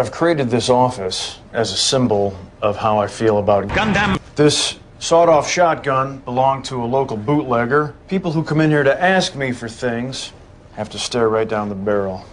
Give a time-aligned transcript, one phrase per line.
[0.00, 4.18] I've created this office as a symbol of how I feel about Gundam.
[4.34, 7.94] This sawed off shotgun belonged to a local bootlegger.
[8.08, 10.32] People who come in here to ask me for things
[10.72, 12.24] have to stare right down the barrel.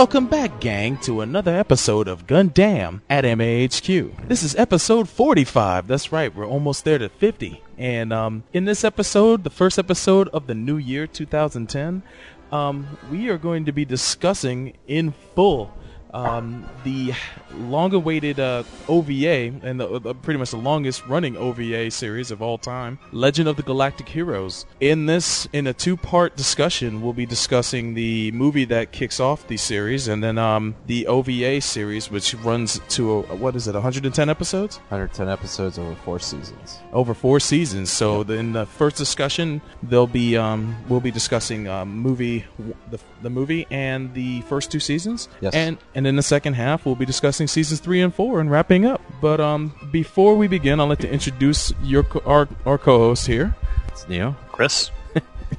[0.00, 4.28] Welcome back, gang, to another episode of Gundam at MAHQ.
[4.28, 5.88] This is episode 45.
[5.88, 7.62] That's right, we're almost there to 50.
[7.76, 12.02] And um, in this episode, the first episode of the new year 2010,
[12.50, 15.70] um, we are going to be discussing in full
[16.14, 17.12] um, the
[17.54, 22.98] long-awaited uh, OVA and the, uh, pretty much the longest-running OVA series of all time,
[23.12, 24.66] Legend of the Galactic Heroes.
[24.80, 29.56] In this, in a two-part discussion, we'll be discussing the movie that kicks off the
[29.56, 34.28] series, and then um, the OVA series, which runs to a, what is it, 110
[34.28, 34.76] episodes?
[34.88, 36.78] 110 episodes over four seasons.
[36.92, 37.90] Over four seasons.
[37.90, 38.30] So yep.
[38.30, 42.44] in the first discussion, there'll be um, we'll be discussing um, movie
[42.90, 45.28] the, the movie and the first two seasons.
[45.40, 45.54] Yes.
[45.54, 48.86] And and in the second half, we'll be discussing seasons three and four and wrapping
[48.86, 49.00] up.
[49.20, 53.54] But um, before we begin, I'd like to introduce your our our co-host here.
[53.88, 54.90] It's Neo, Chris.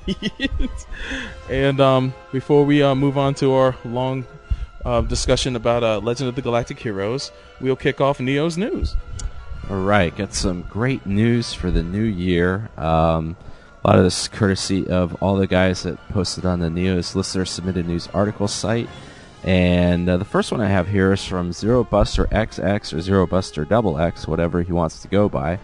[1.49, 4.25] and um, before we uh, move on to our long
[4.85, 8.95] uh, discussion about uh, Legend of the Galactic Heroes, we'll kick off Neo's news.
[9.69, 12.69] All right, got some great news for the new year.
[12.77, 13.35] Um,
[13.83, 17.45] a lot of this courtesy of all the guys that posted on the Neo's listener
[17.45, 18.89] submitted news article site.
[19.43, 23.25] And uh, the first one I have here is from Zero Buster XX or Zero
[23.25, 25.59] Buster Double X, whatever he wants to go by.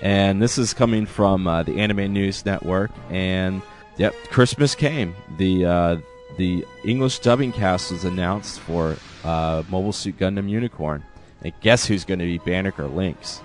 [0.00, 2.90] And this is coming from uh, the Anime News Network.
[3.10, 3.62] And
[3.96, 5.14] yep, Christmas came.
[5.38, 5.96] The uh,
[6.36, 11.04] the English dubbing cast was announced for uh, Mobile Suit Gundam Unicorn.
[11.42, 13.40] And guess who's going to be Banagher Links?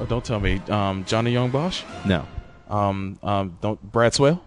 [0.00, 1.82] Oh, don't tell me, um, Johnny Young Bosch.
[2.04, 2.26] No.
[2.68, 4.40] Um, um, don't Brad Swaile.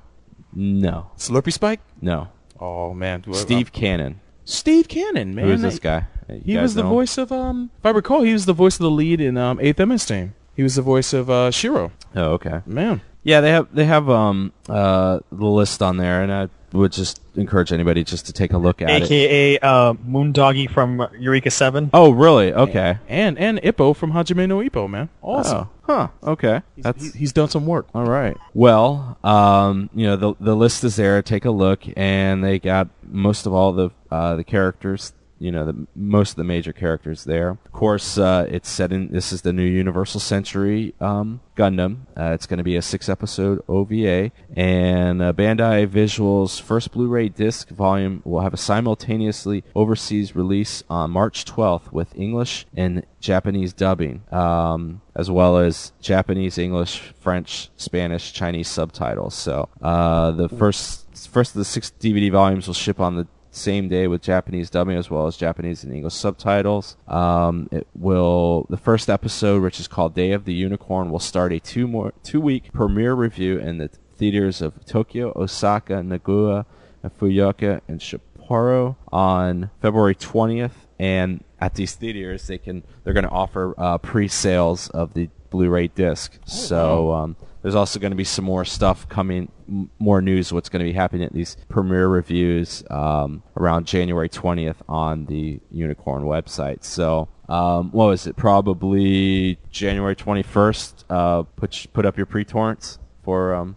[0.54, 1.12] No.
[1.18, 1.80] Slurpy Spike.
[2.02, 2.28] No.
[2.60, 4.20] Oh man, Steve Cannon.
[4.48, 5.46] Steve Cannon, man.
[5.46, 6.08] Who is this guy?
[6.30, 6.90] You he was the know?
[6.90, 7.70] voice of um.
[7.80, 10.34] If I recall, he was the voice of the lead in um Eighth MS Team.
[10.56, 11.92] He was the voice of uh, Shiro.
[12.16, 12.62] Oh, okay.
[12.66, 13.02] Man.
[13.24, 17.22] Yeah, they have they have um uh the list on there, and I would just
[17.36, 19.08] encourage anybody just to take a look at AKA, it.
[19.08, 21.90] AKA uh, Moondoggie from Eureka Seven.
[21.94, 22.54] Oh, really?
[22.54, 23.00] Okay.
[23.10, 25.10] And and Ippo from Hajime no Ippo, man.
[25.22, 25.58] Awesome.
[25.58, 26.10] Oh, huh.
[26.24, 26.62] Okay.
[26.76, 27.88] He's, That's he's done some work.
[27.96, 28.38] All right.
[28.54, 31.22] Well, um, you know the the list is there.
[31.24, 35.66] Take a look, and they got most of all the uh, the characters you know
[35.66, 37.50] the most of the major characters there.
[37.50, 39.10] Of course, uh, it's set in.
[39.10, 42.02] This is the new Universal Century um, Gundam.
[42.18, 47.70] Uh, it's going to be a six-episode OVA, and uh, Bandai Visual's first Blu-ray disc
[47.70, 54.24] volume will have a simultaneously overseas release on March 12th with English and Japanese dubbing,
[54.32, 59.34] um, as well as Japanese, English, French, Spanish, Chinese subtitles.
[59.36, 63.88] So uh, the first first of the six DVD volumes will ship on the same
[63.88, 66.96] day with Japanese dubbing as well as Japanese and English subtitles.
[67.08, 71.52] Um, it will the first episode, which is called Day of the Unicorn, will start
[71.52, 76.66] a two more two week premiere review in the theaters of Tokyo, Osaka, Nagoya,
[77.04, 80.72] Fukuoka, and Sapporo on February 20th.
[81.00, 85.88] And at these theaters, they can they're going to offer uh, pre-sales of the Blu-ray
[85.88, 86.38] disc.
[86.38, 87.36] Oh, so um,
[87.68, 90.86] there's also going to be some more stuff coming, m- more news what's going to
[90.90, 96.86] be happening at these premiere reviews um, around January 20th on the Unicorn website.
[96.86, 98.38] So, um, what was it?
[98.38, 101.04] Probably January 21st.
[101.10, 103.76] Uh, put put up your pre-torrents for um,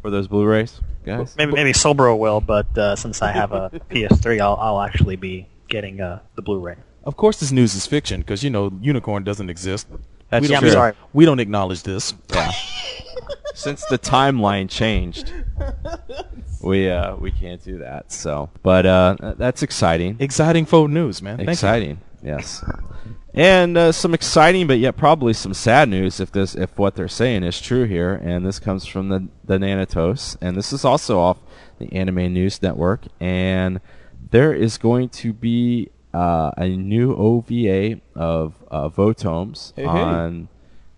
[0.00, 1.34] for those Blu-rays, guys.
[1.36, 5.46] Maybe maybe Sobro will, but uh, since I have a PS3, I'll I'll actually be
[5.68, 6.76] getting uh, the Blu-ray.
[7.04, 9.86] Of course, this news is fiction because you know Unicorn doesn't exist.
[10.30, 10.94] That's we don't, I'm sorry.
[11.12, 12.14] We don't acknowledge this.
[12.30, 12.52] Yeah.
[13.58, 15.32] Since the timeline changed,
[16.62, 18.12] we uh we can't do that.
[18.12, 20.16] So, but uh that's exciting.
[20.20, 21.38] Exciting phone news, man.
[21.38, 21.98] Thank exciting.
[22.22, 22.30] You.
[22.30, 22.64] Yes.
[23.34, 27.08] And uh, some exciting, but yet probably some sad news if this if what they're
[27.08, 28.14] saying is true here.
[28.14, 31.38] And this comes from the the Nanatos, and this is also off
[31.78, 33.02] the Anime News Network.
[33.20, 33.80] And
[34.30, 40.48] there is going to be uh, a new OVA of uh, Votoms hey, on,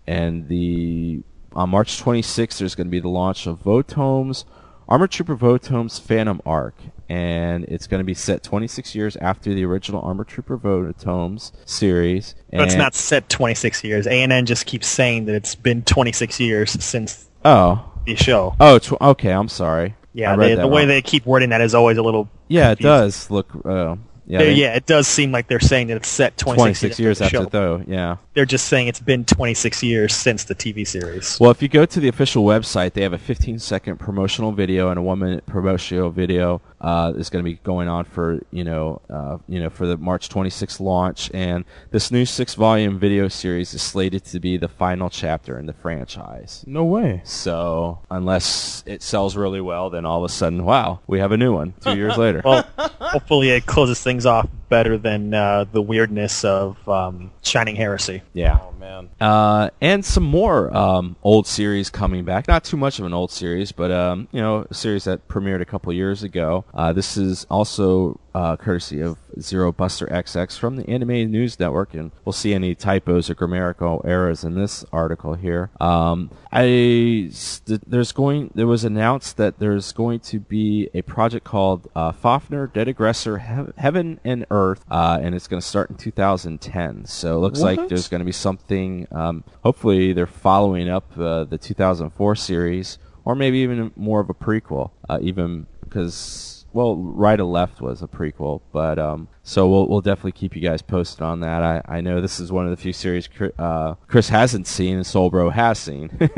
[0.05, 0.13] hey.
[0.13, 4.45] and the on March 26th there's going to be the launch of Votoms,
[4.87, 6.75] Armor Trooper Votoms Phantom Arc,
[7.09, 12.35] and it's going to be set 26 years after the original Armor Trooper Votoms series.
[12.51, 14.07] But it's not set 26 years.
[14.07, 17.29] ANN just keeps saying that it's been 26 years since.
[17.43, 18.55] Oh, the show.
[18.59, 19.31] Oh, tw- okay.
[19.31, 19.95] I'm sorry.
[20.13, 22.29] Yeah, they, the way they keep wording that is always a little.
[22.49, 23.49] Yeah, it does look.
[23.65, 23.95] Uh,
[24.31, 27.19] yeah, They- yeah, it does seem like they're saying that it's set 26, 26 years
[27.19, 27.83] the after though.
[27.85, 28.15] Yeah.
[28.33, 31.37] They're just saying it's been 26 years since the TV series.
[31.39, 34.89] Well, if you go to the official website, they have a 15 second promotional video
[34.89, 36.61] and a one minute promotional video.
[36.81, 39.97] Uh, is going to be going on for you know uh, you know for the
[39.97, 44.67] March 26th launch, and this new six volume video series is slated to be the
[44.67, 46.63] final chapter in the franchise.
[46.65, 47.21] No way.
[47.23, 51.37] So unless it sells really well, then all of a sudden, wow, we have a
[51.37, 52.41] new one two years later.
[52.43, 52.67] Well,
[52.99, 58.23] hopefully it closes things off better than uh, the weirdness of um, Shining Heresy.
[58.33, 58.57] yeah.
[58.63, 59.09] Oh man.
[59.19, 62.47] Uh, and some more um, old series coming back.
[62.47, 65.61] Not too much of an old series, but um, you know, a series that premiered
[65.61, 66.65] a couple years ago.
[66.73, 71.93] Uh, this is also uh, courtesy of Zero Buster XX from the Anime News Network,
[71.93, 75.69] and we'll see any typos or grammatical errors in this article here.
[75.79, 81.45] Um, I st- there's going there was announced that there's going to be a project
[81.45, 85.89] called uh, Fafner Dead Aggressor Heav- Heaven and Earth, uh, and it's going to start
[85.89, 87.05] in 2010.
[87.05, 89.07] So it looks like there's going to be something.
[89.11, 94.33] Um, hopefully, they're following up uh, the 2004 series, or maybe even more of a
[94.33, 94.91] prequel.
[95.09, 100.01] Uh, even because, well, Right or Left was a prequel, but um, so we'll we'll
[100.01, 101.63] definitely keep you guys posted on that.
[101.63, 104.97] I, I know this is one of the few series Chris, uh, Chris hasn't seen
[104.97, 106.11] and Soulbro has seen.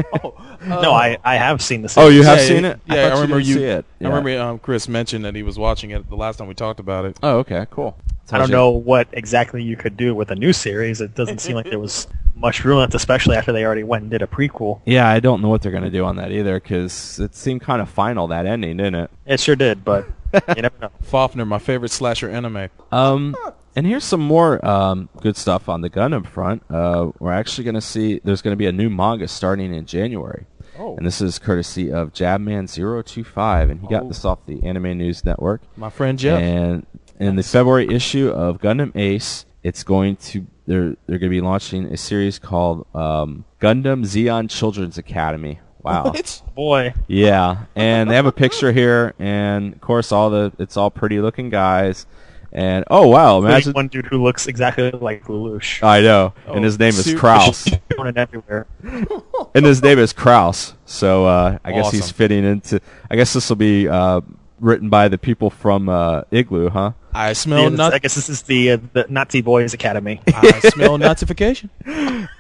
[0.66, 2.80] No, I, I have seen the oh, you have Yeah, seen it?
[2.86, 3.54] Yeah, I, thought remember didn't you.
[3.56, 3.86] See it.
[4.00, 6.80] I remember um, Chris mentioned that he was watching it the last time we talked
[6.80, 7.18] about it.
[7.22, 7.98] Oh, okay, cool.
[8.32, 11.02] I don't know what exactly you could do with a new series.
[11.02, 14.12] It doesn't seem like there was much room left, especially after they already went and
[14.12, 14.82] did a prequel.
[14.86, 17.62] Yeah, I don't know what they're going to do on that either because it seemed
[17.62, 19.12] kind of final that ending, didn't it?
[19.26, 20.08] It sure did, but
[20.56, 20.90] you never know.
[21.04, 22.70] Fafner, my favorite slasher anime.
[22.92, 23.36] Um,
[23.76, 26.64] and here's some more um, good stuff on the Gundam front.
[26.70, 29.86] Uh, we're actually going to see there's going to be a new manga starting in
[29.86, 30.46] January.
[30.80, 30.98] Oh.
[30.98, 34.08] And this is courtesy of Jabman025, and he got Oh.
[34.08, 35.62] this off the Anime News Network.
[35.78, 36.42] My friend Jeff.
[36.42, 36.86] And
[37.20, 41.42] in the February issue of Gundam Ace, it's going to they're they're going to be
[41.42, 45.60] launching a series called um, Gundam Zeon Children's Academy.
[45.82, 46.06] Wow.
[46.06, 46.42] What?
[46.56, 50.90] Boy, Yeah, and they have a picture here, and of course, all the it's all
[50.90, 52.06] pretty looking guys,
[52.54, 55.84] and oh wow, there's imagine one dude who looks exactly like Lelouch.
[55.84, 57.68] I know, Oh, and his name is Kraus,
[58.16, 58.66] everywhere.
[59.56, 60.74] and his name is Kraus.
[60.86, 62.80] So uh, I guess he's fitting into.
[63.12, 64.22] I guess this will be uh,
[64.62, 66.94] written by the people from uh, Igloo, huh?
[67.16, 67.94] I smell Yeah, nut.
[67.94, 70.22] I guess this is the uh, the Nazi Boys Academy.
[70.28, 71.70] I smell notification.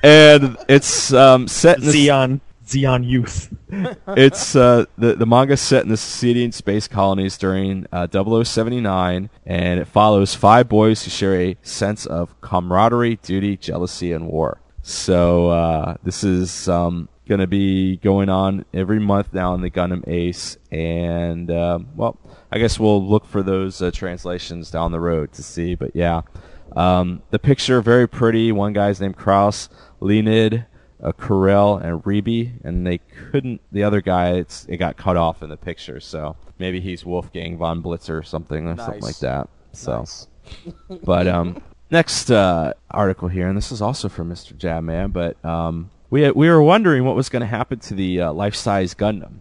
[0.01, 3.53] And it's um, set in the Zeon Zeon Youth.
[4.09, 9.79] it's uh, the the manga set in the Sicilian space colonies during uh, 0079, and
[9.79, 14.59] it follows five boys who share a sense of camaraderie, duty, jealousy, and war.
[14.81, 19.71] So uh, this is um, going to be going on every month now in the
[19.71, 22.17] Gundam Ace, and um, well,
[22.53, 25.73] I guess we'll look for those uh, translations down the road to see.
[25.73, 26.21] But yeah,
[26.75, 28.51] um, the picture very pretty.
[28.51, 29.69] One guy's named Kraus,
[29.99, 30.67] Leonid
[31.03, 33.61] uh, Carell and Reby, and they couldn't.
[33.71, 37.57] The other guy, it's it got cut off in the picture, so maybe he's Wolfgang
[37.57, 39.49] von Blitzer or something, or something like that.
[39.71, 40.27] So, Nice.
[41.03, 41.59] but um,
[41.89, 44.53] next uh, article here, and this is also from Mr.
[44.53, 48.33] Jabman, but um, we we were wondering what was going to happen to the uh,
[48.33, 49.39] life-size Gundam.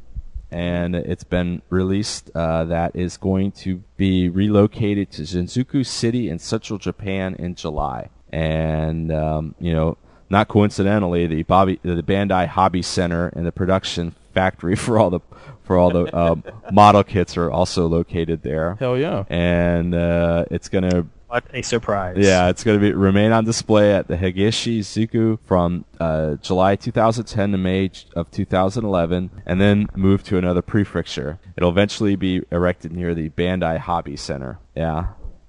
[0.53, 6.39] And it's been released uh, that is going to be relocated to Shizuoka City in
[6.39, 8.11] central Japan in July.
[8.31, 9.97] And um, you know,
[10.29, 15.21] not coincidentally, the Bobby, the Bandai Hobby Center and the production factory for all the
[15.63, 18.75] for all the um, model kits are also located there.
[18.77, 19.25] Hell yeah.
[19.29, 22.17] And uh, it's gonna What a surprise!
[22.19, 26.77] yeah, it's going to be remain on display at the Higashi Zuku from uh, July
[26.77, 31.39] 2010 to May of 2011, and then move to another prefecture.
[31.57, 34.59] It'll eventually be erected near the Bandai Hobby Center.
[34.77, 35.07] Yeah.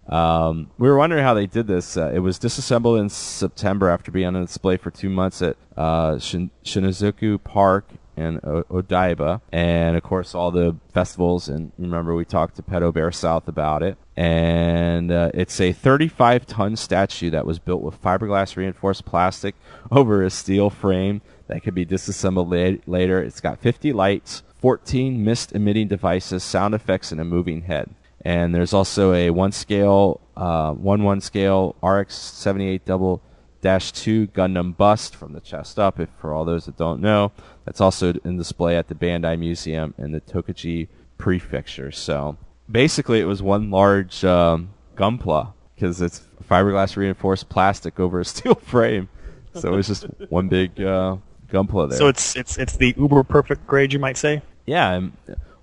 [0.08, 1.98] Um, we were wondering how they did this.
[1.98, 6.18] Uh, it was disassembled in September after being on display for two months at uh,
[6.18, 11.48] Shin- Shinizuku Park in o- Odaiba, and of course all the festivals.
[11.48, 13.98] And remember, we talked to Pedo Bear South about it.
[14.16, 19.56] And uh, it's a 35-ton statue that was built with fiberglass reinforced plastic
[19.92, 23.22] over a steel frame that could be disassembled la- later.
[23.22, 27.90] It's got 50 lights, 14 mist-emitting devices, sound effects, and a moving head.
[28.22, 33.22] And there's also a one scale, uh, one one scale RX 78 double
[33.64, 36.00] dash two Gundam bust from the chest up.
[36.00, 37.32] If for all those that don't know,
[37.66, 41.92] that's also in display at the Bandai Museum in the Tochigi Prefecture.
[41.92, 42.38] So
[42.70, 48.56] basically, it was one large um, Gunpla because it's fiberglass reinforced plastic over a steel
[48.56, 49.10] frame.
[49.56, 51.18] So it was just one big uh,
[51.50, 51.98] Gunpla there.
[51.98, 54.42] So it's it's it's the uber perfect grade, you might say.
[54.66, 54.92] yeah.
[54.94, 55.14] and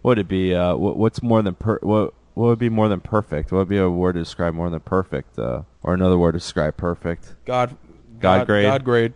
[0.03, 0.55] What would it be?
[0.55, 1.79] Uh, what, what's more than per?
[1.83, 3.53] What what would be more than perfect?
[3.53, 5.39] What would be a word to describe more than perfect?
[5.39, 7.35] Uh, or another word to describe perfect?
[7.45, 7.77] God,
[8.21, 8.65] God grade.
[8.65, 9.13] God grade,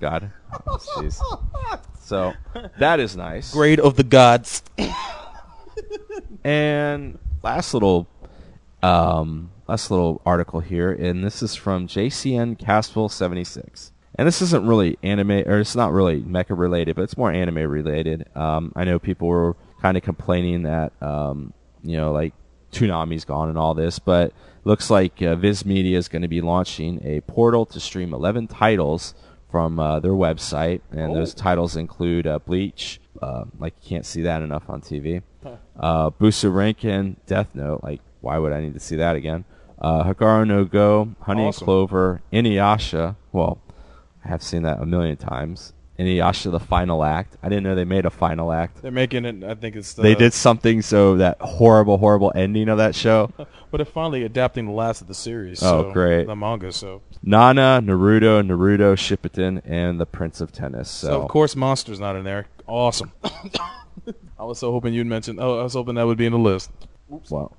[0.00, 0.30] God.
[0.66, 1.20] Oh, Jeez.
[2.00, 2.34] so
[2.78, 3.52] that is nice.
[3.52, 4.62] grade of the gods.
[6.44, 8.08] And last little,
[8.82, 13.92] um, last little article here, and this is from JCN Castville seventy six.
[14.16, 17.58] And this isn't really anime, or it's not really mecha related, but it's more anime
[17.70, 18.28] related.
[18.36, 22.34] Um, I know people were kind of complaining that, um, you know, like
[22.72, 24.34] Toonami's gone and all this, but
[24.64, 28.48] looks like uh, Viz Media is going to be launching a portal to stream 11
[28.48, 29.14] titles
[29.50, 34.22] from uh, their website, and those titles include uh, Bleach, uh, like you can't see
[34.22, 35.22] that enough on TV,
[35.78, 39.44] uh, Buso Renkin, Death Note, like why would I need to see that again?
[39.78, 41.62] Uh, Hikaru no Go, Honey Awesome.
[41.62, 43.16] and Clover, Inuyasha.
[43.32, 43.60] Well,
[44.24, 45.72] I have seen that a million times.
[46.02, 47.36] Inuyasha, the final act.
[47.42, 48.82] I didn't know they made a final act.
[48.82, 49.44] They're making it.
[49.44, 53.30] I think it's the, They did something so that horrible, horrible ending of that show.
[53.36, 55.62] but they're finally adapting the last of the series.
[55.62, 56.26] Oh, so, great.
[56.26, 56.72] The manga.
[56.72, 60.90] So, Nana, Naruto, Naruto, Shippuden, and the Prince of Tennis.
[60.90, 62.46] So, so of course, Monster's not in there.
[62.66, 63.12] Awesome.
[63.24, 65.38] I was so hoping you'd mention.
[65.40, 66.70] Oh, I was hoping that would be in the list.
[67.12, 67.30] Oops.
[67.30, 67.56] well,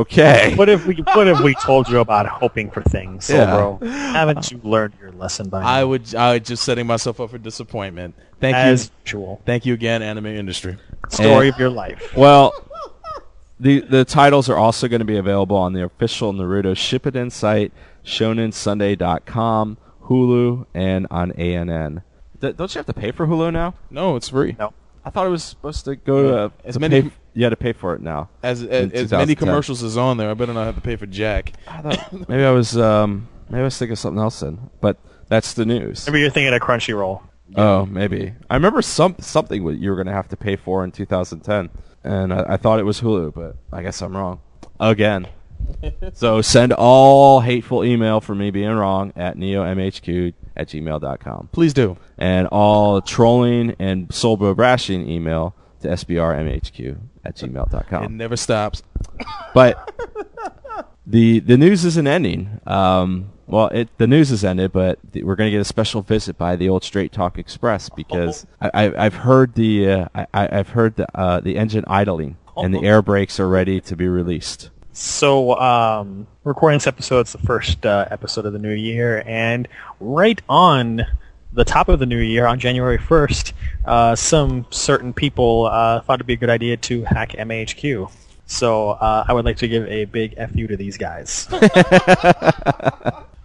[0.00, 0.54] okay.
[0.56, 3.46] What if we what if we told you about hoping for things, Yeah.
[3.54, 3.78] bro?
[3.82, 5.66] Haven't you learned your lesson by now?
[5.68, 6.14] I would.
[6.14, 8.14] I would just setting myself up for disappointment.
[8.40, 8.90] Thank as you.
[9.04, 9.42] usual.
[9.46, 10.76] Thank you again, anime industry.
[11.08, 12.16] Story And- of your life.
[12.16, 12.52] Well,
[13.60, 17.72] the the titles are also going to be available on the official Naruto Shippuden site,
[18.04, 22.02] ShonenSunday.com, Hulu, and on ANN.
[22.40, 23.74] D- don't you have to pay for Hulu now?
[23.90, 24.56] No, it's free.
[24.58, 24.72] No.
[25.04, 27.50] I thought it was supposed to go to, As to many- pay f- you had
[27.50, 28.28] to pay for it now.
[28.42, 31.06] As as, as many commercials as on there, I better not have to pay for
[31.06, 31.52] Jack.
[31.66, 34.98] I thought maybe I was um, maybe I was thinking of something else then, but
[35.28, 36.06] that's the news.
[36.06, 37.22] Maybe you're thinking of Crunchyroll.
[37.56, 38.32] Oh, maybe.
[38.48, 41.70] I remember some something you were going to have to pay for in 2010,
[42.04, 44.40] and I, I thought it was Hulu, but I guess I'm wrong
[44.80, 45.28] again.
[46.12, 51.48] so send all hateful email for me being wrong at neomhq at gmail.com.
[51.52, 51.96] Please do.
[52.18, 58.04] And all trolling and soul brashing email to sbrmhq at gmail.com.
[58.04, 58.82] It never stops.
[59.54, 59.90] But
[61.06, 62.60] the the news isn't ending.
[62.66, 66.00] Um, well, it the news has ended, but th- we're going to get a special
[66.02, 70.26] visit by the old Straight Talk Express because I, I, I've heard the uh, I,
[70.32, 73.96] I- I've heard the uh, the engine idling and the air brakes are ready to
[73.96, 74.70] be released.
[74.94, 79.66] So, um, recording this episode, it's the first uh, episode of the new year, and
[80.00, 81.02] right on
[81.52, 83.52] the top of the new year, on January 1st,
[83.84, 88.10] uh, some certain people uh, thought it'd be a good idea to hack MHQ.
[88.46, 91.48] So, uh, I would like to give a big FU to these guys.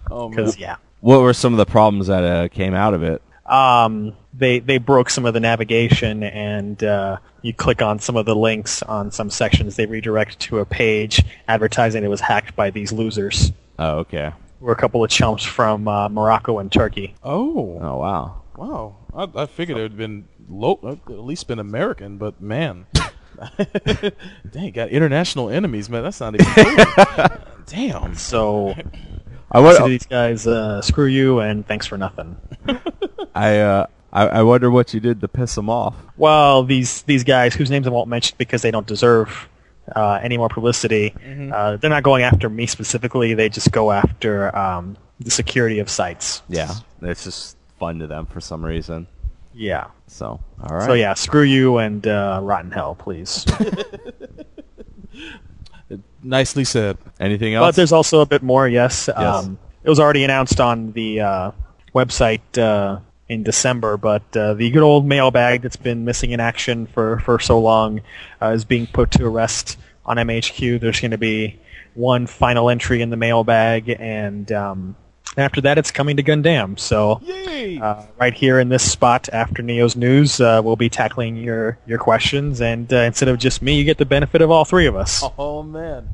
[0.10, 0.38] Oh, man.
[0.38, 0.78] Because, yeah.
[1.02, 3.22] What were some of the problems that uh, came out of it?
[3.48, 8.26] um, they they broke some of the navigation, and uh, you click on some of
[8.26, 12.70] the links on some sections, they redirect to a page advertising it was hacked by
[12.70, 13.52] these losers.
[13.80, 14.32] Oh, okay.
[14.60, 17.14] We're a couple of chumps from uh, Morocco and Turkey.
[17.24, 18.42] Oh, Oh, wow.
[18.56, 18.96] wow.
[19.14, 22.86] I, I figured it would have been low, at least been American, but man.
[24.52, 26.04] Dang, got international enemies, man.
[26.04, 27.28] That's not even cool.
[27.68, 28.16] Damn.
[28.16, 28.70] So,
[29.52, 32.36] I, to wa- these guys, uh, screw you and thanks for nothing.
[33.36, 35.94] I, uh, I I wonder what you did to piss them off.
[36.16, 39.50] Well, these these guys, whose names I won't mention because they don't deserve
[39.96, 41.14] uh, any more publicity,
[41.54, 43.34] uh, they're not going after me specifically.
[43.34, 46.42] They just go after um, the security of sites.
[46.50, 49.08] Yeah, it's just fun to them for some reason.
[49.54, 49.88] Yeah.
[50.08, 50.86] So, all right.
[50.86, 53.46] So yeah, screw you and uh, rotten hell, please.
[56.24, 56.98] Nicely said.
[57.20, 57.68] Anything else?
[57.68, 58.68] but there's also a bit more.
[58.68, 59.08] Yes.
[59.08, 59.18] Yes.
[59.18, 61.52] Um, it was already announced on the uh,
[61.96, 66.88] website uh, in December, but uh, the good old mailbag that's been missing in action
[66.88, 68.02] for for so long
[68.42, 70.80] uh, is being put to rest on MHQ.
[70.80, 71.60] There's going to be
[71.94, 74.96] one final entry in the mailbag, and um,
[75.36, 76.80] after that, it's coming to Gundam.
[76.80, 77.22] So.
[77.24, 77.80] Yay!
[77.80, 81.98] Uh, right here in this spot after Neo's news, uh, we'll be tackling your, your
[81.98, 84.96] questions, and uh, instead of just me, you get the benefit of all three of
[84.96, 85.24] us.
[85.38, 86.08] oh, man.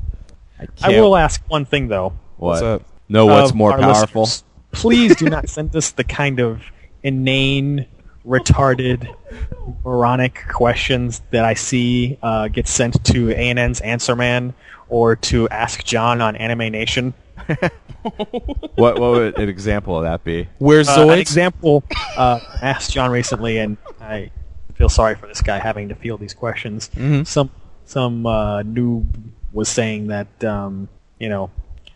[0.58, 2.14] I, I will ask one thing though.
[2.36, 2.50] What?
[2.50, 2.82] What's up?
[3.08, 4.22] No, what's of more powerful?
[4.22, 4.44] listeners.
[4.72, 6.62] Please do not send us the kind of
[7.04, 7.86] inane,
[8.26, 9.14] retarded,
[9.84, 14.54] moronic questions that I see uh, get sent to ANN's Answer Man
[14.88, 17.14] or to Ask John on Anime Nation.
[18.76, 20.48] what what would an example of that be?
[20.58, 21.84] Where's Uh, an example,
[22.16, 24.30] uh, asked John recently, and I
[24.74, 26.90] feel sorry for this guy having to field these questions.
[26.96, 27.26] Mhm.
[27.26, 27.50] Some
[27.84, 29.06] some uh, noob
[29.52, 31.50] was saying that um, you know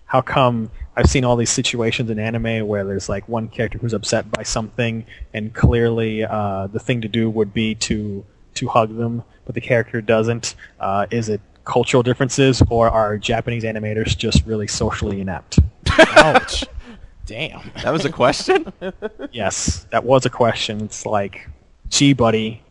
[0.09, 3.93] how come I've seen all these situations in anime where there's like one character who's
[3.93, 8.25] upset by something, and clearly uh, the thing to do would be to
[8.55, 10.57] to hug them, but the character doesn't.
[10.81, 15.61] Uh, is it cultural differences, or are Japanese animators just really socially inept?
[15.99, 16.65] Ouch.
[17.27, 17.71] Damn.
[17.83, 18.73] That was a question.
[19.33, 20.81] yes, that was a question.
[20.81, 21.47] It's like,
[21.91, 22.63] gee, buddy,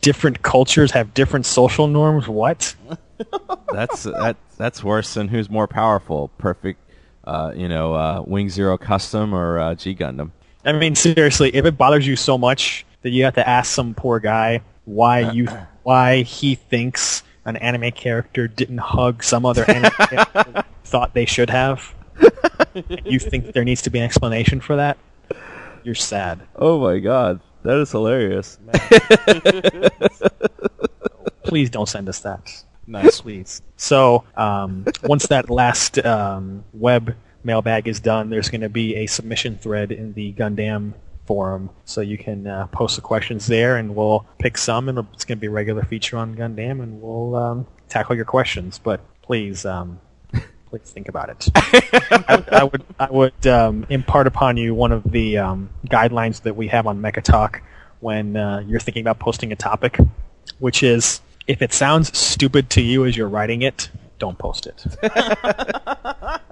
[0.00, 2.28] different cultures have different social norms.
[2.28, 2.74] What?
[3.72, 4.36] that's that.
[4.56, 6.28] That's worse than who's more powerful.
[6.38, 6.80] Perfect.
[7.24, 10.30] Uh, you know, uh, Wing Zero Custom or uh, G Gundam.
[10.64, 13.94] I mean, seriously, if it bothers you so much that you have to ask some
[13.94, 15.46] poor guy why you
[15.82, 21.50] why he thinks an anime character didn't hug some other anime character thought they should
[21.50, 21.94] have,
[23.04, 24.98] you think there needs to be an explanation for that?
[25.84, 26.40] You're sad.
[26.56, 28.58] Oh my god, that is hilarious.
[31.44, 32.64] Please don't send us that.
[32.86, 33.20] Nice.
[33.20, 33.62] Please.
[33.76, 39.06] So um, once that last um, web mailbag is done, there's going to be a
[39.06, 40.94] submission thread in the Gundam
[41.26, 45.26] forum, so you can uh, post the questions there, and we'll pick some, and it's
[45.26, 48.78] going to be a regular feature on Gundam, and we'll um, tackle your questions.
[48.78, 50.00] But please, um,
[50.68, 51.48] please think about it.
[51.56, 56.56] I, I would, I would um, impart upon you one of the um, guidelines that
[56.56, 57.62] we have on Mecha Talk
[58.00, 59.98] when uh, you're thinking about posting a topic,
[60.58, 64.84] which is if it sounds stupid to you as you're writing it, don't post it.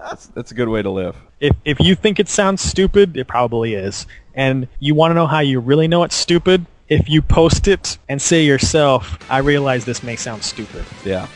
[0.06, 1.16] That's, that's a good way to live.
[1.40, 4.06] if if you think it sounds stupid, it probably is.
[4.34, 6.64] And you want to know how you really know it's stupid?
[6.88, 11.26] If you post it and say yourself, "I realize this may sound stupid." Yeah.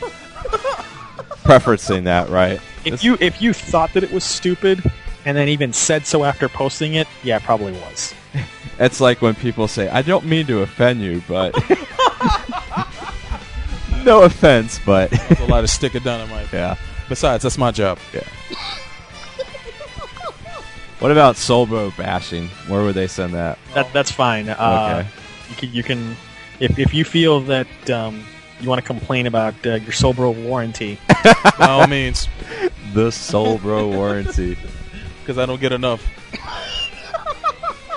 [1.43, 2.59] Preferencing that, right?
[2.85, 4.83] If you if you thought that it was stupid
[5.25, 8.13] and then even said so after posting it, yeah, it probably was.
[8.79, 11.53] It's like when people say, "I don't mean to offend you, but."
[14.03, 16.47] no offense, but a lot of stick of dynamite.
[16.53, 16.77] yeah.
[17.07, 17.99] Besides, that's my job.
[18.11, 18.23] Yeah.
[20.99, 22.47] What about Solbro bashing?
[22.67, 23.57] Where would they send that?
[23.75, 24.49] That that's fine.
[24.49, 25.09] Uh, Okay.
[25.49, 26.15] You can you can
[26.59, 28.23] if if you feel that um,
[28.61, 30.99] you want to complain about uh, your Sobro warranty,
[31.57, 32.27] By all means,
[32.93, 34.57] The Solbro warranty.
[35.21, 36.05] because I don't get enough.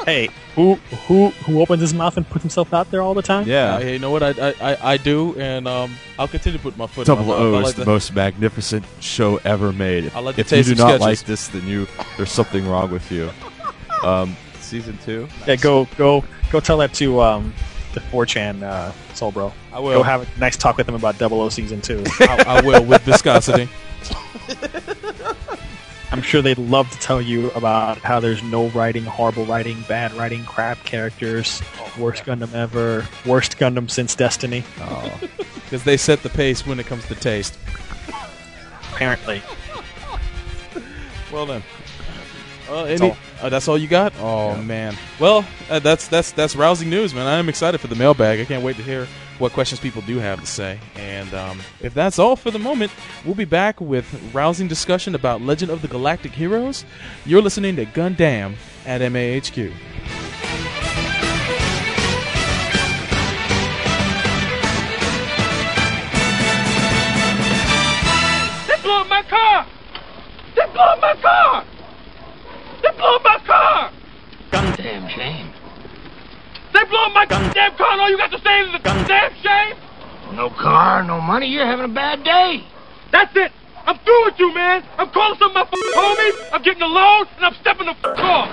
[0.04, 0.74] hey, who
[1.06, 3.46] who who opens his mouth and puts himself out there all the time?
[3.48, 3.78] Yeah.
[3.78, 4.22] hey, you know what?
[4.22, 7.24] I, I, I, I do, and um, I'll continue to put my foot in Double
[7.24, 7.40] my mouth.
[7.40, 10.04] I O is like the to- most magnificent show ever made.
[10.04, 11.20] If, I like to if you taste do some not sketches.
[11.20, 13.30] like this, then you there's something wrong with you.
[14.02, 15.26] Um, season two.
[15.46, 16.22] Yeah, go go
[16.52, 17.54] go tell that to um
[17.94, 19.52] to 4chan uh, Solbro.
[19.72, 19.92] I will.
[19.98, 22.02] Go have a nice talk with them about Double O season two.
[22.20, 23.68] I, I will with viscosity.
[26.12, 30.12] I'm sure they'd love to tell you about how there's no writing, horrible writing, bad
[30.14, 31.60] writing, crap characters,
[31.98, 34.62] worst Gundam ever, worst Gundam since Destiny.
[34.80, 35.20] Oh,
[35.64, 37.58] Because they set the pace when it comes to taste.
[38.92, 39.42] Apparently,
[41.32, 41.64] Well then.
[42.68, 43.16] Uh, That's all.
[43.42, 44.14] uh, that's all you got?
[44.18, 44.96] Oh man.
[45.20, 47.26] Well, uh, that's that's that's rousing news, man.
[47.26, 48.40] I am excited for the mailbag.
[48.40, 49.06] I can't wait to hear
[49.38, 50.78] what questions people do have to say.
[50.96, 52.90] And um, if that's all for the moment,
[53.24, 56.84] we'll be back with rousing discussion about Legend of the Galactic Heroes.
[57.26, 58.54] You're listening to Gundam
[58.86, 59.72] at MAHQ.
[68.66, 69.66] They blew up my car!
[70.56, 71.64] They blew up my car!
[72.84, 73.90] They blew up my car!
[74.50, 75.50] Goddamn shame.
[76.74, 79.32] They blew up my goddamn car and all you got to say is a goddamn
[79.42, 79.76] shame?
[80.34, 82.62] No car, no money, you're having a bad day.
[83.10, 83.52] That's it!
[83.86, 84.84] I'm through with you, man!
[84.98, 88.18] I'm calling some of my homies, I'm getting a loan, and I'm stepping the f-
[88.18, 88.50] off!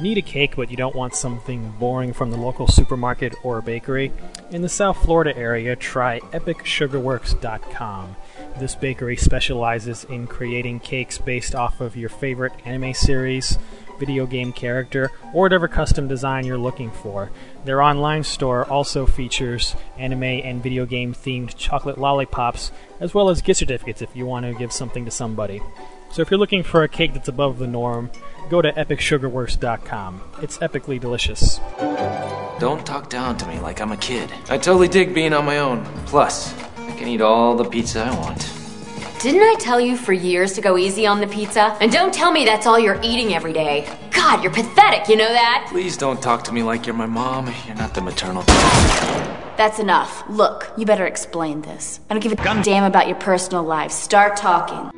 [0.00, 4.10] Need a cake but you don't want something boring from the local supermarket or bakery?
[4.50, 8.16] In the South Florida area, try EpicSugarWorks.com.
[8.58, 13.58] This bakery specializes in creating cakes based off of your favorite anime series,
[13.98, 17.30] video game character, or whatever custom design you're looking for.
[17.66, 23.42] Their online store also features anime and video game themed chocolate lollipops, as well as
[23.42, 25.60] gift certificates if you want to give something to somebody.
[26.10, 28.10] So if you're looking for a cake that's above the norm,
[28.48, 30.22] go to epicsugarworks.com.
[30.40, 31.60] It's epically delicious.
[32.58, 34.32] Don't talk down to me like I'm a kid.
[34.48, 35.84] I totally dig being on my own.
[36.06, 36.54] Plus,
[36.96, 38.52] can eat all the pizza I want.
[39.20, 41.76] Didn't I tell you for years to go easy on the pizza?
[41.80, 43.88] And don't tell me that's all you're eating every day.
[44.10, 45.66] God, you're pathetic, you know that?
[45.70, 47.52] Please don't talk to me like you're my mom.
[47.66, 48.42] You're not the maternal.
[49.56, 50.22] That's enough.
[50.28, 52.00] Look, you better explain this.
[52.10, 53.90] I don't give a damn about your personal life.
[53.90, 54.90] Start talking.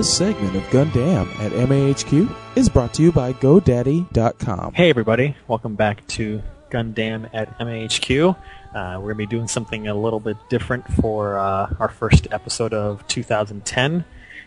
[0.00, 4.72] This segment of Gundam at MAHQ is brought to you by GoDaddy.com.
[4.72, 8.34] Hey everybody, welcome back to Gundam at MAHQ.
[8.34, 8.34] Uh,
[8.72, 12.72] we're going to be doing something a little bit different for uh, our first episode
[12.72, 14.02] of 2010.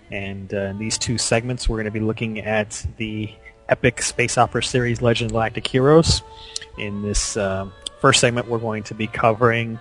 [0.09, 3.31] And uh, in these two segments, we're going to be looking at the
[3.69, 6.23] epic space opera series Legend of Galactic Heroes.
[6.79, 7.69] In this uh,
[8.01, 9.77] first segment, we're going to be covering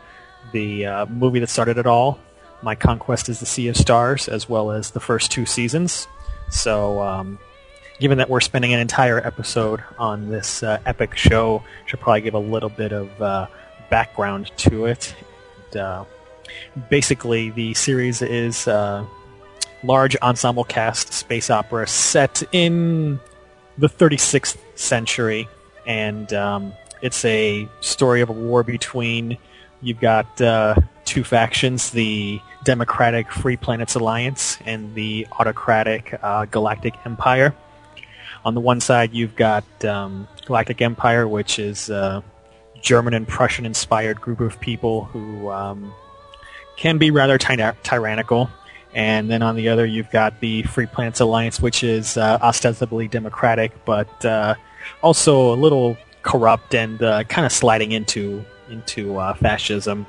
[0.53, 2.19] the uh, movie that started it all,
[2.63, 6.07] My Conquest is the Sea of Stars, as well as the first two seasons.
[6.51, 7.39] So, um,
[7.99, 12.35] given that we're spending an entire episode on this uh, epic show, should probably give
[12.35, 13.47] a little bit of uh,
[13.91, 15.15] background to it.
[15.73, 16.05] And, uh,
[16.89, 19.07] basically, the series is a
[19.83, 23.19] large ensemble cast space opera set in
[23.79, 25.49] the 36th century,
[25.87, 29.37] and um, it's a story of a war between
[29.81, 36.95] you've got uh, two factions: the Democratic Free Planets Alliance and the Autocratic uh, Galactic
[37.05, 37.55] Empire.
[38.45, 42.23] On the one side, you've got um, Galactic Empire, which is a
[42.81, 45.93] German and Prussian-inspired group of people who um,
[46.77, 48.51] can be rather ty- tyrannical.
[48.95, 53.09] And then on the other, you've got the Free Planets Alliance, which is uh, ostensibly
[53.09, 54.55] democratic, but uh,
[55.03, 60.07] also a little corrupt and uh, kind of sliding into into uh, fascism.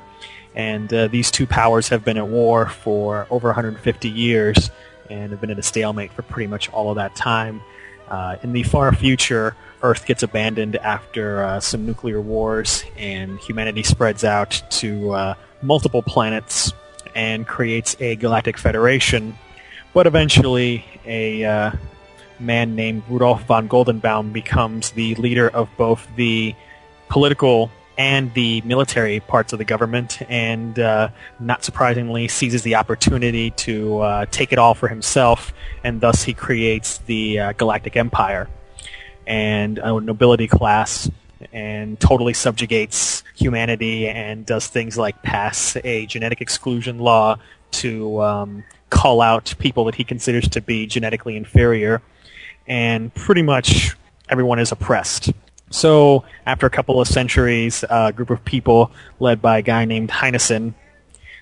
[0.54, 4.70] And uh, these two powers have been at war for over 150 years
[5.10, 7.60] and have been at a stalemate for pretty much all of that time.
[8.08, 13.82] Uh, in the far future, Earth gets abandoned after uh, some nuclear wars, and humanity
[13.82, 16.72] spreads out to uh, multiple planets
[17.14, 19.36] and creates a galactic federation.
[19.92, 21.70] But eventually, a uh,
[22.40, 26.54] man named Rudolf von Goldenbaum becomes the leader of both the
[27.08, 33.50] political and the military parts of the government, and uh, not surprisingly, seizes the opportunity
[33.50, 35.52] to uh, take it all for himself,
[35.84, 38.48] and thus he creates the uh, Galactic Empire
[39.26, 41.08] and a nobility class,
[41.52, 47.36] and totally subjugates humanity, and does things like pass a genetic exclusion law
[47.70, 52.02] to um, call out people that he considers to be genetically inferior,
[52.66, 53.96] and pretty much
[54.28, 55.32] everyone is oppressed.
[55.74, 60.08] So, after a couple of centuries, a group of people led by a guy named
[60.08, 60.72] Heinessen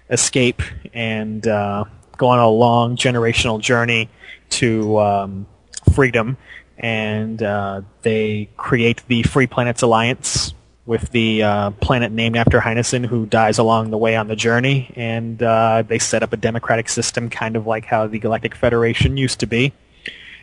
[0.09, 0.63] escape
[0.95, 1.85] and uh,
[2.17, 4.09] go on a long generational journey
[4.49, 5.47] to um,
[5.93, 6.39] freedom.
[6.79, 10.55] And uh, they create the Free Planets Alliance
[10.87, 14.95] with the uh, planet named after Heinessen, who dies along the way on the journey.
[14.97, 19.19] And uh, they set up a democratic system, kind of like how the Galactic Federation
[19.19, 19.75] used to be.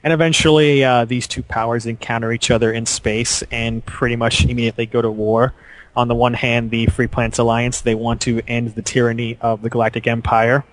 [0.04, 4.86] And eventually, uh, these two powers encounter each other in space and pretty much immediately
[4.86, 5.54] go to war.
[5.96, 9.62] On the one hand, the Free Planets Alliance, they want to end the tyranny of
[9.62, 10.64] the Galactic Empire.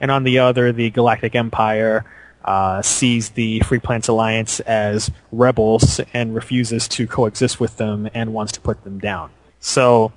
[0.00, 2.04] And on the other, the Galactic Empire
[2.44, 8.34] uh, sees the Free Planets Alliance as rebels and refuses to coexist with them and
[8.34, 9.30] wants to put them down.
[9.60, 10.12] So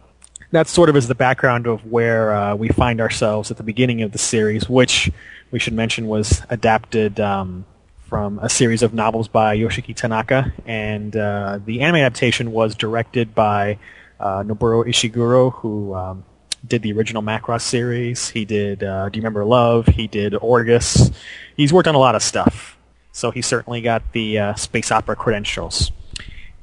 [0.52, 4.02] that sort of is the background of where uh, we find ourselves at the beginning
[4.02, 5.10] of the series, which
[5.52, 7.66] we should mention was adapted um,
[8.08, 13.36] from a series of novels by Yoshiki Tanaka, and uh, the anime adaptation was directed
[13.36, 13.78] by
[14.20, 16.24] uh, Noboru Ishiguro, who um,
[16.66, 18.30] did the original Macross series.
[18.30, 19.88] He did uh, Do You Remember Love?
[19.88, 21.14] He did Orguss.
[21.58, 22.78] He's worked on a lot of stuff,
[23.12, 25.92] so he certainly got the uh, space opera credentials.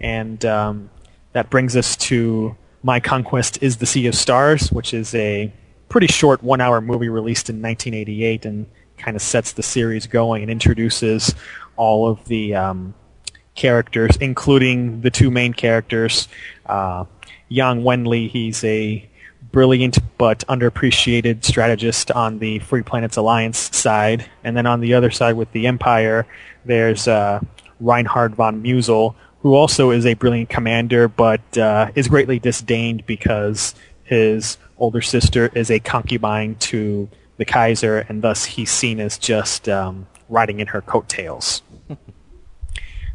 [0.00, 0.88] And um,
[1.32, 5.52] that brings us to My Conquest is the Sea of Stars, which is a
[5.90, 8.66] pretty short one-hour movie released in 1988 and
[8.98, 11.34] kind of sets the series going and introduces
[11.76, 12.94] all of the um,
[13.54, 16.28] characters, including the two main characters.
[16.66, 17.04] Uh,
[17.48, 19.08] Yang Wenli, he's a
[19.52, 24.28] brilliant but underappreciated strategist on the Free Planets Alliance side.
[24.42, 26.26] And then on the other side with the Empire,
[26.64, 27.40] there's uh,
[27.80, 33.74] Reinhard von Musel, who also is a brilliant commander but uh, is greatly disdained because
[34.02, 39.68] his older sister is a concubine to the Kaiser, and thus he's seen as just
[39.68, 41.62] um, riding in her coattails.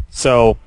[0.10, 0.58] so,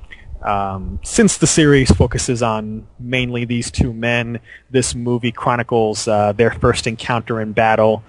[0.42, 6.50] um, since the series focuses on mainly these two men, this movie chronicles uh, their
[6.50, 8.02] first encounter in battle,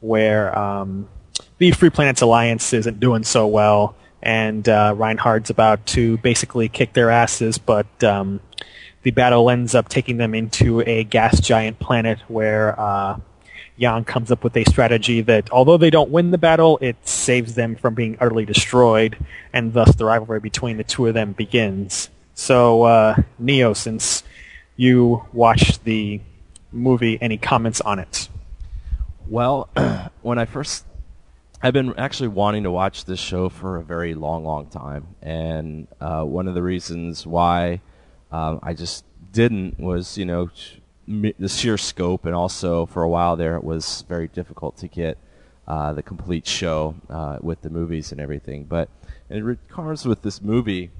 [0.00, 1.08] where um,
[1.58, 6.92] the Free Planets Alliance isn't doing so well, and uh, Reinhard's about to basically kick
[6.94, 8.40] their asses, but um,
[9.02, 13.18] the battle ends up taking them into a gas giant planet where uh,
[13.78, 17.54] Yang comes up with a strategy that, although they don't win the battle, it saves
[17.54, 19.16] them from being utterly destroyed,
[19.52, 22.10] and thus the rivalry between the two of them begins.
[22.34, 24.24] So, uh, Neo, since
[24.76, 26.20] you watched the
[26.72, 28.28] movie, any comments on it?
[29.28, 29.68] Well,
[30.22, 30.84] when I first
[31.60, 35.88] I've been actually wanting to watch this show for a very long, long time, and
[36.00, 37.80] uh, one of the reasons why
[38.30, 40.50] um, I just didn't was you know
[41.08, 45.18] the sheer scope, and also for a while there it was very difficult to get
[45.66, 48.64] uh, the complete show uh, with the movies and everything.
[48.64, 48.88] But
[49.30, 50.90] in regards with this movie,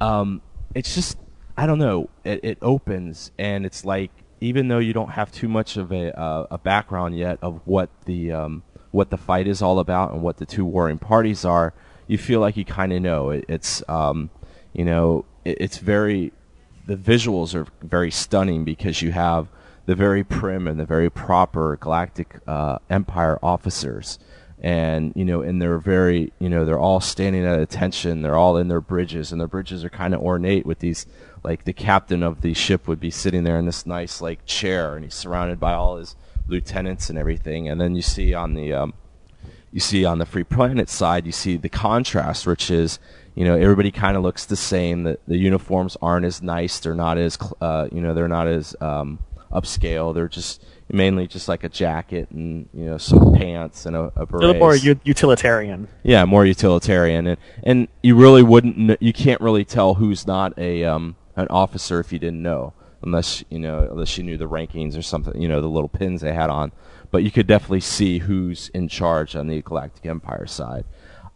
[0.00, 0.42] um,
[0.74, 1.16] it's just
[1.56, 2.08] I don't know.
[2.24, 6.18] It, it opens and it's like even though you don't have too much of a
[6.18, 10.22] uh, a background yet of what the um, what the fight is all about and
[10.22, 11.72] what the two warring parties are,
[12.06, 13.30] you feel like you kind of know.
[13.30, 14.30] It, it's um,
[14.72, 16.32] you know it, it's very
[16.90, 19.46] the visuals are very stunning because you have
[19.86, 24.18] the very prim and the very proper Galactic uh, Empire officers.
[24.60, 28.22] And you know, and they're very, you know, they're all standing at attention.
[28.22, 31.06] They're all in their bridges, and their bridges are kind of ornate with these,
[31.44, 34.96] like the captain of the ship would be sitting there in this nice like chair,
[34.96, 36.16] and he's surrounded by all his
[36.48, 37.68] lieutenants and everything.
[37.68, 38.94] And then you see on the um,
[39.72, 42.98] you see on the Free Planet side, you see the contrast, which is
[43.34, 45.04] you know everybody kind of looks the same.
[45.04, 46.80] The the uniforms aren't as nice.
[46.80, 49.18] They're not as uh, you know they're not as um,
[49.52, 50.14] upscale.
[50.14, 54.26] They're just mainly just like a jacket and you know some pants and a, a
[54.26, 54.44] beret.
[54.44, 55.88] A little more u- utilitarian.
[56.02, 58.76] Yeah, more utilitarian, and and you really wouldn't.
[58.76, 62.72] Kn- you can't really tell who's not a um, an officer if you didn't know
[63.02, 66.20] unless you know unless you knew the rankings or something you know the little pins
[66.20, 66.70] they had on
[67.10, 70.84] but you could definitely see who's in charge on the galactic empire side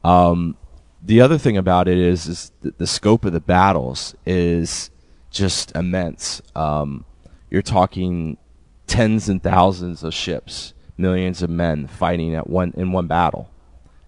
[0.02, 0.56] um,
[1.04, 4.90] the other thing about it is is the scope of the battles is
[5.30, 6.40] just immense.
[6.56, 7.04] Um,
[7.50, 8.38] you're talking
[8.86, 13.50] tens and thousands of ships millions of men fighting at one in one battle.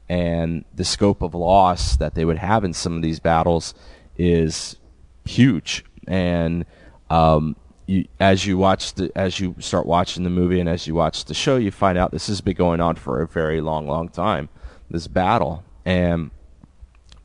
[0.08, 3.74] And the scope of loss that they would have in some of these battles
[4.16, 4.76] is
[5.24, 5.84] huge.
[6.06, 6.64] And
[7.10, 7.56] um,
[7.86, 11.24] you, as you watch the, as you start watching the movie and as you watch
[11.24, 14.08] the show, you find out this has been going on for a very long, long
[14.08, 14.48] time.
[14.88, 16.30] This battle, and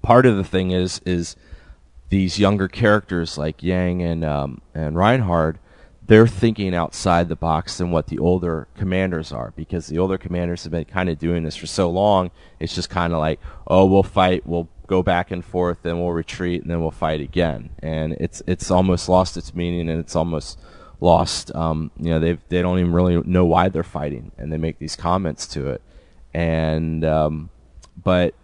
[0.01, 1.35] part of the thing is is
[2.09, 5.59] these younger characters like Yang and um, and Reinhard,
[6.05, 10.63] they're thinking outside the box than what the older commanders are because the older commanders
[10.63, 12.31] have been kind of doing this for so long.
[12.59, 16.11] It's just kind of like, oh, we'll fight, we'll go back and forth, then we'll
[16.11, 17.69] retreat, and then we'll fight again.
[17.79, 20.59] And it's it's almost lost its meaning, and it's almost
[20.99, 21.55] lost.
[21.55, 24.79] Um, you know, they they don't even really know why they're fighting, and they make
[24.79, 25.81] these comments to it.
[26.33, 27.49] And um,
[28.03, 28.35] but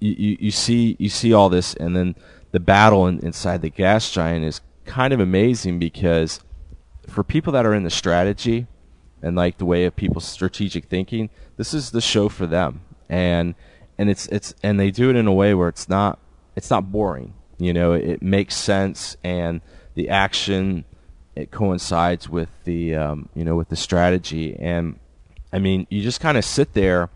[0.00, 2.16] you, you, see you see all this, and then
[2.52, 6.40] the battle in, inside the gas giant is kind of amazing because
[7.06, 8.66] for people that are in the strategy
[9.22, 12.80] and like the way of people's strategic thinking, this is the show for them.
[13.08, 13.54] And
[13.98, 16.18] and it's it's and they do it in a way where it's not
[16.56, 17.34] it's not boring.
[17.58, 19.60] You know, it, it makes sense, and
[19.94, 20.84] the action
[21.36, 24.98] it coincides with the um, you know with the strategy, and
[25.52, 27.10] I mean, you just kind of sit there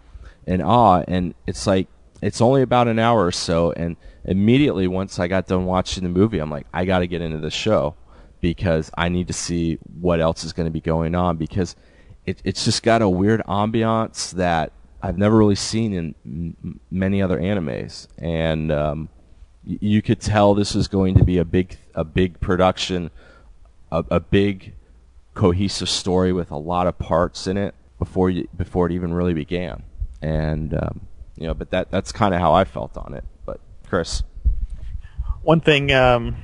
[0.47, 1.89] in awe, and it's like
[2.25, 6.09] it's only about an hour or so, and immediately once I got done watching the
[6.09, 7.95] movie, I'm like, I got to get into the show
[8.41, 11.77] because I need to see what else is going to be going on because
[12.25, 17.21] it, it's just got a weird ambiance that I've never really seen in m- many
[17.21, 19.09] other animes, and um,
[19.67, 23.11] y- you could tell this is going to be a big a big production,
[23.93, 24.75] a, a big
[25.35, 29.35] cohesive story with a lot of parts in it before you, before it even really
[29.35, 29.83] began,
[30.23, 33.25] and um, you know, but that that's kind of how I felt on it.
[33.45, 34.23] But Chris,
[35.43, 35.93] one thing.
[35.93, 36.37] Um,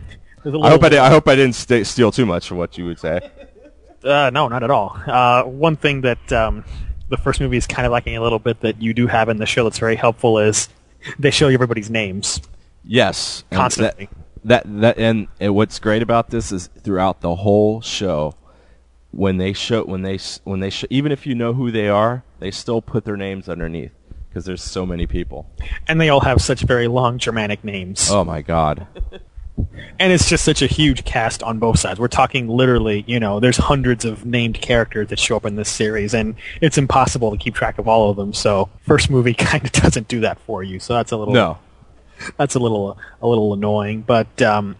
[0.44, 2.86] I hope I, did, I hope I didn't st- steal too much of what you
[2.86, 3.30] would say.
[4.02, 4.98] Uh, no, not at all.
[5.06, 6.64] Uh, one thing that um,
[7.10, 9.36] the first movie is kind of lacking a little bit that you do have in
[9.36, 10.70] the show that's very helpful is
[11.18, 12.40] they show you everybody's names.
[12.82, 14.08] Yes, constantly.
[14.44, 18.36] That, that that and, and what's great about this is throughout the whole show,
[19.10, 22.24] when they show when they when they show, even if you know who they are,
[22.38, 23.92] they still put their names underneath
[24.30, 25.50] because there's so many people.
[25.88, 28.10] And they all have such very long Germanic names.
[28.10, 28.86] Oh my god.
[29.98, 31.98] and it's just such a huge cast on both sides.
[31.98, 35.68] We're talking literally, you know, there's hundreds of named characters that show up in this
[35.68, 38.32] series, and it's impossible to keep track of all of them.
[38.32, 40.78] So, first movie kind of doesn't do that for you.
[40.78, 41.58] So that's a little no,
[42.36, 44.02] that's a little a little annoying.
[44.02, 44.76] But um,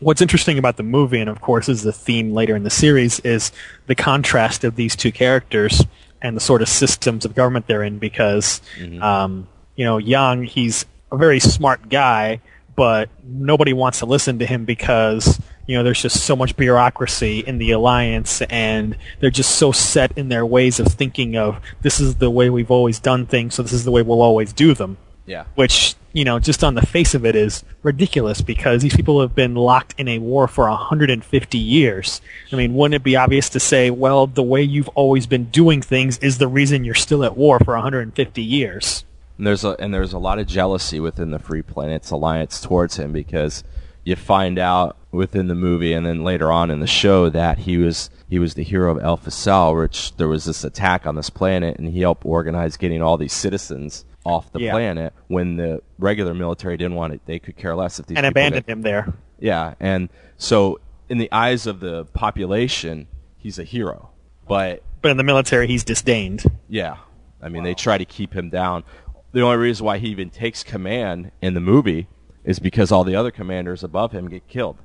[0.00, 3.20] what's interesting about the movie, and of course is the theme later in the series,
[3.20, 3.52] is
[3.86, 5.84] the contrast of these two characters
[6.22, 7.98] and the sort of systems of government they're in.
[7.98, 9.02] Because mm-hmm.
[9.02, 12.40] um, you know, Yang, he's a very smart guy
[12.78, 17.40] but nobody wants to listen to him because you know there's just so much bureaucracy
[17.40, 21.98] in the alliance and they're just so set in their ways of thinking of this
[21.98, 24.74] is the way we've always done things so this is the way we'll always do
[24.74, 24.96] them
[25.28, 25.44] Yeah.
[25.54, 29.34] which you know just on the face of it is ridiculous because these people have
[29.34, 32.20] been locked in a war for 150 years.
[32.50, 35.82] I mean, wouldn't it be obvious to say, well, the way you've always been doing
[35.82, 39.04] things is the reason you're still at war for 150 years?
[39.36, 42.96] And there's a and there's a lot of jealousy within the Free Planets Alliance towards
[42.96, 43.62] him because
[44.04, 47.76] you find out within the movie and then later on in the show that he
[47.76, 51.30] was he was the hero of El Facil, which there was this attack on this
[51.30, 54.72] planet, and he helped organize getting all these citizens off the Yeah.
[54.72, 57.20] planet when the regular military didn't want it.
[57.24, 59.14] They could care less if these And people abandoned got- him there.
[59.40, 63.06] Yeah, and so in the eyes of the population,
[63.38, 64.10] he's a hero,
[64.46, 66.44] but But in the military, he's disdained.
[66.68, 66.96] yeah,
[67.42, 68.84] I mean they try to keep him down.
[69.32, 72.08] The only reason why he even takes command in the movie
[72.44, 74.76] is because all the other commanders above him get killed.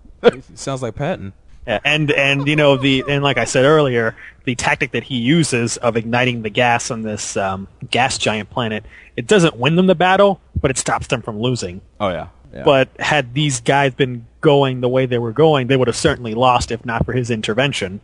[0.54, 1.34] Sounds like Patton.
[1.67, 5.17] Yeah, and and you know the and like I said earlier, the tactic that he
[5.17, 8.84] uses of igniting the gas on this um, gas giant planet,
[9.15, 11.82] it doesn't win them the battle, but it stops them from losing.
[11.99, 12.63] Oh yeah, yeah.
[12.63, 16.34] But had these guys been going the way they were going, they would have certainly
[16.34, 18.02] lost if not for his intervention.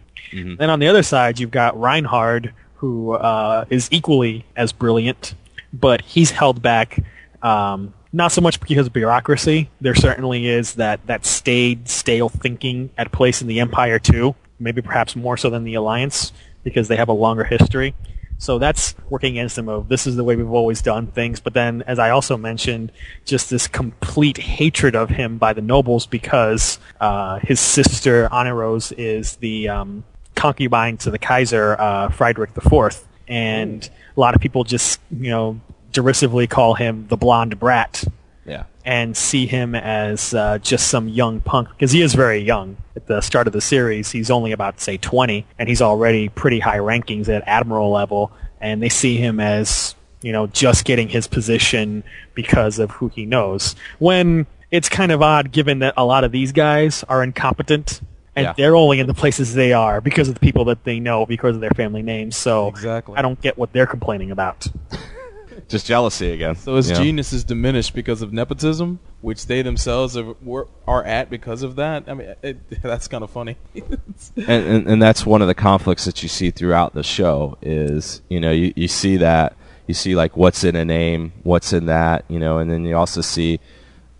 [0.57, 5.33] Then on the other side, you've got Reinhard, who uh, is equally as brilliant,
[5.73, 7.03] but he's held back.
[7.41, 9.69] Um, not so much because of bureaucracy.
[9.81, 14.35] There certainly is that, that staid, stale thinking at place in the Empire too.
[14.59, 17.95] Maybe perhaps more so than the Alliance because they have a longer history.
[18.39, 21.41] So that's working against him of this is the way we've always done things.
[21.41, 22.91] But then, as I also mentioned,
[23.25, 29.35] just this complete hatred of him by the nobles because uh, his sister Annerose is
[29.37, 35.01] the um, concubine to the Kaiser uh, Friedrich IV, and a lot of people just
[35.11, 35.59] you know
[35.91, 38.03] derisively call him the blonde brat
[38.45, 42.77] yeah, and see him as uh, just some young punk because he is very young.
[42.95, 46.59] At the start of the series, he's only about say 20, and he's already pretty
[46.59, 51.27] high rankings at admiral level, and they see him as you know just getting his
[51.27, 53.75] position because of who he knows.
[53.99, 58.01] When it's kind of odd, given that a lot of these guys are incompetent.
[58.35, 58.53] And Yeah.
[58.55, 61.55] they're only in the places they are because of the people that they know, because
[61.55, 62.37] of their family names.
[62.37, 63.17] So Exactly.
[63.17, 64.67] I don't get what they're complaining about.
[65.69, 66.55] Just jealousy again.
[66.55, 67.01] So his you know?
[67.03, 71.75] genius is diminished because of nepotism, which they themselves are, were, are at because of
[71.77, 72.03] that.
[72.07, 73.55] I mean, it, that's kind of funny.
[74.35, 78.21] and, and and that's one of the conflicts that you see throughout the show is
[78.29, 79.55] you know you, you see that
[79.87, 82.95] you see like what's in a name what's in that you know and then you
[82.95, 83.59] also see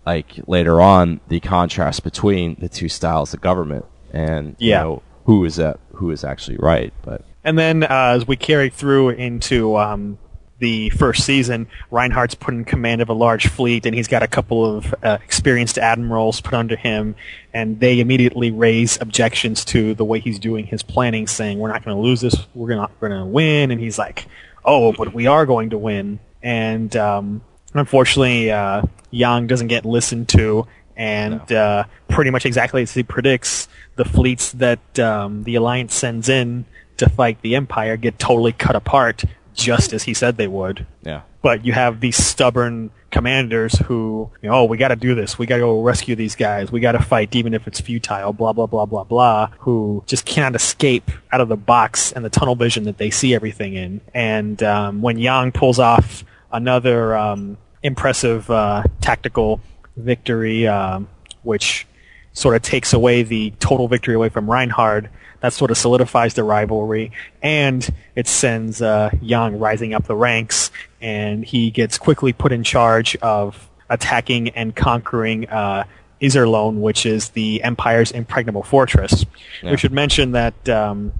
[0.06, 4.82] like later on the contrast between the two styles of government and you Yeah.
[4.82, 8.68] know who is that who is actually right but And then uh, as we carry
[8.70, 10.18] through into um,
[10.60, 14.28] the first season, Reinhard's put in command of a large fleet, and he's got a
[14.28, 17.16] couple of uh, experienced admirals put under him,
[17.52, 21.84] and they immediately raise objections to the way he's doing his planning, saying, "We're not
[21.84, 22.36] going to lose this.
[22.54, 24.26] We're going to win." And he's like,
[24.64, 27.42] "Oh, but we are going to win." And um,
[27.74, 33.66] unfortunately, uh, Yang doesn't get listened to, and uh, pretty much exactly as he predicts,
[33.96, 36.66] the fleets that um, the Alliance sends in
[36.98, 39.24] to fight the Empire get totally cut apart,
[39.62, 40.86] just as he said they would.
[41.02, 45.14] yeah But you have these stubborn commanders who, you know, oh, we got to do
[45.14, 45.38] this.
[45.38, 46.70] We got to go rescue these guys.
[46.70, 48.32] We got to fight, even if it's futile.
[48.32, 49.50] Blah blah blah blah blah.
[49.60, 53.34] Who just cannot escape out of the box and the tunnel vision that they see
[53.34, 54.00] everything in.
[54.14, 59.60] And um, when Yang pulls off another um, impressive uh, tactical
[59.96, 61.08] victory, um,
[61.42, 61.86] which
[62.32, 65.10] sort of takes away the total victory away from Reinhard.
[65.40, 70.70] That sort of solidifies the rivalry, and it sends uh, Yang rising up the ranks,
[71.00, 75.84] and he gets quickly put in charge of attacking and conquering uh,
[76.20, 79.24] Iserlohn, which is the Empire's impregnable fortress.
[79.62, 79.70] Yeah.
[79.70, 81.12] We should mention that um,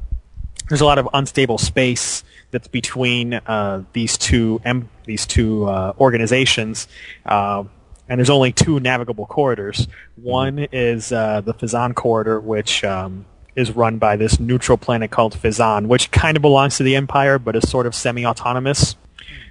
[0.69, 5.95] there's a lot of unstable space that's between uh, these two em- these two uh,
[5.99, 6.89] organizations,
[7.27, 7.65] uh,
[8.09, 9.89] and there's only two navigable corridors.
[10.17, 13.25] One is uh, the Fezzan corridor, which um,
[13.61, 17.39] is run by this neutral planet called Fezzan, which kind of belongs to the Empire,
[17.39, 18.97] but is sort of semi-autonomous.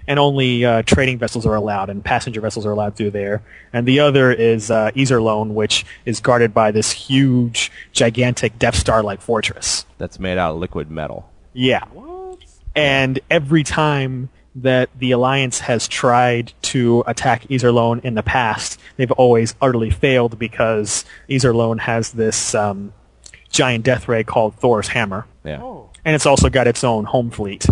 [0.08, 3.44] And only uh, trading vessels are allowed, and passenger vessels are allowed through there.
[3.72, 9.22] And the other is uh, Iserlohn, which is guarded by this huge, gigantic Death Star-like
[9.22, 9.86] fortress.
[10.00, 11.84] that's made out of liquid metal Yeah.
[12.76, 19.12] And every time that the Alliance has tried to attack Iserlohn in the past, they've
[19.12, 22.94] always utterly failed because Iserlohn has this um,
[23.50, 25.26] giant death ray called Thor's Hammer.
[25.44, 25.62] yeah
[26.06, 27.66] And it's also got its own home fleet.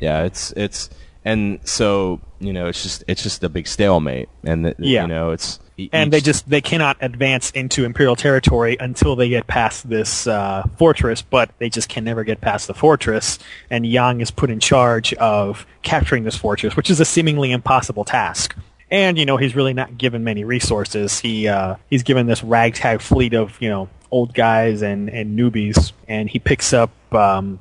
[0.00, 0.90] yeah it's it's
[1.24, 5.02] and so you know it's just it's just a big stalemate and the, Yeah.
[5.02, 9.28] you know it's e- And they just they cannot advance into Imperial territory until they
[9.28, 13.38] get past this uh, fortress, but they just can never get past the fortress.
[13.70, 18.04] And Yang is put in charge of capturing this fortress, which is a seemingly impossible
[18.04, 18.56] task.
[18.90, 21.20] and you know he's really not given many resources.
[21.20, 25.92] He uh, he's given this ragtag fleet of you know old guys and and newbies,
[26.06, 26.90] and he picks up.
[27.12, 27.58] Um,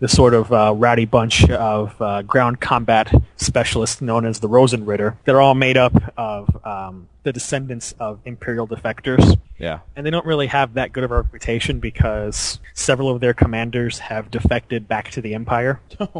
[0.00, 5.16] the sort of uh, rowdy bunch of uh, ground combat specialists known as the Rosenritter.
[5.24, 9.38] They're all made up of um, the descendants of Imperial defectors.
[9.58, 9.80] Yeah.
[9.96, 13.98] And they don't really have that good of a reputation because several of their commanders
[13.98, 15.80] have defected back to the Empire.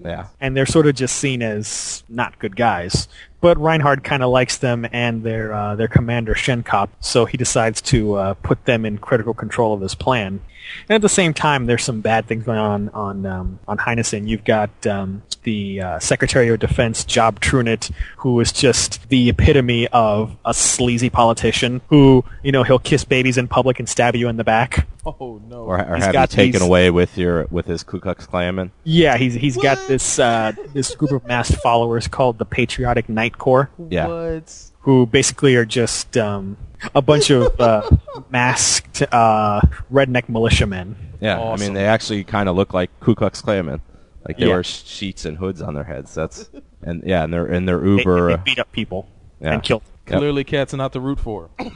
[0.00, 0.28] Yeah.
[0.40, 3.08] And they're sort of just seen as not good guys.
[3.40, 7.80] But Reinhard kind of likes them and their uh, their commander Schenkopp, so he decides
[7.82, 10.40] to uh, put them in critical control of his plan.
[10.88, 14.28] And at the same time, there's some bad things going on on um, on Heinessen.
[14.28, 19.88] You've got um, the uh, Secretary of Defense Job Trunicht, who is just the epitome
[19.88, 24.28] of a sleazy politician who, you know, he'll kiss babies in public and stab you
[24.28, 24.86] in the back.
[25.06, 25.64] Oh no!
[25.64, 28.70] Or, or He's have you taken these- away with your with his Ku Klux Klanman?
[28.84, 33.38] Yeah, he's he's got this uh, this group of masked followers called the Patriotic Night
[33.38, 33.70] Corps.
[33.90, 34.06] Yeah.
[34.06, 34.64] What?
[34.82, 36.56] who basically are just um,
[36.94, 37.88] a bunch of uh,
[38.30, 39.60] masked uh,
[39.92, 40.96] redneck militiamen.
[41.20, 41.40] Yeah.
[41.42, 43.80] I mean, they actually kind of look like Ku Klux Klanmen.
[44.26, 44.52] Like they Yeah.
[44.54, 46.14] wear sheets and hoods on their heads.
[46.14, 46.48] That's
[46.82, 48.28] and yeah, and they're and they're They, uber.
[48.28, 49.08] they uh, beat up people
[49.40, 49.54] yeah.
[49.54, 49.78] and kill.
[49.78, 49.97] Yep.
[50.16, 51.50] Clearly, cats are not to root for.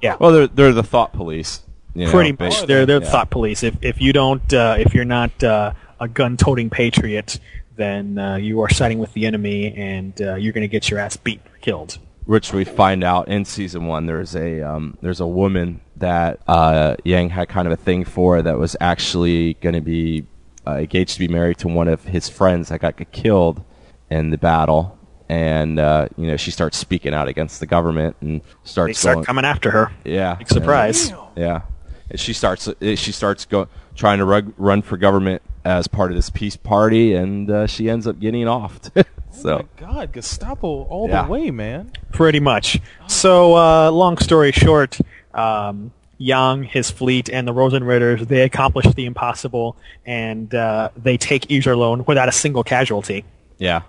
[0.00, 1.60] Yeah, Well, they're they're the thought police.
[1.94, 2.66] you know, pretty ba- much.
[2.66, 3.10] They're they're yeah.
[3.10, 3.62] thought police.
[3.62, 7.38] If if you don't uh, if you're not uh, a gun-toting patriot,
[7.76, 11.00] then uh, you are siding with the enemy, and uh, you're going to get your
[11.00, 11.98] ass beat, killed.
[12.26, 14.06] which we find out in season one.
[14.06, 18.42] There's a um, there's a woman that uh, Yang had kind of a thing for
[18.42, 20.26] that was actually going to be
[20.66, 23.64] uh, engaged to be married to one of his friends that got killed
[24.10, 24.93] in the battle,
[25.28, 29.14] and uh, you know she starts speaking out against the government and starts They start
[29.16, 29.92] going, coming after her.
[30.04, 31.12] yeah, Big surprise.
[31.36, 31.62] yeah.
[32.10, 36.10] And she starts uh, she starts go, trying to rug, run for government as part
[36.10, 38.90] of this peace party, and uh, she ends up getting offed.
[39.30, 39.50] so.
[39.50, 39.56] Oh
[39.86, 41.22] my God, Gestapo all Yeah.
[41.24, 41.90] the way, man.
[42.12, 42.78] Pretty much.
[43.06, 44.98] So, uh, long story short,
[45.32, 51.46] um, Yang, his fleet, and the Rosenritters, they accomplish the impossible, and uh, they take
[51.48, 53.24] Iserlohn without a single casualty.
[53.58, 53.82] Yeah,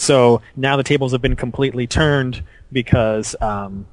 [0.00, 2.42] So now the tables have been completely turned
[2.72, 3.86] because um,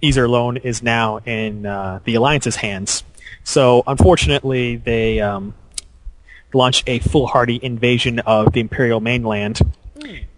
[0.00, 3.02] Iserlohn is now in uh, the Alliance's hands.
[3.42, 5.54] So unfortunately, they um,
[6.54, 9.58] launch a foolhardy invasion of the Imperial mainland,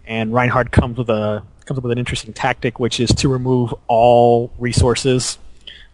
[0.07, 3.71] and Reinhard comes with a comes up with an interesting tactic, which is to remove
[3.87, 5.37] all resources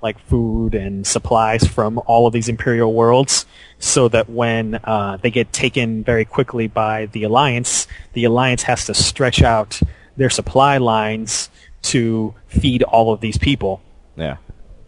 [0.06, 3.46] like food and supplies from all of these imperial worlds
[3.80, 8.86] so that when uh, they get taken very quickly by the alliance the alliance has
[8.86, 9.82] to stretch out
[10.16, 11.50] their supply lines
[11.82, 13.82] to feed all of these people
[14.16, 14.38] yeah.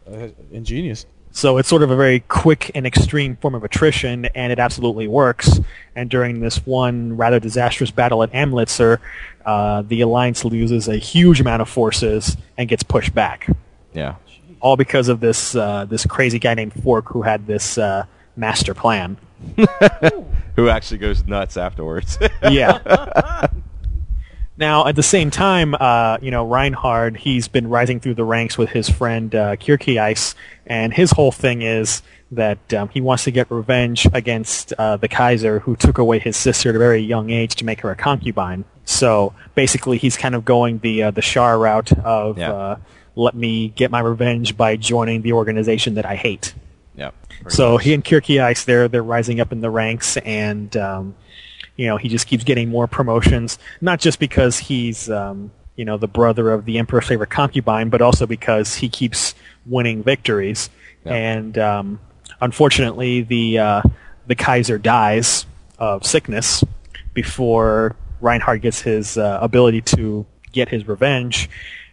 [0.10, 1.06] Uh, ingenious.
[1.32, 5.08] so it's sort of a very quick and extreme form of attrition, and it absolutely
[5.08, 5.60] works.
[5.96, 9.02] And during this one rather disastrous battle at Amritsar,
[9.46, 13.50] uh, the Alliance loses a huge amount of forces and gets pushed back.
[13.94, 14.16] Yeah.
[14.60, 18.06] All because of this uh, this crazy guy named Fork who had this uh,
[18.36, 19.18] master plan.
[20.56, 22.18] Who actually goes nuts afterwards?
[22.50, 23.48] Yeah.
[24.60, 28.58] Now, at the same time, uh, you know, Reinhard, he's been rising through the ranks
[28.58, 30.34] with his friend uh, Kircheis,
[30.66, 32.02] and his whole thing is
[32.32, 36.36] that um, he wants to get revenge against uh, the Kaiser, who took away his
[36.36, 38.66] sister at a very young age to make her a concubine.
[38.84, 42.78] So basically, he's kind of going the uh, the Char route of Yeah.
[43.18, 46.54] Let me get my revenge by joining the organization that I hate.
[46.96, 47.16] Yep.
[47.50, 51.16] So he and Kircheis, they're they're rising up in the ranks, and um,
[51.76, 53.58] you know he just keeps getting more promotions.
[53.82, 58.02] Not just because he's um, you know the brother of the emperor's favorite concubine, but
[58.02, 59.34] also because he keeps
[59.66, 60.70] winning victories.
[61.06, 61.14] Yeah.
[61.14, 62.00] And um,
[62.40, 63.82] unfortunately, the uh,
[64.28, 65.46] the Kaiser dies
[65.80, 66.64] of sickness
[67.14, 71.50] before Reinhard gets his uh, ability to get his revenge.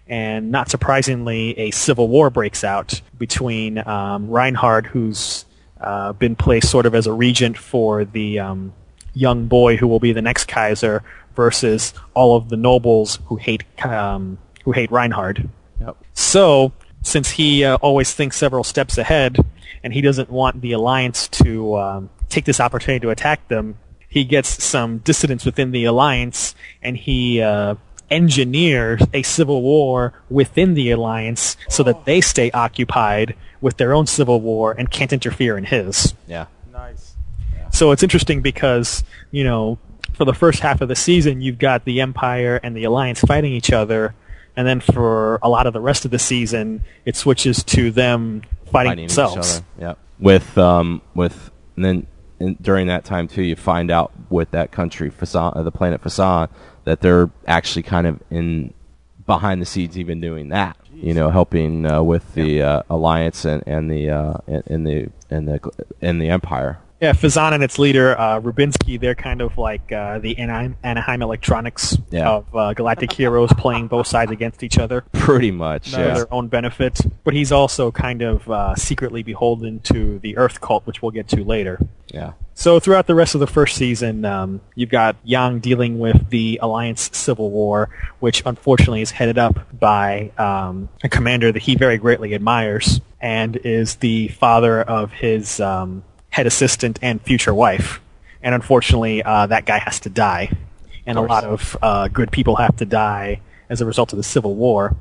[0.07, 5.47] And not surprisingly, a civil war breaks out between um, Reinhard, who's
[5.81, 8.75] uh, been placed sort of as a regent for the um,
[9.15, 11.03] young boy who will be the next Kaiser,
[11.35, 15.49] versus all of the nobles who hate um, who hate Reinhard.
[15.81, 15.97] Yep.
[16.15, 19.39] So, since he uh, always thinks several steps ahead,
[19.83, 23.77] and he doesn't want the alliance to um, take this opportunity to attack them,
[24.09, 27.75] he gets some dissidents within the alliance, and he uh,
[28.11, 34.07] engineers a civil war within the alliance so that they stay occupied with their own
[34.07, 36.15] civil war and can't interfere in his.
[36.27, 36.47] Yeah.
[36.73, 37.15] Nice.
[37.73, 39.79] So it's interesting because, you know,
[40.13, 43.53] for the first half of the season, you've got the Empire and the Alliance fighting
[43.53, 44.15] each other,
[44.57, 48.43] and then for a lot of the rest of the season, it switches to them
[48.67, 49.57] fighting, Fighting each themselves.
[49.57, 49.65] other.
[49.81, 49.99] Yep.
[50.21, 52.07] With um with and then
[52.39, 56.01] in, during that time too, you find out with that country Fezzan, uh, the planet
[56.03, 56.49] Fezzan,
[56.85, 58.73] that they're actually kind of in
[59.27, 60.77] behind the scenes even doing that.
[60.95, 65.49] You know, helping uh, with the uh, alliance and, and the uh, and, the and
[65.49, 65.61] the
[66.01, 66.79] and the empire.
[67.01, 71.21] Yeah, Fezzan and its leader, uh, Rubinsky, they're kind of like uh, the Anaheim, Anaheim
[71.21, 72.31] Electronics Yeah.
[72.31, 76.15] of uh, Galactic Heroes playing both sides against each other Pretty much, for yeah.
[76.15, 77.01] their own benefit.
[77.25, 81.29] But he's also kind of uh, secretly beholden to the Earth cult, which we'll get
[81.29, 81.79] to later.
[82.07, 82.35] Yeah.
[82.57, 86.61] So throughout the rest of the first season, um, you've got Yang dealing with the
[86.63, 87.91] Alliance Civil War,
[88.21, 93.57] which unfortunately is headed up by um, a commander that he very greatly admires, and
[93.57, 98.01] is the father of his um, head assistant and future wife.
[98.41, 100.53] And unfortunately, uh, that guy has to die,
[101.07, 104.23] and a lot of uh, good people have to die as a result of the
[104.23, 104.95] Civil War.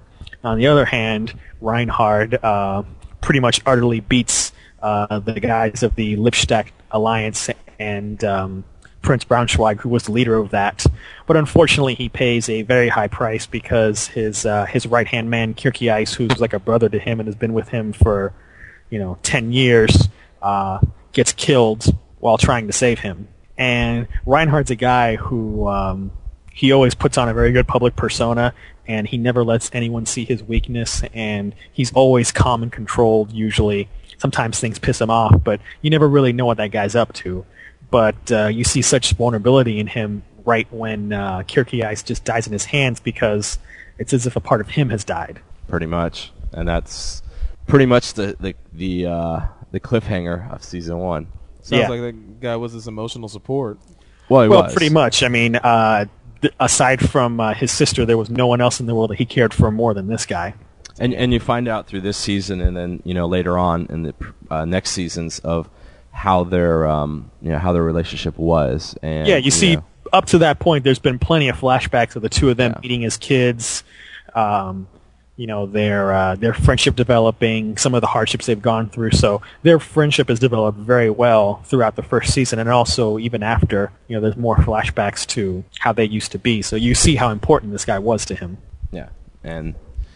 [0.43, 2.84] On the other hand, Reinhard uh,
[3.22, 4.53] pretty much utterly beats
[4.84, 8.64] uh, the guys of the Lippstadt Alliance and um,
[9.02, 10.86] Prince Braunschweig, who was the leader of that.
[11.26, 15.54] But unfortunately, he pays a very high price because his uh, his right hand man
[15.54, 18.34] Kircheis, who's like a brother to him and has been with him for
[18.90, 20.10] you know ten years,
[20.42, 20.80] uh,
[21.14, 21.86] gets killed
[22.20, 23.28] while trying to save him.
[23.58, 26.12] And Reinhard's a guy who um,
[26.52, 28.54] he always puts on a very good public persona,
[28.88, 33.32] and he never lets anyone see his weakness, and he's always calm and controlled.
[33.32, 37.14] Usually, sometimes things piss him off, but you never really know what that guy's up
[37.14, 37.45] to.
[37.91, 42.53] But uh, you see such vulnerability in him right when uh, Kircheis just dies in
[42.53, 43.59] his hands because
[43.99, 45.39] it's as if a part of him has died.
[45.68, 47.22] pretty much, and that's
[47.68, 49.39] pretty much the the the uh,
[49.72, 51.28] the cliffhanger of season one.
[51.61, 51.88] Sounds Yeah.
[51.89, 53.78] like that guy was his emotional support.
[54.30, 54.74] Well, it well, was.
[54.74, 55.22] pretty much.
[55.24, 56.05] I mean, uh,
[56.41, 59.18] th- aside from uh, his sister, there was no one else in the world that
[59.20, 60.55] he cared for more than this guy.
[61.00, 64.04] And and you find out through this season, and then you know later on in
[64.04, 64.14] the
[64.50, 65.70] uh, next seasons of
[66.12, 68.96] how their um you know how their relationship was.
[69.02, 72.22] And yeah, you see, know, up to that point, there's been plenty of flashbacks of
[72.22, 72.80] the two of them Yeah.
[72.82, 73.84] meeting as kids.
[74.36, 74.88] Um,
[75.36, 79.12] you know, their uh, their friendship developing, some of the hardships they've gone through.
[79.12, 83.91] So their friendship has developed very well throughout the first season, and also even after.
[84.08, 86.62] You know, there's more flashbacks to how they used to be.
[86.62, 88.58] So you see how important this guy was to him.
[88.91, 89.10] yeah,
[89.44, 89.74] and.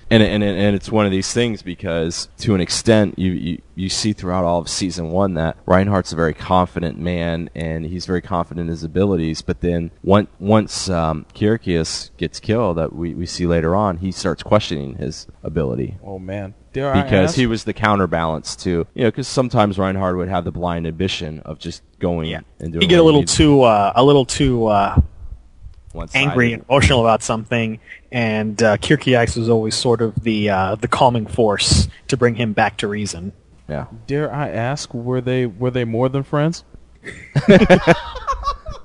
[0.10, 3.90] And, and and it's one of these things because to an extent you, you, you
[3.90, 8.22] see throughout all of season one that Reinhard's a very confident man and he's very
[8.22, 9.42] confident in his abilities.
[9.42, 14.12] But then once once um, Kircheis gets killed, that we, we see later on, he
[14.12, 15.98] starts questioning his ability.
[16.04, 20.30] Oh man, dare because he was the counterbalance to you know because sometimes Reinhard would
[20.30, 23.92] have the blind ambition of just going and doing You get a little too uh,
[23.96, 25.02] a little too uh,
[26.14, 27.80] angry and emotional about something,
[28.12, 32.54] and uh, Kircheis was always sort of the uh, the calming force to bring him
[32.54, 33.34] back to reason.
[33.68, 36.64] yeah Dare I ask, were they were they more than friends?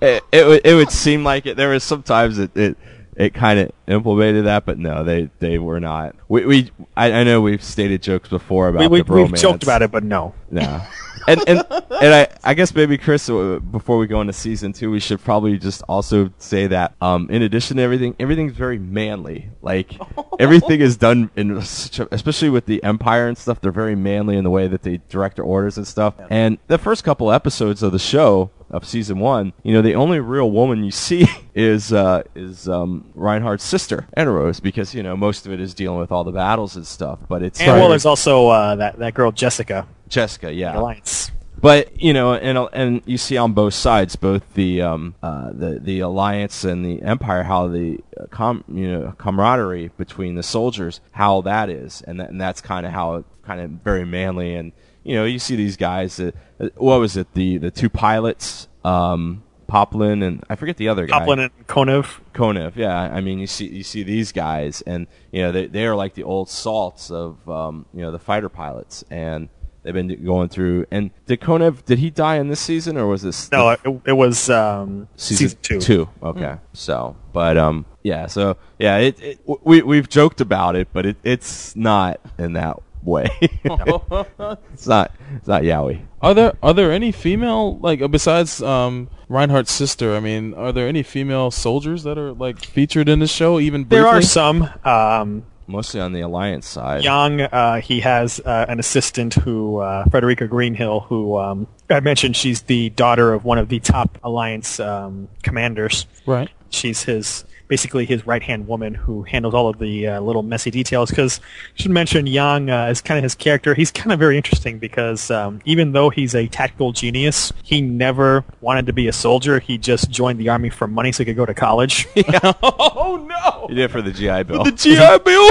[0.00, 2.76] it, it, would- it would seem like it there was sometimes it it,
[3.16, 7.24] it kind of implemented that but no they they were not we, we I, I
[7.24, 10.34] know we've stated jokes before about We, we, the we've joked about it, but no.
[10.50, 10.80] No.
[11.28, 14.90] and and and I, I guess maybe Chris, uh, before we go into season two,
[14.90, 19.50] we should probably just also say that um, in addition to everything, everything's very manly.
[19.62, 19.92] Like
[20.38, 23.60] everything is done in such a, especially with the Empire and stuff.
[23.60, 26.14] They're very manly in the way that they direct their orders and stuff.
[26.30, 30.18] And the first couple episodes of the show of season one, you know, the only
[30.18, 35.46] real woman you see is uh, is um, Reinhard's sister, Eros, because you know most
[35.46, 37.18] of it is dealing with all the battles and stuff.
[37.28, 40.78] But it's And well, there's also uh, that that girl Jessica, Jessica, yeah.
[40.78, 41.30] Alliance.
[41.62, 45.78] But you know, and and you see on both sides, both the um, uh, the
[45.80, 51.00] the alliance and the empire, how the uh, com you know camaraderie between the soldiers,
[51.12, 54.56] how that is, and that, and that's kind of how it kind of very manly,
[54.56, 54.72] and
[55.04, 56.16] you know, you see these guys.
[56.16, 57.32] That, uh, what was it?
[57.34, 61.18] The the two pilots, um, Poplin and I forget the other guy.
[61.20, 62.20] Poplin and Konev.
[62.34, 62.94] Konev, yeah.
[62.94, 66.14] I mean, you see you see these guys, and you know they they are like
[66.14, 69.48] the old salts of um, you know the fighter pilots, and
[69.82, 70.86] they've been going through.
[70.90, 74.12] And did Konev did he die in this season or was this No, it, it
[74.12, 75.80] was um, season, two.
[75.80, 76.56] Two, okay.
[76.72, 78.26] So, but um, yeah.
[78.26, 82.78] So yeah, it, it we we've joked about it, but it it's not in that
[83.02, 83.28] way.
[83.40, 86.00] it's not it's not yaoi.
[86.20, 90.14] Are there are there any female like uh, besides um, Reinhard's sister?
[90.14, 93.58] I mean, are there any female soldiers that are like featured in the show?
[93.58, 94.02] Even briefly?
[94.02, 94.68] There are some.
[94.84, 97.04] Um, Mostly on the alliance side.
[97.04, 102.36] Yang, uh, he has uh, an assistant who, uh, Frederica Greenhill, who um, I mentioned
[102.36, 106.06] she's the daughter of one of the top Alliance um, commanders.
[106.26, 106.50] Right.
[106.70, 110.70] She's his basically his right hand woman who handles all of the uh, little messy
[110.70, 111.10] details.
[111.10, 111.40] Because
[111.74, 113.74] should mention Yang uh, is kind of his character.
[113.74, 118.44] He's kind of very interesting because um, even though he's a tactical genius, he never
[118.60, 119.58] wanted to be a soldier.
[119.58, 122.06] He just joined the army for money so he could go to college.
[122.62, 123.66] oh no!
[123.68, 124.64] He did it for the GI Bill.
[124.64, 125.50] The GI Bill.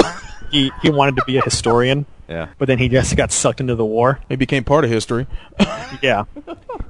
[0.51, 2.05] he he wanted to be a historian.
[2.31, 2.47] Yeah.
[2.57, 4.21] But then he just got sucked into the war.
[4.29, 5.27] He became part of history.
[6.01, 6.23] yeah.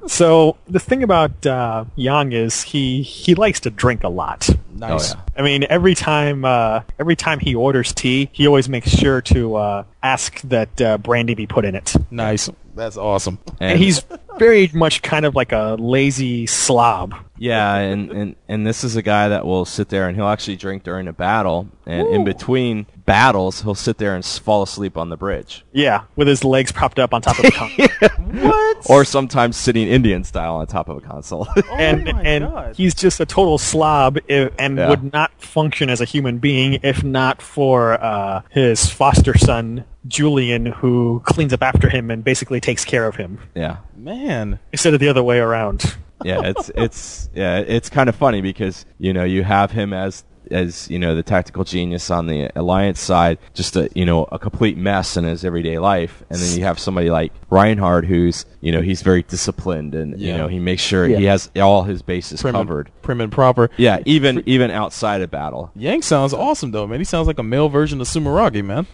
[0.05, 4.49] So the thing about uh, Yang is he he likes to drink a lot.
[4.73, 5.13] Nice.
[5.13, 5.39] Oh, yeah.
[5.39, 9.55] I mean, every time uh, every time he orders tea, he always makes sure to
[9.55, 11.95] uh, ask that uh, brandy be put in it.
[12.11, 12.49] Nice.
[12.75, 13.39] That's awesome.
[13.59, 14.05] And he's
[14.37, 17.13] very much kind of like a lazy slob.
[17.37, 20.57] Yeah, and, and, and this is a guy that will sit there and he'll actually
[20.57, 25.09] drink during a battle, and in between battles, he'll sit there and fall asleep on
[25.09, 25.65] the bridge.
[25.73, 27.51] Yeah, with his legs propped up on top of the
[27.99, 31.45] con- Or sometimes sitting Indian style on top of a console.
[31.57, 34.89] oh and and he's just a total slob i and Yeah.
[34.89, 40.65] would not function as a human being if not for uh, his foster son Julian,
[40.65, 43.77] who cleans up after him and basically takes care of him yeah.
[43.95, 44.57] Man.
[44.71, 45.95] instead of the other way around.
[46.23, 50.23] yeah, it's it's yeah, it's kind of funny because you know you have him as
[50.51, 54.39] as you know the tactical genius on the alliance side, just a you know a
[54.39, 58.71] complete mess in his everyday life, and then you have somebody like Reinhard who's you
[58.71, 62.41] know he's very disciplined and you know he makes sure he has all his bases
[62.41, 62.87] Prim covered.
[62.87, 63.69] and, prim and proper.
[63.77, 65.71] Yeah, even even outside of battle.
[65.75, 66.99] Yang sounds awesome though, man.
[66.99, 68.87] He sounds like a male version of Sumeragi, man.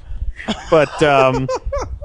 [0.69, 1.47] But um,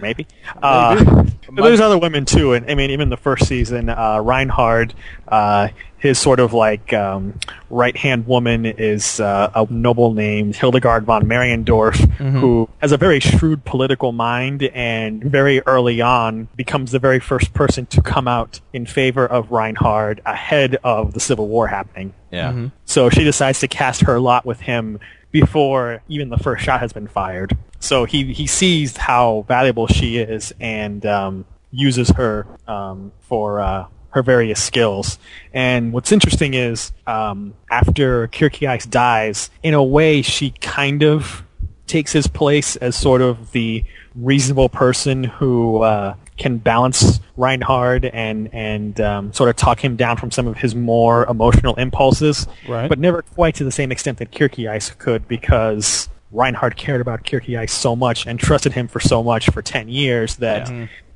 [0.00, 0.26] maybe.
[0.62, 4.94] Uh, but there's other women too, and I mean, even the first season, uh, Reinhard,
[5.28, 5.68] uh,
[5.98, 7.38] his sort of like um,
[7.70, 13.20] right hand woman is uh, a noble named Hildegard von Mariendorf, who has a very
[13.20, 18.60] shrewd political mind, and very early on becomes the very first person to come out
[18.72, 22.14] in favor of Reinhard ahead of the Civil War happening.
[22.32, 22.68] Yeah.
[22.84, 24.98] So she decides to cast her lot with him
[25.32, 27.56] before even the first shot has been fired.
[27.80, 33.86] So he, he sees how valuable she is and um, uses her um, for uh,
[34.10, 35.18] her various skills.
[35.52, 41.42] And what's interesting is um, after Kircheis dies, in a way, she kind of
[41.86, 48.52] takes his place as sort of the reasonable person who uh, can balance Reinhard and
[48.52, 52.88] and um, sort of talk him down from some of his more emotional impulses, Right.
[52.88, 57.70] but never quite to the same extent that Kircheis could because Reinhard cared about Kircheis
[57.70, 60.70] so much and trusted him for so much for 10 years that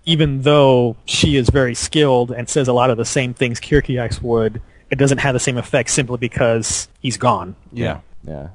[0.05, 4.23] even though she is very skilled and says a lot of the same things Kircheis
[4.23, 7.57] would, it doesn't have the same effect simply because he's gone.
[7.73, 8.01] Yeah.
[8.25, 8.49] Yeah.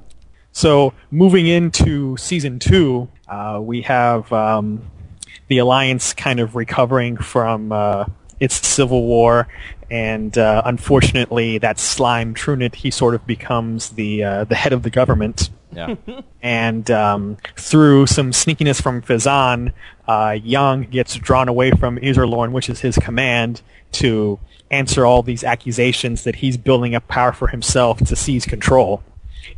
[0.52, 4.90] So moving into season two, uh, we have um,
[5.48, 8.04] the alliance kind of recovering from uh,
[8.38, 9.48] its civil war,
[9.90, 14.82] and uh, unfortunately, that slime Trunicht he sort of becomes the uh, the head of
[14.82, 15.48] the government.
[15.72, 15.94] Yeah.
[16.44, 19.72] And um, through some sneakiness from Fezzan,
[20.08, 23.62] uh, Yang gets drawn away from Iserlohn, which is his command,
[23.92, 24.40] to
[24.72, 29.04] answer all these accusations that he's building up power for himself to seize control.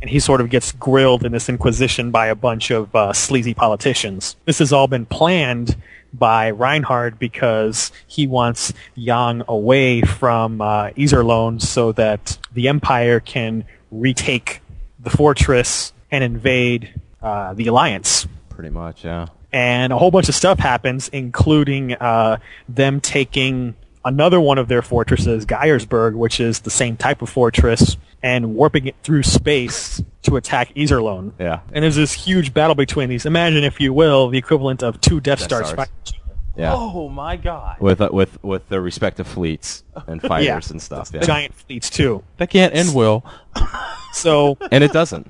[0.01, 3.53] And he sort of gets grilled in this inquisition by a bunch of uh, sleazy
[3.53, 4.35] politicians.
[4.45, 5.75] This has all been planned
[6.13, 13.65] by Reinhard because he wants Yang away from uh, Iserlohn so that the Empire can
[13.91, 14.61] retake
[14.99, 18.27] the fortress and invade uh, the Alliance.
[18.49, 19.27] Pretty much, yeah.
[19.51, 23.75] And a whole bunch of stuff happens, including uh, them taking
[24.05, 28.87] another one of their fortresses, Geiersburg, which is the same type of fortress, and warping
[28.87, 31.33] it through space to attack Iserlohn.
[31.39, 31.59] Yeah.
[31.73, 33.25] And there's this huge battle between these.
[33.25, 35.67] Imagine, if you will, the equivalent of two Death, Stars.
[35.67, 35.75] Stars.
[35.75, 36.21] fighting.
[36.57, 36.73] Yeah.
[36.73, 37.81] Oh my god.
[37.81, 40.71] With uh, with with their respective fleets and fighters Yeah.
[40.71, 41.11] and stuff.
[41.13, 41.19] Yeah.
[41.19, 42.23] Giant fleets, too.
[42.37, 43.25] That can't end well.
[44.13, 45.29] So And it doesn't.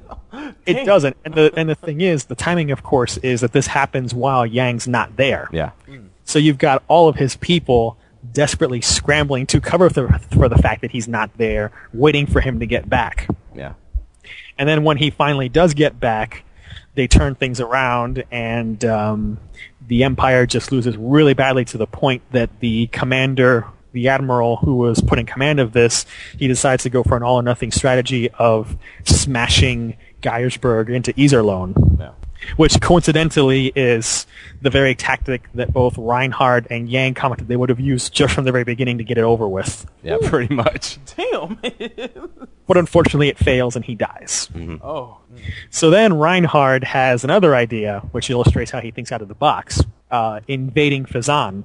[0.67, 1.17] it doesn't.
[1.25, 4.45] And the, and the thing is, the timing, of course, is that this happens while
[4.45, 5.49] Yang's not there.
[5.51, 5.71] Yeah.
[6.23, 7.97] So you've got all of his people
[8.31, 12.59] desperately scrambling to cover the, for the fact that he's not there, waiting for him
[12.59, 13.27] to get back.
[13.53, 13.73] Yeah.
[14.57, 16.43] And then when he finally does get back,
[16.95, 19.37] they turn things around, and um,
[19.85, 24.75] the Empire just loses really badly to the point that the commander, the admiral who
[24.75, 26.05] was put in command of this,
[26.37, 31.99] he decides to go for an all or nothing strategy of smashing Geiersburg into Iserlohn
[31.99, 32.11] Yeah.
[32.57, 34.25] Which coincidentally is
[34.61, 38.45] the very tactic that both Reinhard and Yang commented they would have used just from
[38.45, 39.85] the very beginning to get it over with.
[40.03, 40.97] Yeah, pretty much.
[41.17, 41.59] Damn.
[42.67, 44.49] But unfortunately, it fails and he dies.
[44.81, 45.19] oh.
[45.69, 49.81] So then Reinhard has another idea, which illustrates how he thinks out of the box,
[50.11, 51.63] uh, invading Fezzan,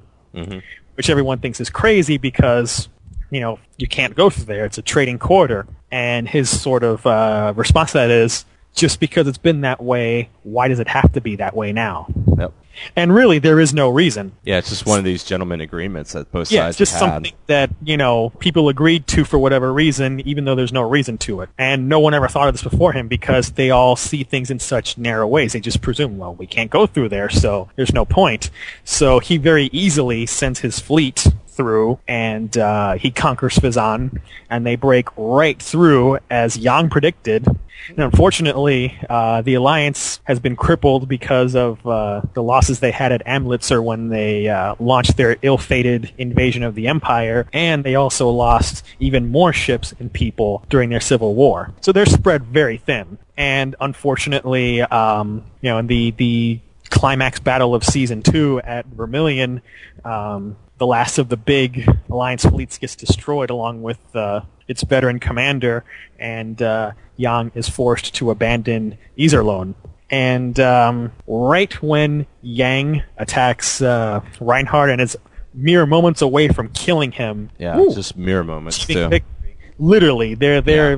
[0.95, 2.89] which everyone thinks is crazy because
[3.31, 4.65] you know, you can't go through there.
[4.65, 5.65] It's a trading corridor.
[5.89, 10.29] And his sort of uh, response to that is, just because it's been that way,
[10.43, 12.07] why does it have to be that way now?
[12.37, 12.53] Yep.
[12.95, 14.31] And really, there is no reason.
[14.43, 17.33] Yeah, it's just one of these gentleman agreements that both Yeah, sides it's just something
[17.47, 21.41] that, you know, people agreed to for whatever reason, even though there's no reason to
[21.41, 21.49] it.
[21.57, 24.59] And no one ever thought of this before him because they all see things in
[24.59, 25.53] such narrow ways.
[25.53, 28.49] They just presume, well, we can't go through there, so there's no point.
[28.83, 34.75] So he very easily sends his fleet through and uh, he conquers Fezzan and they
[34.75, 37.47] break right through as Yang predicted.
[37.89, 43.11] And unfortunately, uh, the alliance has been crippled because of uh, the losses they had
[43.11, 48.29] at Amritsar when they uh, launched their ill-fated invasion of the Empire, and they also
[48.29, 51.73] lost even more ships and people during their civil war.
[51.81, 53.17] So they're spread very thin.
[53.35, 56.59] And unfortunately, um, you know, in the the
[56.91, 59.61] climax battle of season two at Vermilion,
[60.05, 65.19] um, the last of the big alliance fleets gets destroyed along with uh, its veteran
[65.19, 65.85] commander,
[66.17, 69.75] and uh, Yang is forced to abandon Iserlohn.
[70.09, 75.15] And um, right when Yang attacks uh, Reinhard and is
[75.53, 79.07] mere moments away from killing him, Yeah, woo, just mere moments too.
[79.07, 79.57] victory.
[79.77, 80.97] Literally, they're they're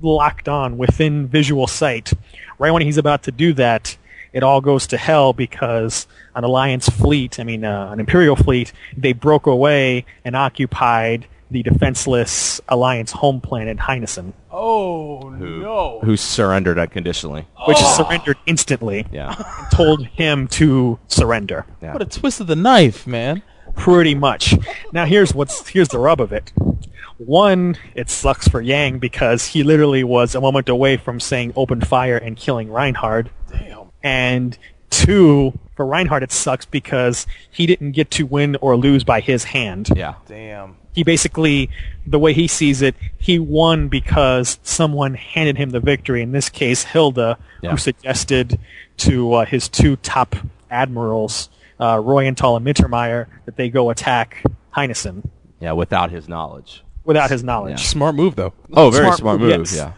[0.00, 2.10] locked on within visual sight.
[2.58, 3.98] Right when he's about to do that,
[4.32, 8.72] it all goes to hell because an alliance fleet, I mean, uh, an imperial fleet,
[8.96, 16.00] they broke away and occupied the defenseless alliance home planet Heinessen, Oh Who, no!
[16.04, 17.46] who surrendered unconditionally.
[17.66, 19.04] which is surrendered instantly.
[19.10, 19.34] Yeah.
[19.58, 21.66] and told him to surrender.
[21.82, 21.92] Yeah.
[21.94, 23.42] What a twist of the knife, man.
[23.74, 24.54] pretty much.
[24.92, 26.52] Now here's what's here's the rub of it.
[27.18, 31.80] One, it sucks for Yang because he literally was a moment away from saying open
[31.80, 33.28] fire and killing Reinhard.
[33.50, 33.79] Damn.
[34.02, 34.56] And
[34.90, 39.44] two, for Reinhard it sucks because he didn't get to win or lose by his
[39.44, 39.88] hand.
[39.94, 40.14] Yeah.
[40.26, 40.76] Damn.
[40.92, 41.70] He basically,
[42.06, 46.20] the way he sees it, he won because someone handed him the victory.
[46.22, 47.70] In this case, Hilda, Yeah.
[47.70, 48.58] who suggested
[48.98, 50.34] to uh, his two top
[50.70, 51.48] admirals,
[51.78, 54.42] uh, Reuenthal and Mittermeyer, that they go attack
[54.76, 55.28] Heinessen.
[55.60, 56.82] Yeah, without his knowledge.
[57.04, 57.72] without his knowledge.
[57.72, 57.76] Yeah.
[57.86, 58.52] Smart move though.
[58.72, 59.70] Oh, very Smart smart, move, move.
[59.70, 59.76] yes.
[59.76, 59.92] Yeah.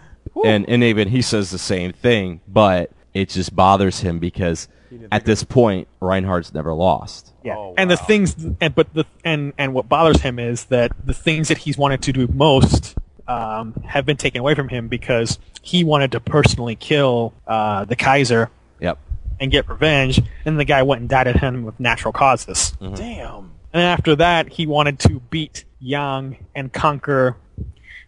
[0.45, 4.69] And and even he says the same thing, but it just bothers him because
[5.11, 7.33] at this point Reinhard's never lost.
[7.45, 10.93] Yeah, Oh, and the things, and but the and and what bothers him is that
[11.05, 12.95] the things that he's wanted to do most
[13.29, 17.97] um, have been taken away from him because he wanted to personally kill uh, the
[17.97, 18.51] Kaiser
[18.81, 18.99] Yep.
[19.41, 22.73] and get revenge, and the guy went and died at him with natural causes.
[22.81, 23.53] Damn.
[23.73, 27.37] And after that, he wanted to beat Yang and conquer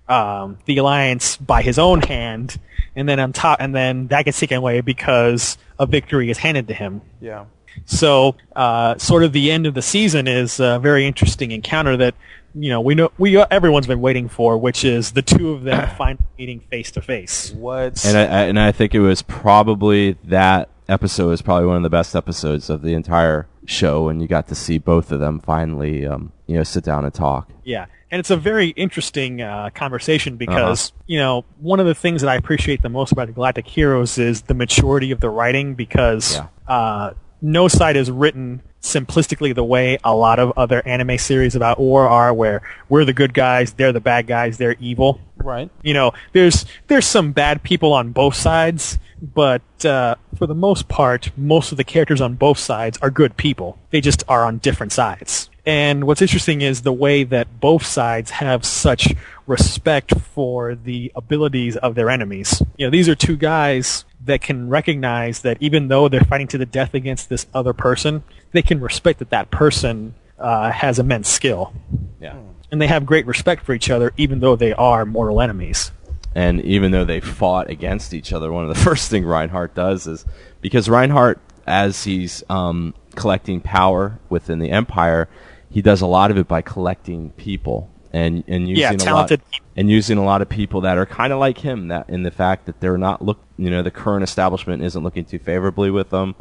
[0.08, 2.58] um, the alliance by his own hand,
[2.96, 6.68] and then on top, and then that gets taken away because a victory is handed
[6.68, 7.02] to him.
[7.20, 7.46] Yeah.
[7.86, 12.14] So, uh, sort of the end of the season is a very interesting encounter that
[12.54, 15.88] you know we know we everyone's been waiting for, which is the two of them
[15.98, 17.52] finally meeting face to face.
[17.52, 18.04] What?
[18.04, 21.82] And I, I and I think it was probably that episode was probably one of
[21.82, 25.40] the best episodes of the entire show, and you got to see both of them
[25.40, 27.50] finally, um, you know, sit down and talk.
[27.64, 32.20] Yeah, and it's a very interesting uh, conversation because you know one of the things
[32.22, 35.74] that I appreciate the most about the Galactic Heroes is the maturity of the writing
[35.74, 36.46] because Yeah.
[36.68, 41.78] uh, no side is written simplistically the way a lot of other anime series about
[41.80, 42.60] war are, where
[42.90, 45.18] we're the good guys, they're the bad guys, they're evil.
[45.38, 45.70] right.
[45.82, 48.98] You know, there's there's some bad people on both sides,
[49.32, 53.36] but uh, for the most part, most of the characters on both sides are good
[53.36, 53.78] people.
[53.90, 55.48] They just are on different sides.
[55.66, 59.14] And what's interesting is the way that both sides have such
[59.46, 62.62] respect for the abilities of their enemies.
[62.76, 66.58] You know, these are two guys that can recognize that even though they're fighting to
[66.58, 71.28] the death against this other person, they can respect that that person uh, has immense
[71.28, 71.72] skill.
[72.20, 72.36] Yeah.
[72.70, 75.92] And they have great respect for each other, even though they are mortal enemies.
[76.34, 80.06] And even though they fought against each other, one of the first thing Reinhard does
[80.06, 80.24] is
[80.60, 85.28] because Reinhard, as he's um, collecting power within the Empire,
[85.70, 89.32] he does a lot of it by collecting people and and using Yeah, a lot
[89.76, 91.88] and using a lot of people that are kind of like him.
[91.88, 95.24] That in the fact that they're not look, you know, the current establishment isn't looking
[95.24, 96.36] too favorably with them,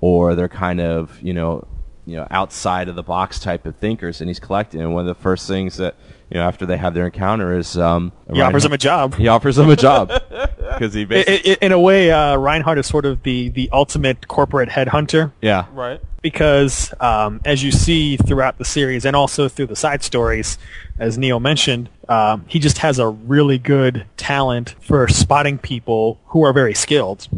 [0.00, 1.66] or they're kind of you know
[2.08, 4.80] you know outside of the box type of thinkers, and he's collecting.
[4.80, 5.94] And one of the first things that
[6.30, 9.14] you know after they have their encounter is um, He offers him a job.
[9.14, 12.86] he offers him a job because he basically I- in a way, uh, Reinhard is
[12.86, 16.00] sort of the, the ultimate corporate headhunter yeah Right.
[16.22, 20.58] because, um, as you see throughout the series and also through the side stories,
[20.98, 26.42] as Neo mentioned, um, he just has a really good talent for spotting people who
[26.42, 27.28] are very skilled.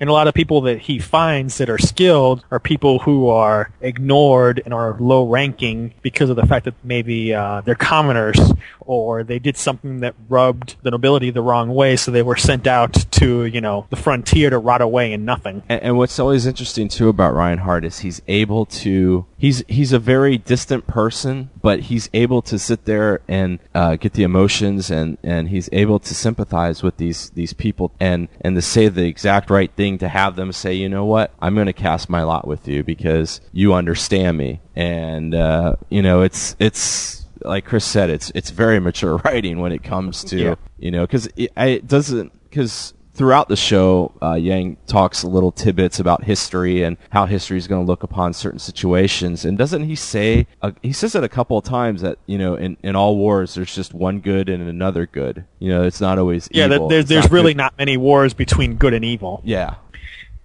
[0.00, 3.70] And a lot of people that he finds that are skilled are people who are
[3.82, 8.38] ignored and are low ranking because of the fact that maybe uh, they're commoners
[8.80, 12.66] or they did something that rubbed the nobility the wrong way, so they were sent
[12.66, 15.62] out to, you know, the frontier to rot away in nothing.
[15.68, 19.98] And, and what's always interesting too about Reinhard is he's able to he's he's a
[19.98, 25.18] very distant person, but he's able to sit there and uh, get the emotions and
[25.22, 29.50] and he's able to sympathize with these these people and and to say the exact
[29.50, 32.46] right thing to have them say, you know what, I'm going to cast my lot
[32.46, 38.10] with you because you understand me, and uh, you know it's it's like Chris said,
[38.10, 40.54] it's it's very mature writing when it comes to Yeah.
[40.78, 45.28] you know because it, I- it doesn't because throughout the show, uh, Yang talks a
[45.28, 49.44] little tidbits about history and how history is going to look upon certain situations.
[49.44, 52.54] And doesn't he say uh, he says it a couple of times that you know
[52.54, 55.44] in, in all wars there's just one good and another good.
[55.58, 56.88] You know, it's not always Yeah, evil.
[56.88, 57.58] there- there's there's not really good.
[57.58, 59.42] not many wars between good and evil.
[59.44, 59.74] Yeah,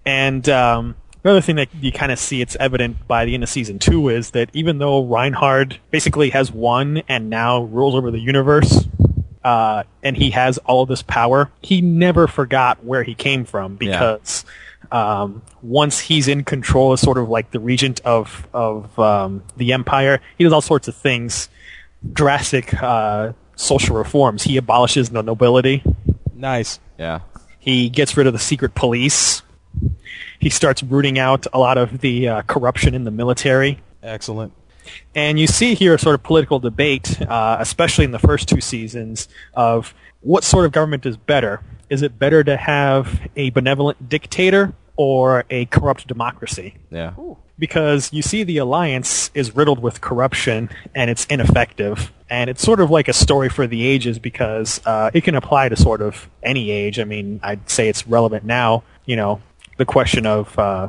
[0.04, 3.48] And um, another thing that you kind of see it's evident by the end of
[3.48, 8.20] season two is that even though Reinhard basically has won and now rules over the
[8.20, 8.86] universe,
[9.46, 13.76] uh, and he has all of this power, he never forgot where he came from
[13.76, 14.44] because
[14.90, 19.72] um, once he's in control as sort of like the regent of of um, the
[19.72, 21.48] empire, he does all sorts of things,
[22.12, 24.42] drastic uh, social reforms.
[24.42, 25.84] He abolishes the nobility.
[26.34, 26.80] Nice.
[26.98, 27.20] yeah.
[27.60, 29.42] He gets rid of the secret police.
[30.40, 33.78] He starts rooting out a lot of the uh, corruption in the military.
[34.02, 34.52] Excellent.
[35.14, 38.60] And you see here a sort of political debate, uh, especially in the first two
[38.60, 41.60] seasons, of what sort of government is better.
[41.88, 46.74] Is it better to have a benevolent dictator or a corrupt democracy?
[46.90, 47.12] Yeah.
[47.58, 52.80] because you see the alliance is riddled with corruption and it's ineffective and it's sort
[52.80, 56.28] of like a story for the ages because uh, it can apply to sort of
[56.42, 59.40] any age i mean i'd say it's relevant now you know
[59.78, 60.88] the question of uh,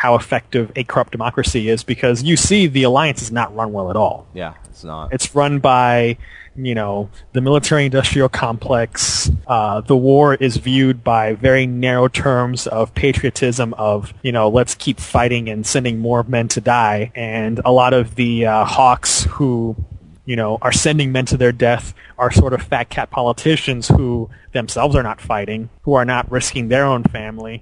[0.00, 3.90] how effective a corrupt democracy is because you see the alliance is not run well
[3.90, 4.54] at all Yeah.
[4.70, 5.12] It's not.
[5.12, 6.16] it's run by,
[6.56, 9.30] you know, the military-industrial complex.
[9.46, 14.74] Uh, the war is viewed by very narrow terms of patriotism, of you know, let's
[14.74, 17.12] keep fighting and sending more men to die.
[17.14, 19.76] And a lot of the uh, hawks who,
[20.24, 24.30] you know, are sending men to their death are sort of fat cat politicians who
[24.52, 27.60] themselves are not fighting, who are not risking their own family.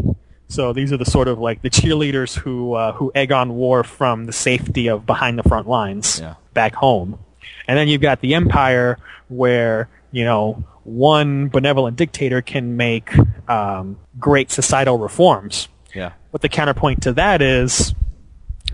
[0.49, 3.84] So these are the sort of like the cheerleaders who uh, who egg on war
[3.84, 6.34] from the safety of behind the front lines Yeah.
[6.55, 7.18] back home.
[7.66, 13.12] And then you've got the empire where, you know, one benevolent dictator can make
[13.49, 15.68] um, great societal reforms.
[15.94, 16.12] yeah.
[16.32, 17.94] But the counterpoint to that is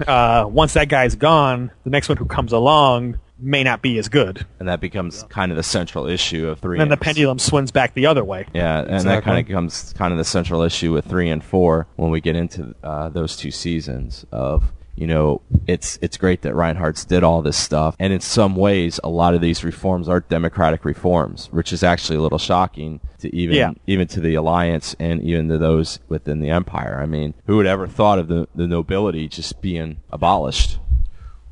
[0.07, 4.09] uh, once that guy's gone, the next one who comes along may not be as
[4.09, 4.47] good.
[4.59, 6.77] And that becomes kind of the central issue of three.
[6.77, 8.47] And then the pendulum swings back the other way.
[8.55, 11.87] Yeah, and that kind of becomes kind of the central issue with three and four
[11.97, 16.55] when we get into uh, those two seasons of you know it's it's great that
[16.55, 20.21] Reinhard's did all this stuff, and in some ways a lot of these reforms are
[20.21, 23.73] democratic reforms, which is actually a little shocking to even Yeah.
[23.89, 27.01] even to the alliance and even to those within the empire.
[27.03, 30.79] I mean, who would ever thought of the the nobility just being abolished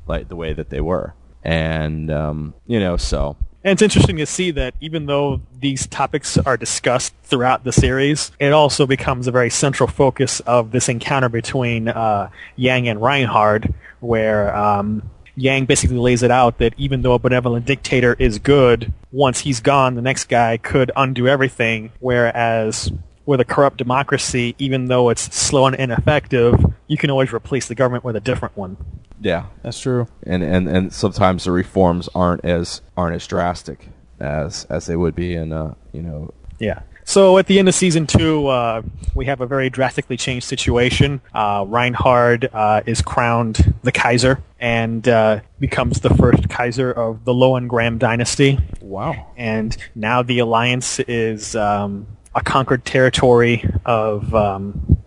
[0.07, 1.15] like the way that they were?
[1.45, 3.37] And um, you know, so.
[3.65, 8.33] And it's interesting to see that even though these topics are discussed throughout the series,
[8.41, 13.73] it also becomes a very central focus of this encounter between uh, Yang and Reinhard,
[14.01, 18.93] where um, Yang basically lays it out that even though a benevolent dictator is good,
[19.13, 22.91] once he's gone, the next guy could undo everything, whereas
[23.27, 26.55] with a corrupt democracy, even though it's slow and ineffective,
[26.89, 28.77] you can always replace the government with a different one.
[29.21, 30.09] yeah, That's true.
[30.25, 33.89] and and and sometimes the reforms aren't as aren't as drastic
[34.21, 36.81] as as they would be in uh you know Yeah.
[37.05, 38.83] So at the end of season two, uh,
[39.17, 41.21] we have a very drastically changed situation.
[41.35, 47.33] Uh, Reinhard uh, is crowned the Kaiser and uh, becomes the first Kaiser of the
[47.33, 48.61] Lohengramm dynasty.
[48.81, 49.33] Wow.
[49.37, 54.99] And now the alliance is um, a conquered territory of um,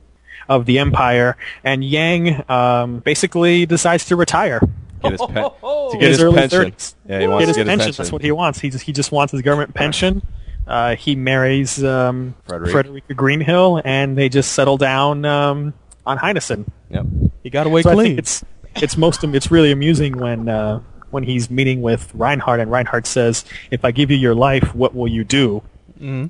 [0.47, 1.37] of the empire.
[1.63, 4.59] And Yang um, basically decides to retire.
[5.01, 6.61] get his, pen- to get his, early pension.
[6.71, 6.95] 30s.
[7.07, 7.87] Yeah, he wants get his get pension.
[7.87, 8.03] his pension.
[8.03, 8.59] That's what he wants.
[8.59, 10.21] He just he just wants his government pension.
[10.67, 12.71] Uh, he marries um, Frederick.
[12.71, 15.73] Frederica Greenhill, and they just settle down um,
[16.07, 16.65] on Heinessen.
[16.89, 17.05] Yep.
[17.43, 18.07] You got away So I clean.
[18.07, 18.43] think it's
[18.75, 23.45] it's most it's really amusing when uh, when he's meeting with Reinhard, and Reinhard says,
[23.71, 25.61] "If I give you your life, what will you do?"
[25.99, 26.25] Mm-hmm.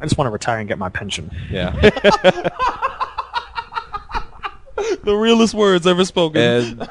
[0.00, 1.30] I just want to retire and get my pension.
[1.50, 1.70] Yeah.
[5.04, 6.40] the realest words ever spoken.
[6.40, 6.88] and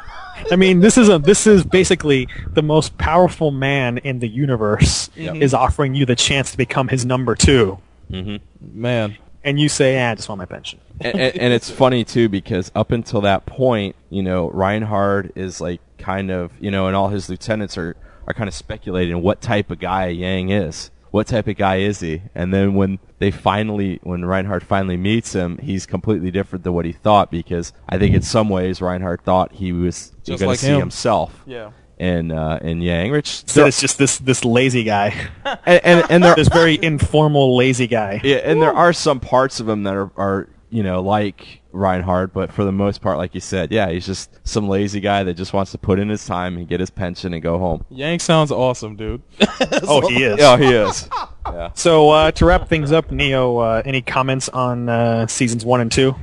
[0.51, 5.09] I mean, this is a this is basically the most powerful man in the universe
[5.15, 5.35] Yep.
[5.37, 7.77] is offering you the chance to become his number two.
[8.09, 9.17] Man.
[9.43, 12.29] and you say, "Ah, I just want my pension." and, and, and it's funny too
[12.29, 16.95] because up until that point, you know, Reinhard is like kind of, you know, and
[16.95, 17.95] all his lieutenants are
[18.27, 20.91] are kind of speculating what type of guy Yang is.
[21.13, 22.23] What type of guy is he?
[22.33, 26.85] And then when they finally, when Reinhard finally meets him, he's completely different than what
[26.85, 30.57] he thought because I think in some ways Reinhard thought he was Just going like
[30.59, 30.79] to see him.
[30.79, 31.69] himself Yeah.
[31.99, 35.13] in uh, in Yang, which So it's just this this lazy guy,
[35.67, 38.19] and, and, and there this very informal lazy guy.
[38.23, 42.33] Yeah, and there are some parts of him that are, are you know like Reinhard,
[42.33, 45.33] but for the most part, like you said, yeah, he's just some lazy guy that
[45.33, 47.83] just wants to put in his time and get his pension and go home.
[47.89, 49.21] Yang sounds awesome, dude.
[49.85, 50.39] Oh, he is.
[50.41, 51.09] Oh, he is.
[51.47, 51.71] yeah.
[51.73, 55.91] So uh, to wrap things up, Neo, uh, any comments on uh, seasons one and
[55.91, 56.15] two?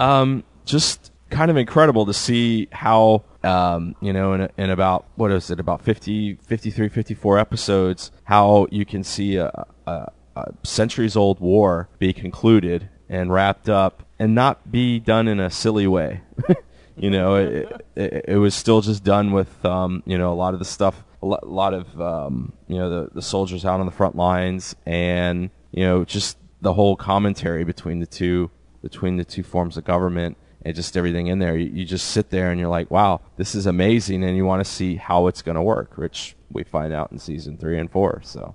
[0.00, 5.30] Um, just kind of incredible to see how um, you know in, in about what
[5.32, 9.50] is it about 50 53 54 episodes how you can see a,
[9.86, 15.40] a, a centuries old war be concluded and wrapped up and not be done in
[15.40, 16.20] a silly way
[16.96, 20.52] you know it, it, it was still just done with um, you know a lot
[20.54, 23.86] of the stuff a lo- lot of um, you know the, the soldiers out on
[23.86, 28.50] the front lines and you know just the whole commentary between the two
[28.82, 31.56] between the two forms of government and just everything in there.
[31.56, 34.64] You, you just sit there and you're like, wow, this is amazing, and you want
[34.64, 37.90] to see how it's going to work, which we find out in season three and
[37.90, 38.20] four.
[38.24, 38.54] So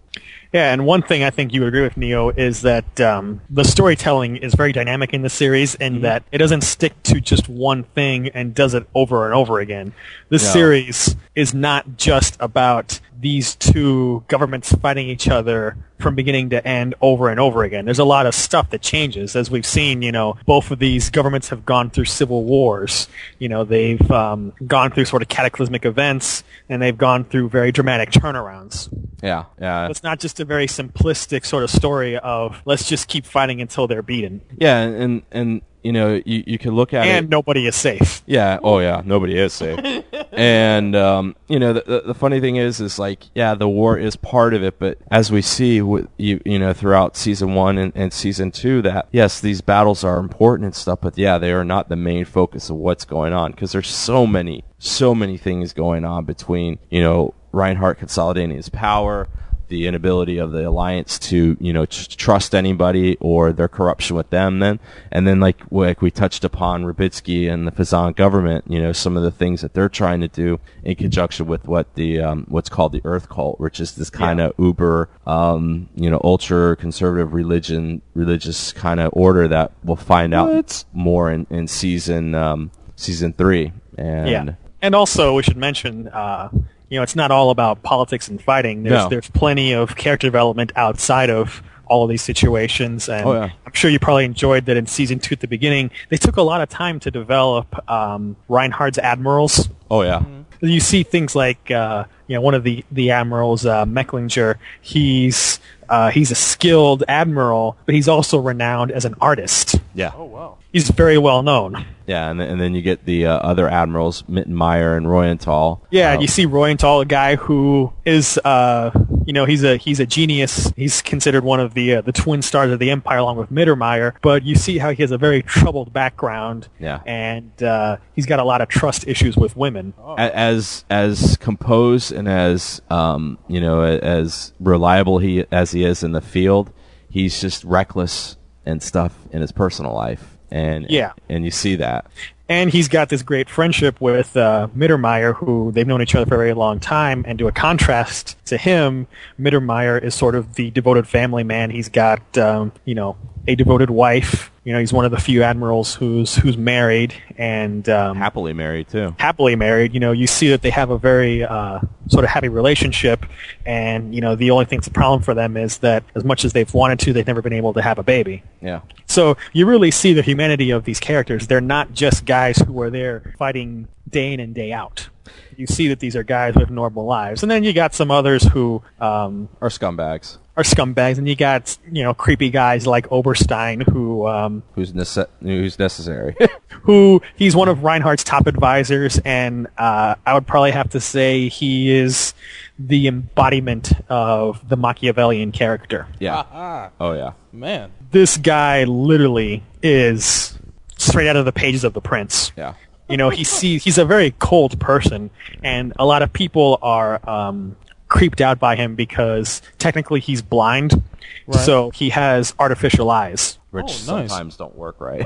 [0.53, 4.37] Yeah, and one thing I think you agree with Neo is that um, the storytelling
[4.37, 8.29] is very dynamic in the series, and that it doesn't stick to just one thing
[8.29, 9.93] and does it over and over again.
[10.29, 10.51] This No.
[10.51, 16.95] series is not just about these two governments fighting each other from beginning to end
[17.01, 17.85] over and over again.
[17.85, 20.01] There's a lot of stuff that changes, as we've seen.
[20.01, 23.07] You know, both of these governments have gone through civil wars.
[23.37, 27.71] You know, they've um, gone through sort of cataclysmic events, and they've gone through very
[27.81, 28.89] dramatic turnarounds.
[29.23, 33.25] yeah, yeah, It's not just a very simplistic sort of story of let's just keep
[33.25, 37.09] fighting until they're beaten, yeah, and and you know you you can look at it
[37.09, 37.29] and it.
[37.29, 38.21] nobody is safe.
[38.27, 38.59] Yeah.
[38.61, 39.01] Oh, yeah.
[39.03, 39.79] Nobody is safe.
[40.31, 43.97] and um, you know, the, the the funny thing is, is like, yeah, the war
[43.97, 47.79] is part of it, but as we see, with you you know, throughout season one
[47.79, 51.51] and, and season two, that yes, these battles are important and stuff, but yeah, they
[51.51, 55.37] are not the main focus of what's going on because there's so many, so many
[55.37, 59.27] things going on between you know Reinhard consolidating his power.
[59.67, 64.29] The inability of the alliance to, you know, tr- trust anybody or their corruption with
[64.29, 64.81] them, then,
[65.13, 69.15] and then like like we touched upon Rubinsky and the Fezzan government, you know, some
[69.15, 72.67] of the things that they're trying to do in conjunction with what the um, what's
[72.67, 77.31] called the Earth cult, which is this kind of uber, um, you know, ultra conservative
[77.31, 80.83] religion, religious kind of order that we'll find out What?
[80.91, 83.71] more in in season um, season three.
[83.97, 86.49] And Yeah, and also we should mention, uh,
[86.91, 88.83] you know, it's not all about politics and fighting.
[88.83, 89.09] There's No.
[89.09, 93.49] there's plenty of character development outside of all of these situations, and Oh, yeah.
[93.65, 95.89] I'm sure you probably enjoyed that in season two at the beginning.
[96.09, 99.67] They took a lot of time to develop um, Reinhard's admirals.
[99.89, 100.21] oh yeah,
[100.61, 104.55] you see things like uh, you know one of the the admirals uh, Mecklinger.
[104.81, 109.75] He's uh, he's a skilled admiral, but he's also renowned as an artist.
[109.95, 110.11] yeah.
[110.15, 110.57] Oh wow.
[110.71, 111.85] He's very well known.
[112.07, 115.81] Yeah, and then, and then you get the uh, other admirals, Mittermeyer and Reuenthal.
[115.91, 118.91] Yeah, and you see Reuenthal, a guy who is, uh,
[119.25, 120.71] you know, he's a he's a genius.
[120.75, 124.13] He's considered one of the uh, the twin stars of the Empire, along with Mittermeyer.
[124.21, 126.67] But you see how he has a very troubled background.
[126.79, 126.99] Yeah.
[127.05, 129.93] and uh, he's got a lot of trust issues with women.
[130.17, 136.11] as as composed and as um, you know as reliable he as he is in
[136.13, 136.71] the field,
[137.09, 141.13] he's just reckless and stuff in his personal life, and Yeah.
[141.29, 142.05] and you see that.
[142.49, 146.35] And he's got this great friendship with uh, Mittermeyer, who they've known each other for
[146.35, 147.23] a very long time.
[147.25, 149.07] And to a contrast to him,
[149.39, 151.69] Mittermeyer is sort of the devoted family man.
[151.69, 153.15] He's got, um, you know,
[153.47, 154.51] a devoted wife.
[154.63, 158.87] You know, he's one of the few admirals who's who's married and um, Happily married
[158.89, 159.15] too.
[159.17, 159.93] happily married.
[159.95, 163.25] You know, you see that they have a very uh, sort of happy relationship,
[163.65, 166.45] and you know, the only thing that's a problem for them is that as much
[166.45, 168.43] as they've wanted to, they've never been able to have a baby.
[168.61, 171.47] Yeah, So you really see the humanity of these characters.
[171.47, 175.09] They're not just guys who are there fighting day in and day out.
[175.57, 178.43] You see that these are guys with normal lives, and then you got some others
[178.43, 180.37] who um, or scumbags.
[180.61, 185.27] Are scumbags, and you got you know creepy guys like Oberstein, who um, Who's nece-
[185.41, 186.35] who's necessary?
[186.83, 191.49] who he's one of Reinhard's top advisors, and uh, I would probably have to say
[191.49, 192.35] he is
[192.77, 196.05] the embodiment of the Machiavellian character.
[196.19, 196.89] yeah.
[196.99, 197.33] Oh yeah.
[197.51, 197.91] Man.
[198.11, 200.59] This guy literally is
[200.97, 202.51] straight out of the pages of The Prince.
[202.55, 202.75] Yeah.
[203.09, 205.31] You know, he sees he's a very cold person,
[205.63, 207.75] and a lot of people are um,
[208.11, 211.01] creeped out by him because technically he's blind,
[211.47, 211.59] Right.
[211.65, 213.57] so he has artificial eyes.
[213.71, 213.87] which Oh,
[214.17, 214.29] nice.
[214.29, 215.25] sometimes don't work right.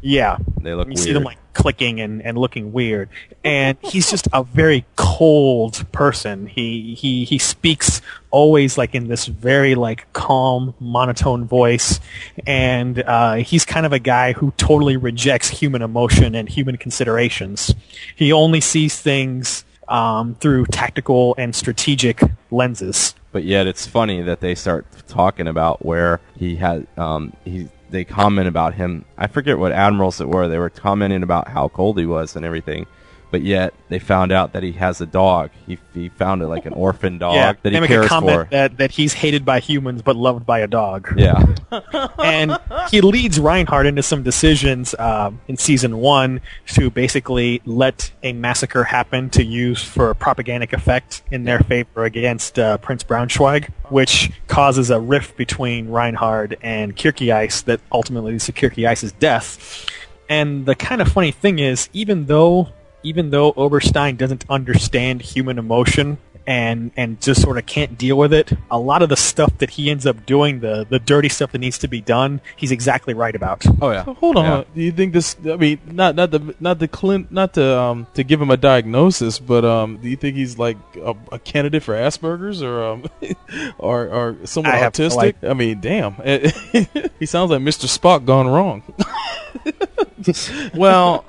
[0.00, 0.98] Yeah, They look you weird.
[0.98, 3.10] see them like clicking and, and looking weird.
[3.44, 6.46] And he's just a very cold person.
[6.46, 12.00] He he he speaks always like in this very like calm, monotone voice.
[12.46, 17.74] And uh, he's kind of a guy who totally rejects human emotion and human considerations.
[18.16, 23.14] He only sees things um, through tactical and strategic lenses.
[23.30, 27.68] But yet, it's funny that they start talking about where he had um, he.
[27.90, 29.04] They comment about him.
[29.18, 30.48] I forget what admirals it were.
[30.48, 32.86] They were commenting about how cold he was and everything.
[33.32, 35.50] But yet they found out that he has a dog.
[35.66, 38.08] He he found it like an orphan dog yeah, that they he make cares a
[38.08, 38.50] comment for.
[38.50, 41.08] that that he's hated by humans but loved by a dog.
[41.16, 41.42] yeah,
[42.22, 42.58] and
[42.90, 46.42] he leads Reinhard into some decisions um, in season one
[46.74, 52.04] to basically let a massacre happen to use for a propagandic effect in their favor
[52.04, 58.46] against uh, Prince Braunschweig, which causes a rift between Reinhard and Kircheis that ultimately leads
[58.46, 59.86] to death.
[60.28, 62.68] And the kind of funny thing is, even though
[63.02, 68.32] even though Oberstein doesn't understand human emotion and and just sort of can't deal with
[68.32, 71.52] it, a lot of the stuff that he ends up doing, the the dirty stuff
[71.52, 73.64] that needs to be done, he's exactly right about.
[73.80, 74.04] oh yeah.
[74.04, 74.44] Hold on.
[74.44, 74.64] Yeah.
[74.74, 75.36] Do you think this?
[75.44, 78.56] I mean, not not the not the Clint, not to um to give him a
[78.56, 83.04] diagnosis, but um, do you think he's like a, a candidate for Asperger's or um
[83.78, 85.34] or or somewhat I have no autistic?
[85.48, 86.14] I mean, damn,
[87.18, 87.86] he sounds like Mr.
[87.86, 88.82] Spock gone wrong.
[90.74, 91.24] Well,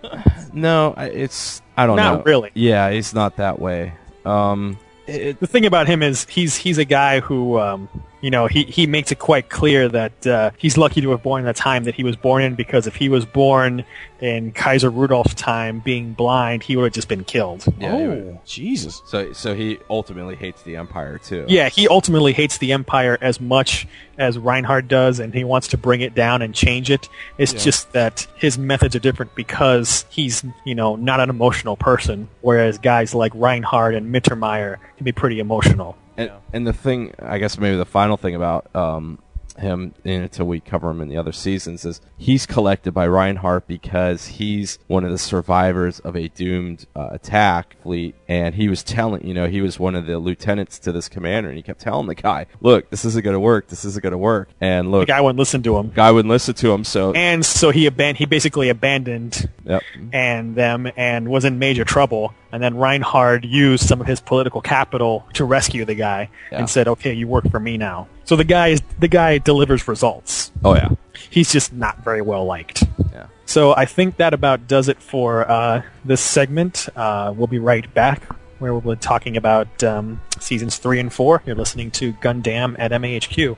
[0.54, 2.16] no, it's I don't Not know.
[2.18, 2.52] Not really.
[2.54, 3.94] Yeah, he's not that way.
[4.26, 4.78] Um,
[5.08, 7.90] it, The thing about him is he's he's a guy who um,
[8.24, 11.42] you know he he makes it quite clear that uh, he's lucky to have born
[11.42, 13.84] in the time that he was born in because if he was born
[14.22, 17.66] in Kaiser Rudolph's time, being blind, he would have just been killed.
[17.78, 19.02] yeah, oh, Jesus!
[19.06, 21.46] so so he ultimately hates the Empire too.
[21.50, 23.86] Yeah, he ultimately hates the Empire as much
[24.18, 27.10] as Reinhard does, and he wants to bring it down and change it.
[27.38, 27.60] It's Yeah.
[27.60, 32.78] just that his methods are different because he's, you know, not an emotional person, whereas
[32.78, 35.98] guys like Reinhard and Mittermeyer can be pretty emotional.
[36.18, 39.20] And, and the thing, I guess maybe the final thing about um,
[39.60, 44.28] him until we cover him in the other seasons is he's collected by Reinhardt because
[44.28, 49.26] he's one of the survivors of a doomed uh, attack fleet, and he was telling,
[49.28, 52.08] you know, he was one of the lieutenants to this commander, and he kept telling
[52.08, 53.68] the guy, "Look, this isn't going to work.
[53.68, 55.92] This isn't going to work." And look The guy wouldn't listen to him.
[55.94, 59.82] guy wouldn't listen to him, so And so he aban- he basically abandoned yep.
[60.12, 62.34] and them and was in major trouble.
[62.52, 66.60] And then Reinhard used some of his political capital to rescue the guy Yeah.
[66.60, 69.88] and said, "Okay, you work for me now." So the guy is the guy delivers
[69.88, 70.52] results.
[70.64, 70.90] Oh yeah,
[71.30, 72.84] He's just not very well liked.
[73.12, 73.28] yeah.
[73.46, 76.88] So I think that about does it for uh, this segment.
[76.96, 78.24] Uh, we'll be right back
[78.60, 81.44] where we'll be talking about um, seasons three and four.
[81.46, 83.58] You're listening to Gundam at MAHQ.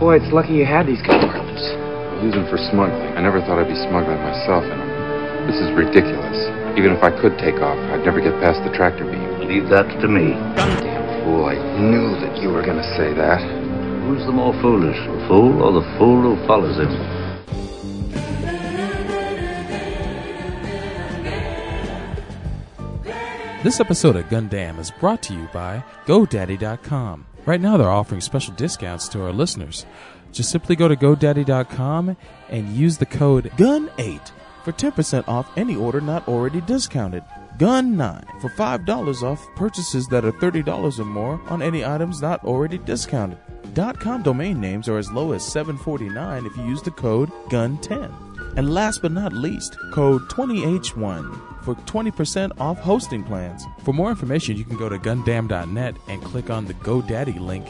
[0.00, 1.43] Boy, it's lucky you had these compartments.
[2.24, 3.12] Use them for smuggling.
[3.12, 4.90] I never thought I'd be smuggling myself in them.
[5.44, 6.40] This is ridiculous.
[6.72, 9.44] Even if I could take off, I'd never get past the tractor beam.
[9.44, 10.32] Leave that to me.
[10.56, 13.44] Goddamn fool, I knew that you were gonna say that.
[14.08, 16.88] Who's the more foolish, the fool or the fool who follows him?
[23.62, 27.26] This episode of Gundam is brought to you by GoDaddy.com.
[27.44, 29.84] Right now, they're offering special discounts to our listeners.
[30.34, 32.16] Just simply go to GoDaddy.com
[32.48, 34.32] and use the code GUN8
[34.64, 37.22] for 10% off any order not already discounted.
[37.58, 42.78] Gun9 for $5 off purchases that are $30 or more on any items not already
[42.78, 43.38] discounted.
[44.00, 48.56] .com domain names are as low as $7.49 if you use the code GUN10.
[48.56, 53.64] And last but not least, code 20H1 for 20% off hosting plans.
[53.84, 57.66] For more information, you can go to gundam.net and click on the GoDaddy link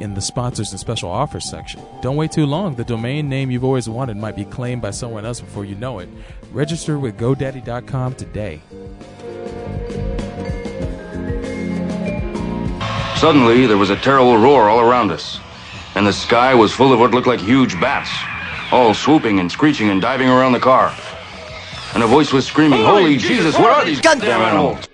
[0.00, 1.80] in the sponsors and special offers section.
[2.02, 2.74] Don't wait too long.
[2.74, 5.98] The domain name you've always wanted might be claimed by someone else before you know
[5.98, 6.08] it.
[6.52, 8.60] Register with GoDaddy.com today.
[13.16, 15.40] Suddenly, there was a terrible roar all around us,
[15.94, 18.10] and the sky was full of what looked like huge bats,
[18.70, 20.94] all swooping and screeching and diving around the car.
[21.94, 24.86] And a voice was screaming, Holy, Jesus, what are these goddamn animals?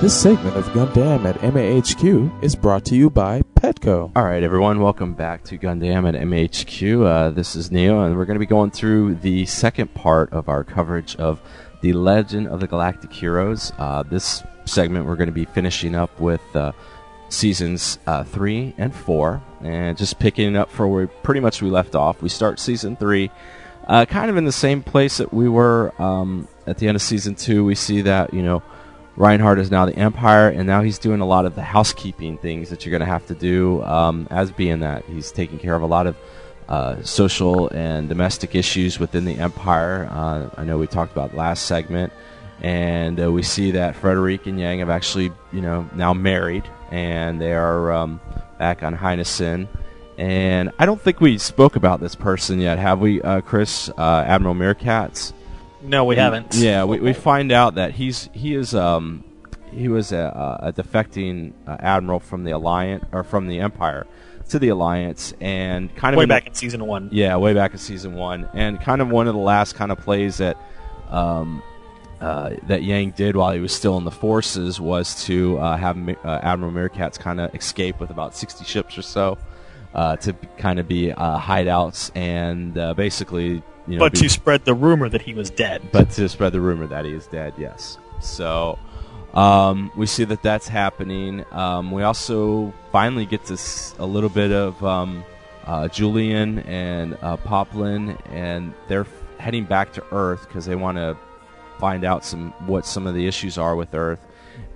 [0.00, 4.10] This segment of Gundam at MAHQ is brought to you by Petco.
[4.16, 7.04] All right, everyone, welcome back to Gundam at MHQ.
[7.04, 10.48] Uh, this is Neo, and we're going to be going through the second part of
[10.48, 11.42] our coverage of
[11.82, 13.74] the Legend of the Galactic Heroes.
[13.76, 16.72] Uh, this segment, we're going to be finishing up with uh,
[17.28, 21.94] seasons uh, three and four, and just picking up for where pretty much we left
[21.94, 22.22] off.
[22.22, 23.30] We start season three,
[23.86, 27.02] uh, kind of in the same place that we were um, at the end of
[27.02, 27.66] season two.
[27.66, 28.62] We see that you know.
[29.20, 32.70] Reinhard is now the Empire, and now he's doing a lot of the housekeeping things
[32.70, 35.04] that you're going to have to do um, as being that.
[35.04, 36.16] He's taking care of a lot of
[36.70, 40.08] uh, social and domestic issues within the Empire.
[40.10, 42.14] Uh, I know we talked about last segment,
[42.62, 47.38] and uh, we see that Frederick and Yang have actually, you know, now married, and
[47.38, 48.22] they are um,
[48.58, 49.68] back on Heinessen.
[50.16, 53.90] And I don't think we spoke about this person yet, have we, uh, Chris?
[53.98, 55.34] Uh, Admiral Merkatz.
[55.82, 56.54] No, we haven't.
[56.54, 59.24] Yeah, we, we find out that he's he is um
[59.72, 64.06] he was a, a defecting uh, admiral from the alliance or from the empire
[64.48, 67.08] to the alliance and kind of way in back the- in season one.
[67.12, 69.98] yeah, way back in season one, and kind of one of the last kind of
[69.98, 70.56] plays that
[71.08, 71.62] um,
[72.20, 75.96] uh, that Yang did while he was still in the forces was to uh, have
[75.96, 79.38] Mi- uh, Admiral Merkatz kind of escape with about sixty ships or so
[79.94, 84.28] uh, to kind of be uh, hideouts and uh, basically, you know, but be- to
[84.28, 85.82] spread the rumor that he was dead.
[85.92, 87.98] but to spread the rumor that he is dead, yes.
[88.20, 88.78] So
[89.34, 91.44] um, we see that that's happening.
[91.52, 95.24] Um, we also finally get to s- a little bit of um,
[95.66, 100.96] uh, Julian and uh, Poplan, and they're f- heading back to Earth because they want
[100.98, 101.16] to
[101.78, 104.20] find out some what some of the issues are with Earth.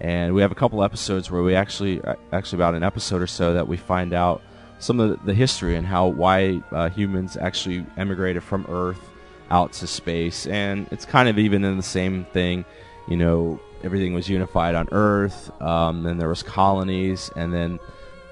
[0.01, 3.27] And we have a couple episodes where we actually, uh, actually about an episode or
[3.27, 4.41] so, that we find out
[4.79, 9.01] some of the, history and how why uh, humans actually emigrated from Earth
[9.51, 10.47] out to space.
[10.47, 12.65] And it's kind of even in the same thing,
[13.09, 15.51] you know, everything was unified on Earth.
[15.63, 17.79] Um, then there was colonies, and then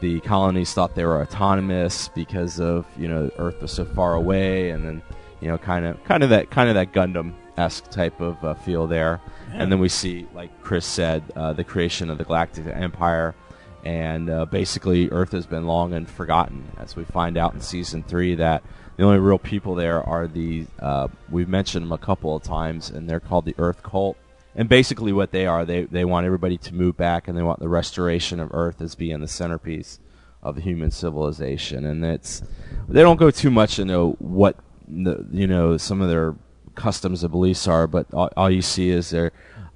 [0.00, 4.70] the colonies thought they were autonomous because of you know Earth was so far away,
[4.70, 5.02] and then
[5.40, 8.54] you know kind of kind of that kind of that Gundam esque type of uh,
[8.54, 9.20] feel there.
[9.52, 13.34] And then we see, like Chris said, uh, the creation of the Galactic Empire,
[13.84, 16.70] and uh, basically Earth has been long and forgotten.
[16.78, 18.62] As we find out in season three, that
[18.96, 22.90] the only real people there are the uh, we've mentioned them a couple of times,
[22.90, 24.16] and they're called the Earth Cult.
[24.54, 27.60] And basically, what they are, they they want everybody to move back, and they want
[27.60, 29.98] the restoration of Earth as being the centerpiece
[30.42, 31.84] of human civilization.
[31.84, 32.42] And it's
[32.88, 34.56] they don't go too much into what
[34.86, 36.34] the, you know some of their
[36.74, 39.32] customs and beliefs are, but all, all you see is they're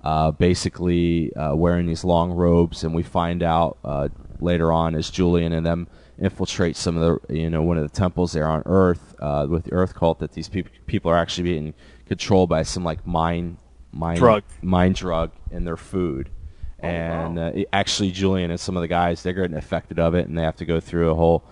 [0.06, 4.08] uh, basically uh, wearing these long robes, and we find out uh,
[4.38, 5.88] later on as Julian and them
[6.18, 9.64] infiltrate some of the you know one of the temples there on Earth uh, with
[9.64, 11.74] the Earth cult that these peop people are actually being
[12.06, 13.56] controlled by some like mind
[13.90, 14.44] mind Drug.
[14.62, 16.30] mind drug in their food.
[16.78, 20.28] And uh, it- actually, Julian and some of the guys they're getting affected of it,
[20.28, 21.42] and they have to go through a whole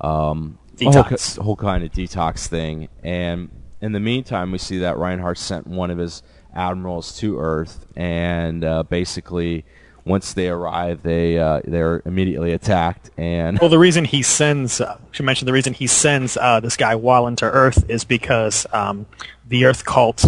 [0.00, 2.88] um, a whole, whole kind of detox thing.
[3.02, 3.50] And
[3.80, 6.22] in the meantime, we see that Reinhard sent one of his
[6.54, 9.64] admirals to Earth, and uh, basically,
[10.04, 13.10] once they arrive, they uh, they're immediately attacked.
[13.16, 16.76] And Well, the reason he sends, uh, should mention the reason he sends uh, this
[16.76, 19.06] guy Wahlen to Earth is because um,
[19.48, 20.24] the Earth cult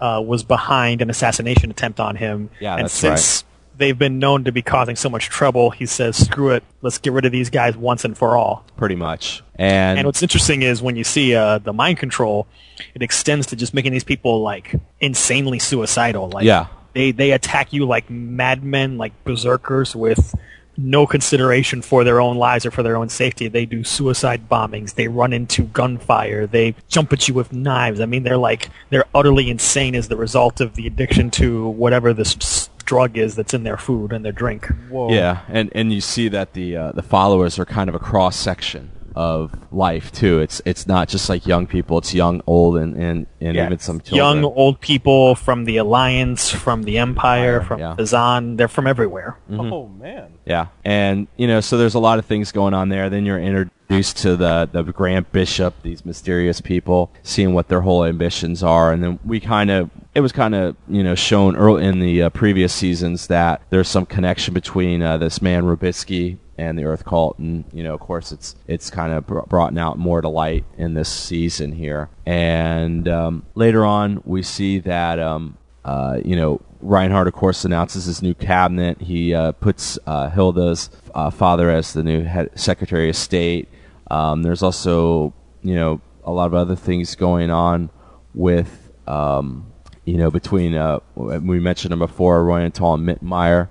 [0.00, 2.50] uh, was behind an assassination attempt on him.
[2.60, 3.44] Yeah, and that's since
[3.80, 7.12] they've been known to be causing so much trouble, he says, "Screw it, let's get
[7.12, 10.80] rid of these guys once and for all." pretty much, and, And what's interesting is
[10.80, 12.46] when you see uh, the mind control,
[12.94, 16.30] it extends to just making these people like insanely suicidal.
[16.30, 16.66] Like Yeah.
[16.94, 20.34] they they attack you like madmen, like berserkers with
[20.78, 23.48] no consideration for their own lives or for their own safety.
[23.48, 24.94] They do suicide bombings.
[24.94, 26.46] They run into gunfire.
[26.46, 28.00] They jump at you with knives.
[28.00, 32.14] I mean, they're like they're utterly insane as the result of the addiction to whatever
[32.14, 34.66] this drug is that's in their food and their drink.
[34.88, 35.12] Whoa.
[35.12, 38.36] Yeah, and and you see that the uh, the followers are kind of a cross
[38.36, 38.90] section
[39.20, 40.40] of life too.
[40.40, 41.98] It's it's not just like young people.
[41.98, 44.16] It's young, old, and and, and Yeah, even some children.
[44.42, 47.94] young, old people from the Alliance, from the Empire, from yeah.
[47.96, 48.56] Kazan.
[48.56, 49.36] They're from everywhere.
[49.50, 49.70] Mhm.
[49.72, 50.28] Oh man.
[50.46, 53.10] Yeah, and you know, so there's a lot of things going on there.
[53.10, 58.04] Then you're introduced to the the Grand Bishop, these mysterious people, seeing what their whole
[58.04, 61.84] ambitions are, and then we kind of it was kind of you know shown early
[61.84, 66.78] in the uh, previous seasons that there's some connection between uh, this man Rubinsky and
[66.78, 69.98] the Earth Cult, and you know, of course, it's it's kind of br- brought out
[69.98, 72.08] more to light in this season here.
[72.26, 78.04] And um, later on, we see that um, uh, you know, Reinhard, of course, announces
[78.04, 79.00] his new cabinet.
[79.00, 83.68] He uh, puts uh, Hilda's uh, father as the new head, Secretary of State.
[84.10, 85.32] Um, there's also,
[85.62, 87.90] you know, a lot of other things going on
[88.34, 89.72] with, um,
[90.04, 93.68] you know, between, uh, we mentioned him before, Roy and Mittmeyer.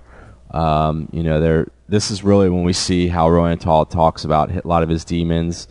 [0.50, 1.68] Um, you know, there.
[1.88, 5.66] This is really when we see how Reuenthal talks about a lot of his demons,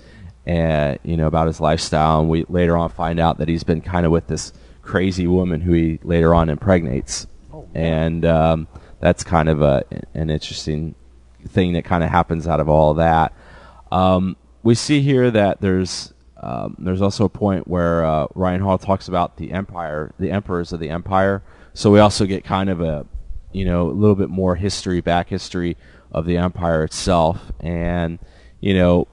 [0.45, 3.81] and you know about his lifestyle, and we later on find out that he's been
[3.81, 4.51] kind of with this
[4.81, 7.27] crazy woman who he later on impregnates,
[7.73, 8.67] and um,
[8.99, 9.83] that's kind of a
[10.13, 10.95] an interesting
[11.47, 13.33] thing that kind of happens out of all that.
[13.91, 18.77] Um, we see here that there's um, there's also a point where uh, Ryan Hall
[18.77, 21.43] talks about the empire, the emperors of the empire.
[21.73, 23.05] So we also get kind of a
[23.51, 25.77] you know a little bit more history, back history
[26.11, 28.19] of the empire itself, and
[28.59, 29.07] you know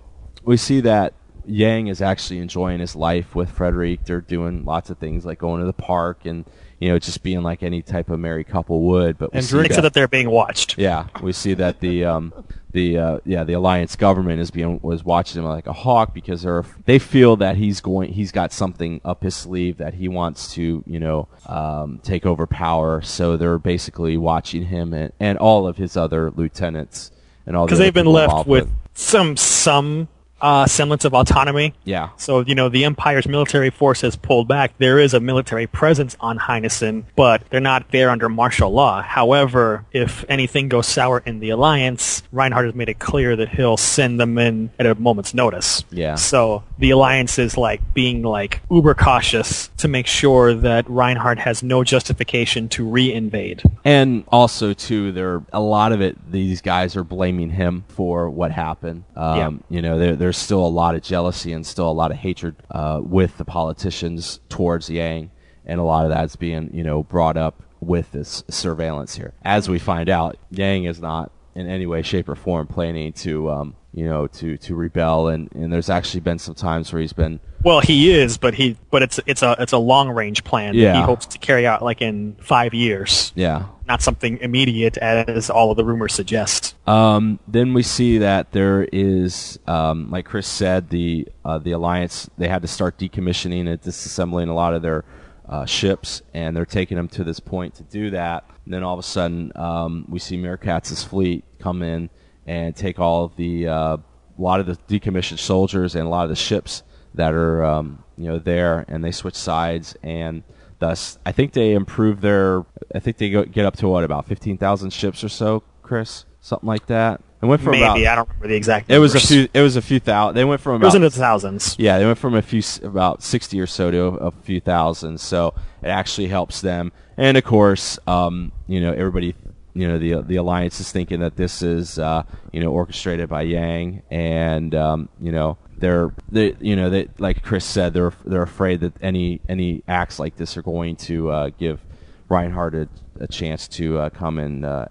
[0.44, 1.12] we see that
[1.46, 4.04] Yang is actually enjoying his life with Frederick.
[4.04, 6.44] They're doing lots of things like going to the park and
[6.78, 9.18] you know just being like any type of married couple would.
[9.18, 10.78] But we And see Drake said that they're being watched.
[10.78, 12.32] yeah, we see that the um,
[12.72, 16.42] the uh, yeah the alliance government is being was watching him like a hawk because
[16.42, 20.52] they're they feel that he's going he's got something up his sleeve that he wants
[20.54, 23.00] to you know um, take over power.
[23.00, 27.10] So they're basically watching him and, and all of his other lieutenants
[27.46, 30.08] and all because other they've been left involved with some some
[30.40, 31.74] uh, semblance of autonomy.
[31.84, 32.10] Yeah.
[32.16, 34.72] So you know the Empire's military force has pulled back.
[34.78, 39.02] There is a military presence on Heinessen, but they're not there under martial law.
[39.02, 43.76] However, if anything goes sour in the alliance, Reinhard has made it clear that he'll
[43.76, 45.84] send them in at a moment's notice.
[45.90, 46.16] Yeah.
[46.16, 51.62] So the alliance is like being like uber cautious to make sure that Reinhard has
[51.62, 53.62] no justification to re-invade.
[53.84, 56.16] And also, too, there a lot of it.
[56.30, 59.04] These guys are blaming him for what happened.
[59.14, 59.50] Um, Yeah.
[59.76, 62.56] You know, there, there's still a lot of jealousy and still a lot of hatred
[62.72, 65.30] uh, with the politicians towards Yang,
[65.64, 69.34] and a lot of that's being you know brought up with this surveillance here.
[69.44, 73.48] As we find out, Yang is not in any way, shape, or form planning to
[73.52, 77.12] um, you know to to rebel, and, and there's actually been some times where he's
[77.12, 80.76] been Well, he is, but he but it's it's a it's a long range plan
[80.76, 83.32] that he hopes to carry out like in five years.
[83.34, 86.76] yeah Not something immediate as all of the rumors suggest.
[86.88, 92.30] Um, then we see that there is, um, like Chris said, the uh, the alliance
[92.38, 95.04] they had to start decommissioning and disassembling a lot of their
[95.48, 98.44] uh, ships, and they're taking them to this point to do that.
[98.64, 102.10] And then all of a sudden, um, we see Merkatz's fleet come in
[102.46, 103.96] and take all of the uh,
[104.38, 106.84] a lot of the decommissioned soldiers and a lot of the ships
[107.16, 110.42] that are um, you know there, and they switch sides and.
[110.78, 112.66] Thus, I think they improve their.
[112.94, 116.26] I think they go, get up to what about fifteen thousand ships or so, Chris,
[116.42, 117.22] something like that.
[117.40, 118.90] It went from Maybe about, I don't remember the exact.
[118.90, 119.48] It was a few.
[119.54, 120.34] It was a few thousand.
[120.34, 121.76] They went from It about was in the thousands.
[121.78, 125.18] yeah, they went from a few about sixty or so to a few thousand.
[125.18, 126.92] So it actually helps them.
[127.16, 129.34] And of course, um, you know, everybody,
[129.72, 133.42] you know, the the alliance is thinking that this is uh, you know orchestrated by
[133.42, 138.42] Yang, and um, you know they're they you know they like Chris said they're they're
[138.42, 141.80] afraid that any any acts like this are going to uh, give
[142.28, 142.88] Reinhard a,
[143.20, 144.86] a chance to uh, come and uh,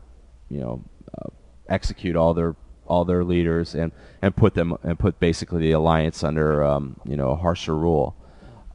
[0.50, 0.84] you know
[1.18, 1.30] uh,
[1.68, 2.56] execute all their
[2.88, 3.92] all their leaders and,
[4.22, 8.16] and put them and put basically the alliance under um, you know a harsher rule.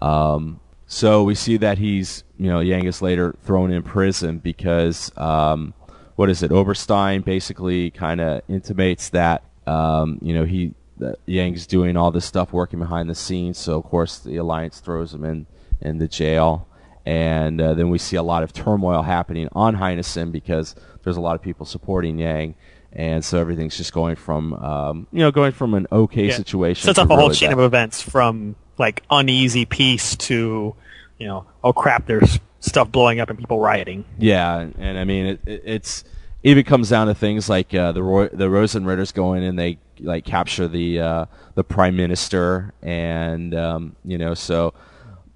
[0.02, 5.16] Um, so we see that he's you know Yang is later thrown in prison because
[5.16, 5.74] um,
[6.16, 6.50] what is it?
[6.50, 12.24] Oberstein basically kind of intimates that um, you know he that Yang's doing all this
[12.24, 13.58] stuff working behind the scenes.
[13.58, 15.46] So of course the alliance throws him in
[15.80, 16.66] in the jail.
[17.06, 21.20] And uh, then we see a lot of turmoil happening on Heinessen because there's a
[21.20, 22.54] lot of people supporting Yang,
[22.92, 26.36] and so everything's just going from um, you know going from an okay Yeah.
[26.36, 26.84] situation.
[26.86, 27.58] Sets to up a whole chain bad.
[27.58, 30.74] of events from like uneasy peace to,
[31.18, 34.04] you know, oh crap, there's stuff blowing up and people rioting.
[34.18, 36.06] Yeah, and, and I mean it, it, it's it
[36.42, 39.78] even comes down to things like uh, the Roy, the Rosenritters go in and they
[39.98, 44.72] like capture the uh, the prime minister, and um, you know so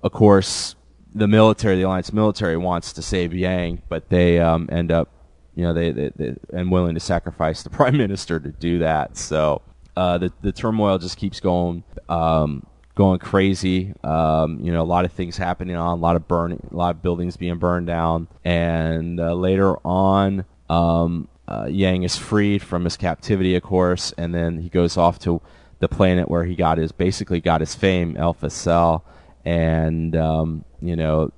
[0.03, 0.77] of course
[1.15, 5.11] the military, the alliance military wants to save Yang, but they um, end up
[5.55, 9.17] you know they, they, they and willing to sacrifice the prime minister to do that.
[9.17, 9.63] So
[9.97, 11.85] uh, the the turmoil just keeps going.
[12.09, 12.67] Um,
[12.97, 13.93] going crazy.
[14.05, 16.95] Um, you know, a lot of things happening on, a lot of burning, a lot
[16.95, 22.85] of buildings being burned down, and uh, later on, um, uh, Yang is freed from
[22.85, 25.41] his captivity, of course, and then he goes off to
[25.81, 29.03] the planet where he got his basically got his fame, El Facil,
[29.45, 31.33] and um, you know.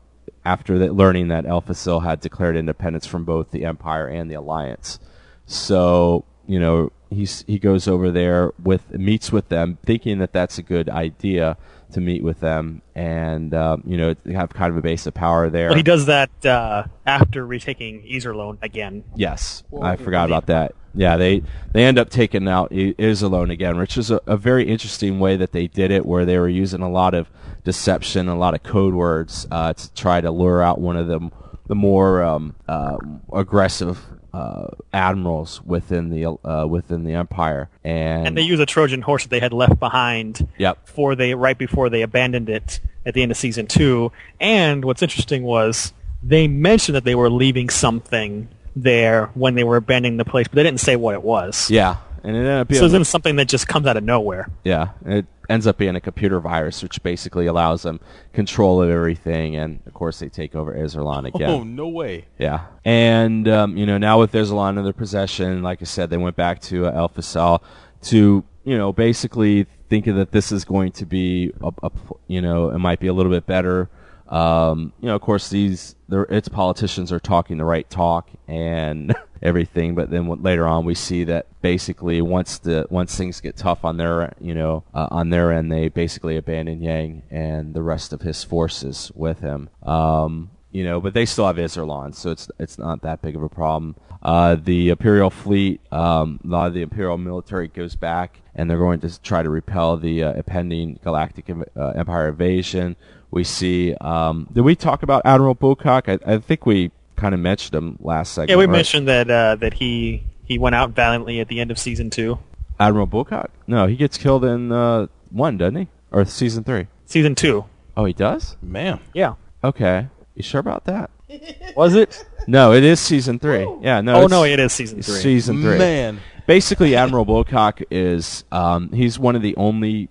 [0.45, 4.37] After that, learning that El Facil had declared independence from both the Empire and the
[4.37, 5.01] Alliance,
[5.45, 10.57] so you know he's he goes over there with meets with them, thinking that that's
[10.57, 11.57] a good idea
[11.97, 15.49] to meet with them, and um, you know have kind of a base of power
[15.49, 15.69] there.
[15.69, 19.03] Well, he does that uh, after retaking Iserlohn again.
[19.17, 20.75] Yes, I forgot about that.
[20.95, 21.43] Yeah, they
[21.73, 25.37] they end up taking out I- Iserlohn again, which is a, a very interesting way
[25.37, 27.31] that they did it, where they were using a lot of
[27.65, 31.31] deception, a lot of code words uh, to try to lure out one of the
[31.67, 32.99] the more um, uh,
[33.33, 33.99] aggressive
[34.37, 39.23] uh, admirals within the uh, within the empire, and, And they use a Trojan horse
[39.25, 40.85] that they had left behind Yep.
[40.87, 44.13] before they right before they abandoned it at the end of season two.
[44.41, 45.93] And what's interesting was
[46.23, 50.57] they mentioned that they were leaving something there when they were abandoning the place, but
[50.57, 51.71] they didn't say what it was.
[51.71, 54.49] yeah, and it ended up being So it's something that just comes out of nowhere.
[54.65, 58.01] Yeah, it ends up being a computer virus, which basically allows them
[58.33, 61.51] control of everything, and of course they take over Iserlohn again.
[61.51, 62.27] Oh, no way.
[62.39, 66.17] Yeah, and um, you know now with Iserlohn in their possession, like I said, they
[66.17, 67.63] went back to uh, El Facil
[68.03, 71.91] to you know basically thinking that this is going to be a, a
[72.27, 73.89] you know it might be a little bit better.
[74.29, 79.95] Um, you know, of course, these its politicians are talking the right talk and everything,
[79.95, 83.97] but then later on we see that basically once the once things get tough on
[83.97, 88.23] their you know uh, on their end, they basically abandon Yang and the rest of
[88.23, 89.69] his forces with him.
[89.83, 93.43] Um, you know, but they still have Iserlohn, so it's it's not that big of
[93.43, 93.97] a problem.
[94.23, 98.79] Uh, the Imperial fleet, um, a lot of the Imperial military goes back, and they're
[98.79, 102.97] going to try to repel the uh, impending Galactic uh, Empire invasion.
[103.37, 103.93] We see.
[104.01, 106.09] Um, did we talk about Admiral Bucock?
[106.09, 108.49] I, I think we kind of mentioned him last segment.
[108.49, 108.73] Yeah, we right?
[108.73, 112.39] mentioned that uh, that he he went out valiantly at the end of season two.
[112.81, 113.51] Admiral Bucock.
[113.67, 115.89] No, he gets killed in uh, one, doesn't he?
[116.11, 116.87] Or season three?
[117.05, 117.67] Season two.
[117.95, 118.57] Oh, he does.
[118.63, 119.01] Man.
[119.13, 119.35] Yeah.
[119.63, 120.09] Okay.
[120.35, 121.11] You sure about that?
[121.77, 122.25] Was it?
[122.47, 123.69] No, it is season three.
[123.83, 124.15] Yeah, no.
[124.15, 125.21] Oh, it's- no, it is season three.
[125.21, 125.77] Season three.
[125.77, 126.21] Man.
[126.47, 130.09] Basically, Admiral Bucock is um, he's one of the only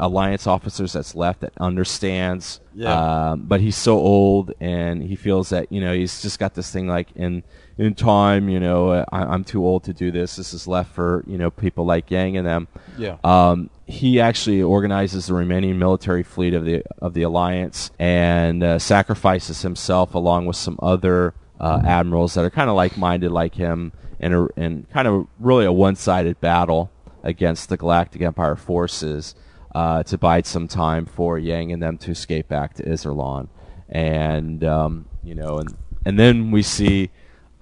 [0.00, 2.60] alliance officers that's left that understands.
[2.74, 3.30] Yeah.
[3.30, 6.70] Um, but he's so old, and he feels that you know he's just got this
[6.70, 7.42] thing like in
[7.78, 8.48] in time.
[8.48, 10.36] You know, uh, I, I'm too old to do this.
[10.36, 12.68] This is left for you know people like Yang and them.
[12.96, 13.16] Yeah.
[13.24, 18.78] Um, he actually organizes the remaining military fleet of the of the alliance and uh,
[18.78, 23.92] sacrifices himself along with some other uh, admirals that are kind of like-minded like him
[24.18, 26.90] in a, in kind of really a one-sided battle
[27.22, 29.34] against the Galactic Empire forces
[29.74, 33.48] uh, to bide some time for Yang and them to escape back to Iserlohn,
[33.88, 37.10] and um, you know, and and then we see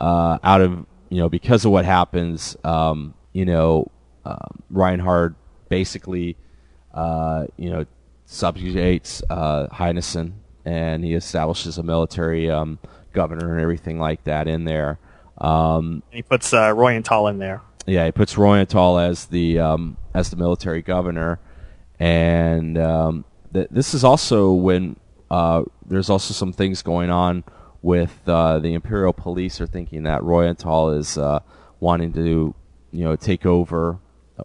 [0.01, 3.91] uh, out of you know because of what happens, um, you know,
[4.25, 5.35] um, Reinhard
[5.69, 6.37] basically
[6.95, 7.87] uh, you know
[8.27, 10.33] subjugates uh, Heinessen,
[10.65, 12.79] and he establishes a military um,
[13.13, 14.99] governor and everything like that in there.
[15.39, 17.63] Um, And he puts uh, Reuenthal in there.
[17.87, 21.39] yeah, he puts Reuenthal as the um, as the military governor,
[22.01, 24.97] and um, th- this is also when
[25.31, 27.45] uh, there's also some things going on
[27.83, 31.41] with uh, the Imperial Police are thinking that Reuenthal is uh,
[31.79, 32.55] wanting to
[32.91, 33.99] you know take over,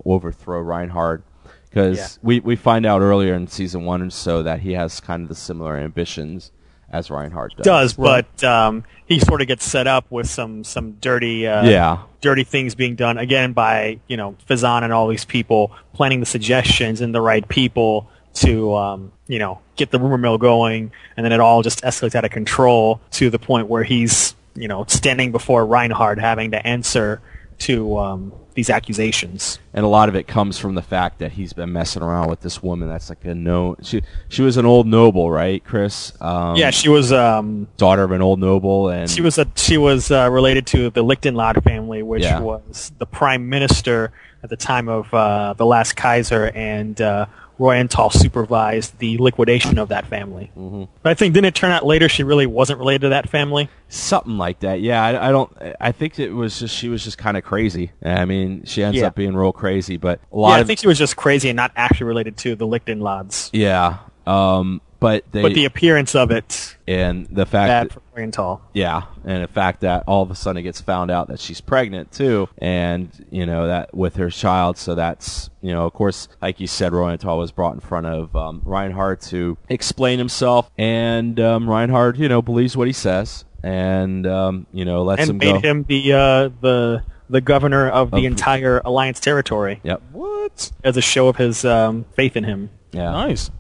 [0.06, 1.24] overthrow Reinhard.
[1.70, 2.08] Because Yeah.
[2.22, 5.30] we, we find out earlier in season one or so that he has kind of
[5.30, 6.52] the similar ambitions
[6.96, 7.66] as Reinhard does.
[7.66, 12.00] Does, but um, he sort of gets set up with some some dirty uh, Yeah.
[12.22, 16.26] dirty things being done again by you know Fezzan and all these people planting the
[16.26, 21.26] suggestions and the right people to um, you know get the rumor mill going, and
[21.26, 24.86] then it all just escalates out of control to the point where he's you know
[24.88, 27.22] standing before Reinhard having to answer
[27.60, 29.60] to um, these accusations.
[29.74, 32.40] and a lot of it comes from the fact that he's been messing around with
[32.42, 36.56] this woman that's like a no she she was an old noble right chris um,
[36.56, 40.10] yeah, she was um, daughter of an old noble and She was a she was
[40.10, 42.40] uh, related to the Lichtenlade family, which Yeah.
[42.40, 44.12] was the prime minister
[44.44, 47.26] at the time of uh, the last Kaiser, and uh,
[47.60, 50.52] Reuenthal supervised the liquidation of that family.
[50.58, 50.84] Mm-hmm.
[51.02, 53.70] But I think didn't it turn out later she really wasn't related to that family?
[53.88, 57.20] something like that yeah I, I don't i think it was just she was just
[57.20, 59.06] kind of crazy i mean she ends Yeah.
[59.08, 61.56] up being real crazy but a lot Yeah, I think she was just crazy and
[61.56, 63.52] not actually related to the Lichtenlades.
[63.54, 68.02] yeah um but they but the appearance of it and the fact bad that, for
[68.18, 68.62] Reuenthal.
[68.74, 71.62] Yeah, and the fact that all of a sudden it gets found out that she's
[71.62, 76.28] pregnant too, and you know that with her child, so that's you know of course,
[76.42, 81.40] like you said, Reuenthal was brought in front of um, Reinhard to explain himself, and
[81.40, 85.38] um, Reinhard, you know, believes what he says, and um, you know lets him and
[85.38, 85.70] made go.
[85.70, 89.82] him the uh, the the governor of the Of- entire Alliance territory.
[89.84, 90.02] Yep.
[90.14, 90.72] What?
[90.84, 92.72] As a show of his um, faith in him.
[92.92, 93.12] Yeah.
[93.12, 93.52] Nice.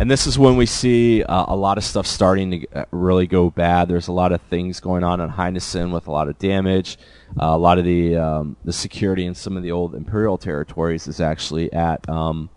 [0.00, 3.26] And this is when we see uh, a lot of stuff starting to uh, really
[3.26, 3.86] go bad.
[3.86, 6.96] There's a lot of things going on on Heinessen with a lot of damage.
[7.38, 11.06] Uh, a lot of the um, the security in some of the old imperial territories
[11.06, 12.48] is actually at um,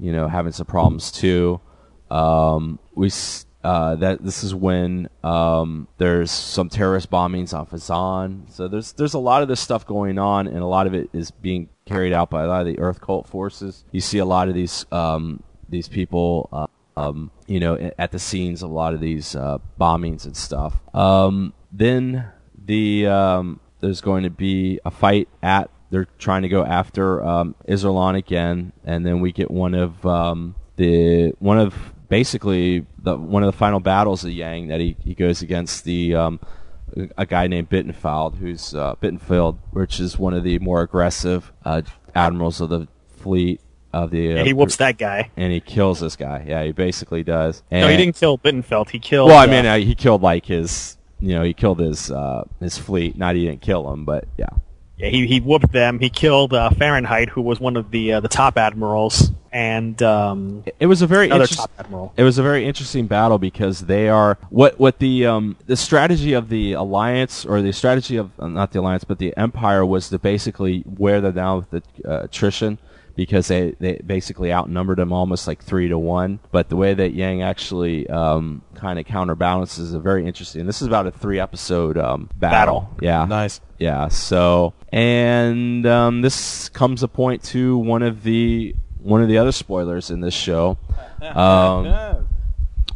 [0.00, 1.60] you know having some problems too.
[2.10, 3.12] Um, we
[3.62, 8.50] uh, that this is when um, there's some terrorist bombings on Fezzan.
[8.50, 11.10] So there's there's a lot of this stuff going on, and a lot of it
[11.12, 13.84] is being carried out by a lot of the Earth cult forces.
[13.92, 16.66] You see a lot of these um, these people, uh,
[16.96, 20.76] um, you know, at the scenes of a lot of these uh, bombings and stuff.
[20.94, 22.30] Um, then
[22.64, 25.70] the um, there's going to be a fight at.
[25.90, 31.32] They're trying to go after um, again, and then we get one of um, the
[31.38, 31.74] one of
[32.08, 36.14] basically the one of the final battles of Yang that he, he goes against the
[36.14, 36.40] um,
[37.16, 41.82] a guy named Bittenfeld, who's uh, Bittenfeld, which is one of the more aggressive uh,
[42.14, 42.86] admirals of the
[43.16, 43.60] fleet
[43.92, 44.32] of the.
[44.32, 45.30] Uh, Yeah, he whoops that guy.
[45.36, 46.44] and he kills this guy.
[46.46, 47.62] Yeah, he basically does.
[47.70, 48.90] no, he didn't kill Bittenfeld.
[48.90, 49.28] He killed.
[49.28, 52.44] Well, I uh, mean, uh, he killed like his, you know, he killed his uh,
[52.60, 53.16] his fleet.
[53.16, 54.46] Not he didn't kill him, but yeah.
[54.98, 55.98] Yeah, he he whooped them.
[55.98, 60.62] He killed uh, Fahrenheit, who was one of the uh, the top admirals, and um,
[60.78, 62.12] It was a very another interest- top admiral.
[62.16, 66.34] It was a very interesting battle because they are what what the um, the strategy
[66.34, 70.18] of the alliance or the strategy of not the alliance but the empire was to
[70.20, 72.78] basically wear them down with the uh, attrition
[73.14, 76.40] because they, they basically outnumbered them almost like three to one.
[76.50, 80.66] But the way that Yang actually um, kind of counterbalances is very interesting.
[80.66, 82.90] This is about a three episode um, battle.
[83.00, 83.60] Yeah, Nice.
[83.78, 84.08] Yeah.
[84.08, 89.52] So and um, this comes a point to one of the one of the other
[89.52, 90.78] spoilers in this show.
[91.22, 92.26] Um,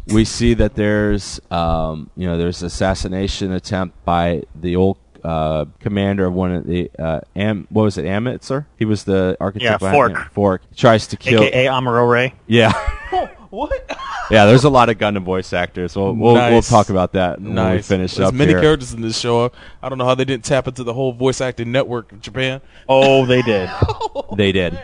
[0.09, 6.25] we see that there's um, you know there's assassination attempt by the old uh, commander
[6.27, 8.67] of one of the uh, Am what was it Amritsar?
[8.79, 9.65] He was the architect.
[9.65, 10.33] Yeah, behind- Fork.
[10.33, 11.43] Fork tries to kill.
[11.43, 12.33] AKA Amarore.
[12.47, 12.73] Yeah.
[13.51, 13.73] what?
[14.29, 15.95] Yeah, there's a lot of Gundam voice actors.
[15.95, 17.87] We'll we'll, we'll talk about that when we Nice.
[17.87, 18.61] finish There's up many here.
[18.61, 19.53] characters in this show.
[19.81, 22.61] I don't know how they didn't tap into the whole voice acting network in Japan.
[22.89, 23.71] Oh, they did.
[24.37, 24.77] They did.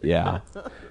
[0.00, 0.42] Yeah.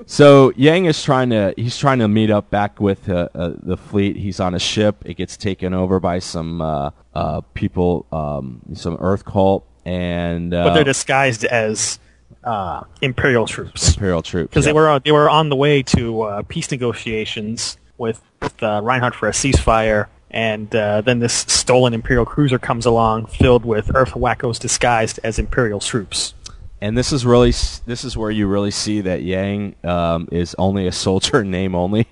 [0.10, 3.76] So Yang is trying to he's trying to meet up back with uh, uh, the
[3.76, 4.16] fleet.
[4.16, 4.96] He's on a ship.
[5.06, 10.64] It gets taken over by some uh, uh, people, um, some Earth cult, and uh,
[10.64, 12.00] but they're disguised as
[12.46, 14.50] uh, Imperial troops Imperial troops.
[14.52, 18.22] because they were on- they were on the way to uh, peace negotiations with,
[18.62, 23.66] uh, Reinhard for a ceasefire, and uh, then this stolen Imperial cruiser comes along filled
[23.66, 26.34] with Earth wackos disguised as Imperial troops.
[26.82, 30.88] And this is really this is where you really see that Yang um, is only
[30.88, 32.08] a soldier name only,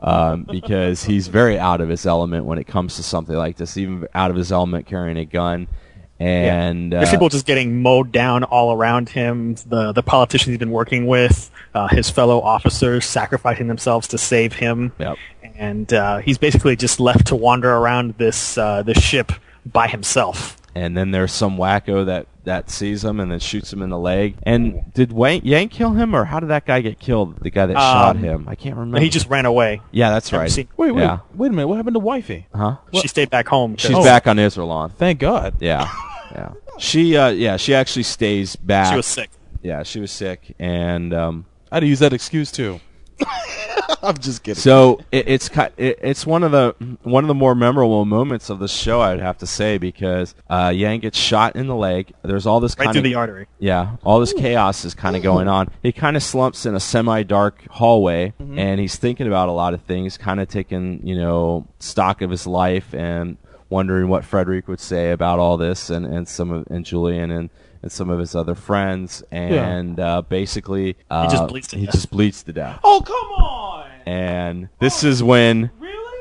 [0.00, 3.76] um, because he's very out of his element when it comes to something like this.
[3.76, 5.66] Even out of his element carrying a gun,
[6.20, 9.54] and There's uh, people just getting mowed down all around him.
[9.66, 14.52] The the politicians he's been working with, uh, his fellow officers sacrificing themselves to save
[14.52, 15.16] him, Yep.
[15.56, 19.32] and uh, he's basically just left to wander around this uh, this ship
[19.64, 20.58] by himself.
[20.74, 23.98] And then there's some wacko that that sees him and then shoots him in the
[23.98, 24.36] leg.
[24.42, 27.38] And did Wayne Yang kill him, or how did that guy get killed?
[27.40, 28.48] The guy that shot Um, him.
[28.48, 28.98] I can't remember.
[29.00, 29.80] He just ran away.
[29.92, 30.50] yeah, that's Never right.
[30.50, 31.18] seen- Wait, wait, Yeah.
[31.34, 31.68] wait a minute.
[31.68, 32.46] What happened to Wifey?
[32.54, 32.76] Huh?
[32.94, 33.76] She stayed back home.
[33.76, 34.92] She's back on Iserlohn.
[34.92, 35.54] Thank God.
[35.60, 35.88] Yeah,
[36.32, 36.52] yeah.
[36.78, 38.90] She, uh, yeah, she actually stays back.
[38.90, 39.30] She was sick.
[39.62, 42.80] Yeah, she was sick, and um, I had to use that excuse too.
[44.02, 44.60] I'm just kidding.
[44.60, 48.58] so it, it's it, it's one of the one of the more memorable moments of
[48.58, 49.00] the show.
[49.00, 52.12] I'd have to say because uh, Yang gets shot in the leg.
[52.22, 53.46] There's all this Right kind through of the artery.
[53.58, 55.68] Yeah, all this chaos is kind of going on.
[55.82, 59.82] He kind of slumps in a semi-dark hallway, and he's thinking about a lot of
[59.82, 63.36] things, kind of taking you know stock of his life and
[63.68, 67.50] wondering what Frederick would say about all this, and and some of and Julian and.
[67.82, 71.94] And some of his other friends, and uh, basically, uh, just bleeds to he death.
[71.94, 72.78] just bleeds to death.
[72.84, 73.90] oh come on!
[74.06, 75.70] And this is when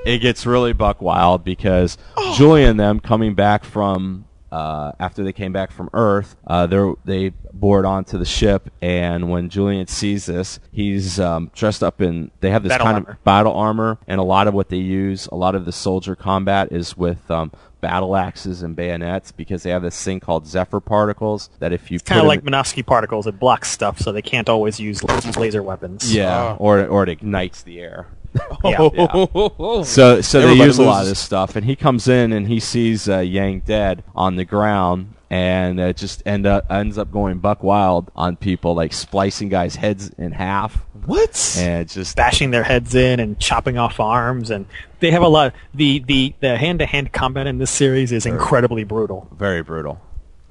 [0.05, 1.97] it gets really buck wild because
[2.35, 6.93] Julian and them coming back from uh, after they came back from Earth, uh, they
[7.05, 12.31] they board onto the ship, and when Julian sees this, he's um, dressed up in
[12.41, 13.11] they have this Battle kind armor.
[13.11, 16.15] of battle armor, and a lot of what they use, a lot of the soldier
[16.15, 17.51] combat is with um,
[17.81, 21.99] battle axes and bayonets because they have this thing called Zephyr particles that if you
[21.99, 23.27] Kind of like them- Minovsky particles.
[23.27, 25.03] It blocks stuff, so they can't always use
[25.35, 26.13] laser weapons.
[26.13, 28.07] yeah, or or it ignites the air.
[28.63, 28.77] Yeah.
[29.83, 32.47] So so they Everybody use a lot of this stuff, and he comes in and
[32.47, 37.09] he sees uh, Yang dead on the ground, and it just end up ends up
[37.09, 41.55] going buck wild on people, like splicing guys' heads in half, What?
[41.57, 44.65] and just bashing their heads in and chopping off arms, and
[44.99, 45.53] they have a lot.
[45.73, 49.29] The the the hand to hand combat in this series is incredibly brutal.
[49.35, 50.01] very brutal.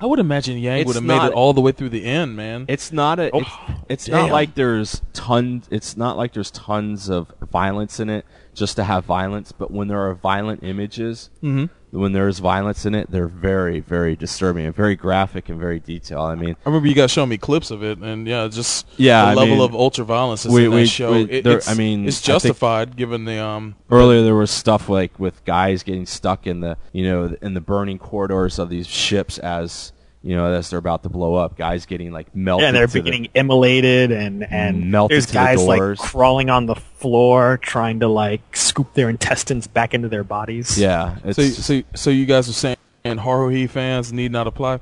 [0.03, 2.07] I would imagine Yang It's would have made not- it all the way through the
[2.07, 2.65] end, man.
[2.67, 3.27] It's not a.
[3.37, 4.33] It's, oh, it's not Oh, damn.
[4.33, 5.69] like there's tons.
[5.71, 8.25] It's not like there's tons of violence in it
[8.55, 9.53] just to have violence.
[9.53, 11.67] But when there are violent images, mm-hmm.
[11.93, 16.31] When there's violence in it, they're very, very disturbing and very graphic and very detailed.
[16.31, 19.23] I mean, I remember you guys showing me clips of it, and yeah, just Yeah,
[19.25, 21.13] the I level mean, of ultra violence is we- in that we- show.
[21.13, 23.75] we- It- there- I mean, it's justified given the um.
[23.91, 27.61] earlier there was stuff like with guys getting stuck in the you know in the
[27.61, 29.93] burning corridors of these ships as
[30.23, 31.57] you know as they're about to blow up.
[31.57, 32.63] Guys getting like melted.
[32.63, 35.99] Yeah, and they're to the- getting immolated, and and Melted there's to the guys like
[35.99, 40.79] crawling on the floor trying to like scoop their intestines back into their bodies.
[40.79, 44.81] yeah, it's, So, so, so you guys are saying And Haruhi fans need not apply.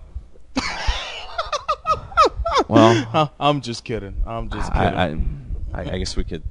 [2.68, 4.22] Well, I'm just kidding.
[4.26, 5.46] I'm just kidding.
[5.72, 6.42] I, I, I guess we could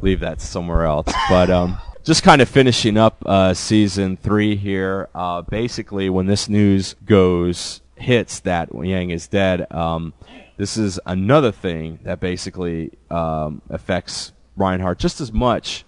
[0.00, 1.12] leave that somewhere else.
[1.28, 5.08] But um, just kind of finishing up uh, season three here.
[5.14, 10.12] Uh, basically, when this news goes hits that Yang is dead, um,
[10.56, 15.84] this is another thing that basically um, affects Reinhard just as much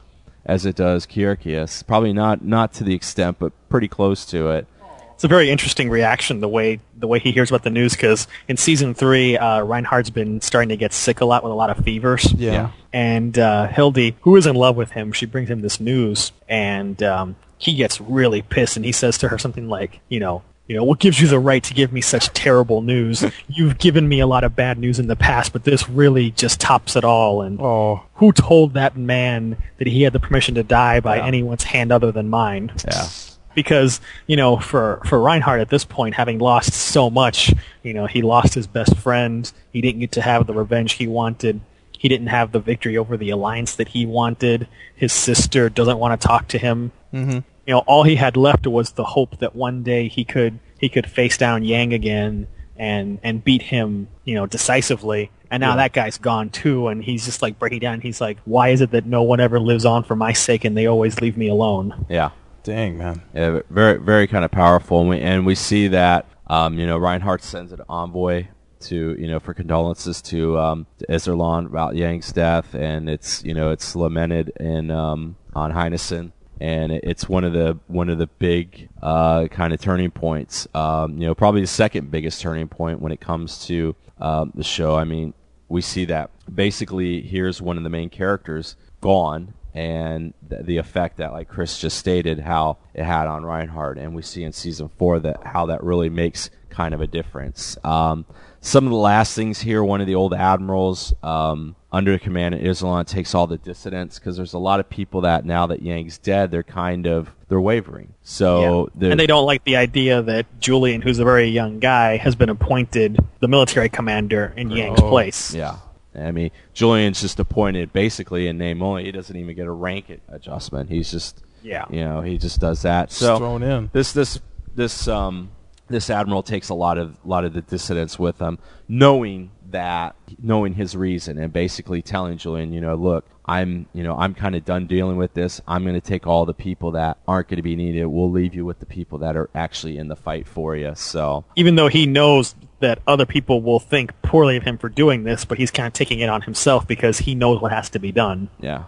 [0.47, 1.71] as it does Kierkegaard.
[1.87, 4.67] Probably not not to the extent, but pretty close to it.
[5.15, 8.27] It's a very interesting reaction the way the way he hears about the news because
[8.49, 11.71] in season three, uh, Reinhard's been starting to get sick a lot with a lot
[11.71, 12.33] of fevers.
[12.33, 12.53] Yeah.
[12.53, 12.71] Yeah.
[12.93, 17.01] And uh, Hildy, who is in love with him, she brings him this news, and
[17.03, 20.43] um, he gets really pissed, and he says to her something like, you know.
[20.67, 23.25] You know, what gives you the right to give me such terrible news?
[23.49, 26.59] You've given me a lot of bad news in the past, but this really just
[26.61, 27.43] tops it all.
[27.43, 28.03] And oh.
[28.15, 31.27] who told that man that he had the permission to die by Yeah.
[31.27, 32.73] anyone's hand other than mine?
[32.89, 33.07] Yeah.
[33.55, 37.55] because you know for for Reinhard at this point having lost so much
[37.85, 41.07] you know he lost his best friend he didn't get to have the revenge he
[41.07, 41.61] wanted
[41.97, 44.67] he didn't have the victory over the alliance that he wanted
[44.97, 47.39] his sister doesn't want to talk to him Mm-hmm.
[47.67, 50.89] You know all he had left was the hope that one day he could he
[50.89, 52.47] could face down Yang again
[52.77, 55.77] and and beat him you know decisively and now Yeah.
[55.77, 58.91] that guy's gone too and he's just like breaking down he's like why is it
[58.91, 62.05] that no one ever lives on for my sake and they always leave me alone
[62.09, 62.31] Yeah.
[62.65, 63.21] Dang, man.
[63.35, 66.25] Yeah, very, very kind of powerful, and we, and we see that.
[66.47, 68.47] Um, you know, Reinhard sends an envoy
[68.81, 73.53] to, you know, for condolences to um, to Iserlohn about Yang's death, and it's, you
[73.53, 76.33] know, it's lamented in um, on Heinessen,
[76.65, 80.67] and it's one of the one of the big uh, kind of turning points.
[80.75, 84.65] Um, you know, probably the second biggest turning point when it comes to um, the
[84.65, 84.97] show.
[84.97, 85.35] I mean,
[85.69, 91.19] we see that basically here's one of the main characters gone and th- the effect
[91.19, 94.89] that like Chris just stated how it had on Reinhard and we see in season
[94.97, 97.77] 4 that how that really makes kind of a difference.
[97.85, 98.25] Um,
[98.67, 102.63] some of the last things here one of the old admirals um, under command of
[102.63, 106.17] Iserlohn takes all the dissidents because there's a lot of people that now that Yang's
[106.17, 108.15] dead they're kind of they're wavering.
[108.23, 112.17] So they're- and they don't like the idea that Julian, who's a very young guy,
[112.17, 115.55] has been appointed the military commander in Yang's Oh, place.
[115.55, 115.77] Yeah.
[116.19, 119.05] I mean, Julian's just appointed basically in name only.
[119.05, 120.89] He doesn't even get a rank adjustment.
[120.89, 121.85] He's just, Yeah.
[121.91, 123.09] you know, he just does that.
[123.11, 123.91] Just so thrown in.
[123.93, 124.41] this this
[124.75, 125.51] this um
[125.89, 128.59] this admiral takes a lot of lot of the dissidents with him,
[128.89, 134.17] knowing that knowing his reason and basically telling Julian, you know, look, I'm you know
[134.17, 135.61] I'm kind of done dealing with this.
[135.69, 138.07] I'm going to take all the people that aren't going to be needed.
[138.07, 140.95] We'll leave you with the people that are actually in the fight for you.
[140.95, 145.25] So Even though he knows that other people will think poorly of him for doing
[145.25, 147.99] this, but he's kind of taking it on himself because he knows what has to
[147.99, 148.49] be done.
[148.61, 148.85] yeah.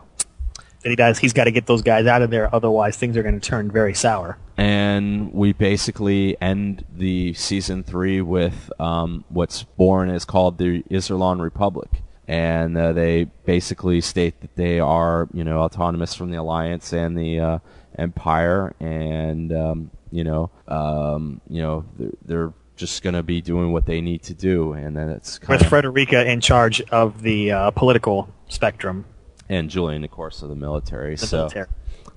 [0.86, 3.22] That he does, he's got to get those guys out of there, otherwise things are
[3.24, 4.38] going to turn very sour.
[4.56, 11.40] and we basically end the season three with um, what's born is called the Iserlohn
[11.40, 16.92] Republic, and uh, they basically state that they are, you know, autonomous from the Alliance
[16.92, 17.58] and the uh,
[17.98, 23.72] Empire, and um, you know, um, you know, they're, they're just going to be doing
[23.72, 27.22] what they need to do, and then it's kind With of Frederica in charge of
[27.22, 29.04] the uh, political spectrum.
[29.48, 31.14] And Julian, of course, of the military.
[31.16, 31.66] The so military.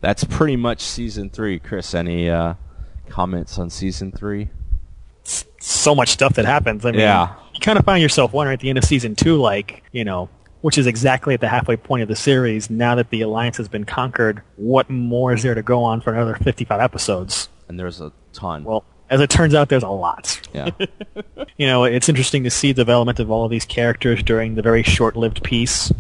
[0.02, 1.60] that's pretty much season three.
[1.60, 2.56] Chris, any uh,
[3.10, 4.50] comments on season three?
[5.62, 6.86] so much stuff that happens.
[6.86, 7.34] I mean, Yeah.
[7.54, 10.30] you kind of find yourself wondering at the end of season two, like, you know,
[10.62, 13.68] which is exactly at the halfway point of the series, now that the Alliance has
[13.68, 17.50] been conquered, what more is there to go on for another 55 episodes?
[17.68, 18.64] And there's a ton.
[18.64, 20.40] Well, as it turns out, there's a lot.
[20.54, 20.70] Yeah.
[21.58, 24.62] You know, it's interesting to see the development of all of these characters during the
[24.62, 25.92] very short-lived piece,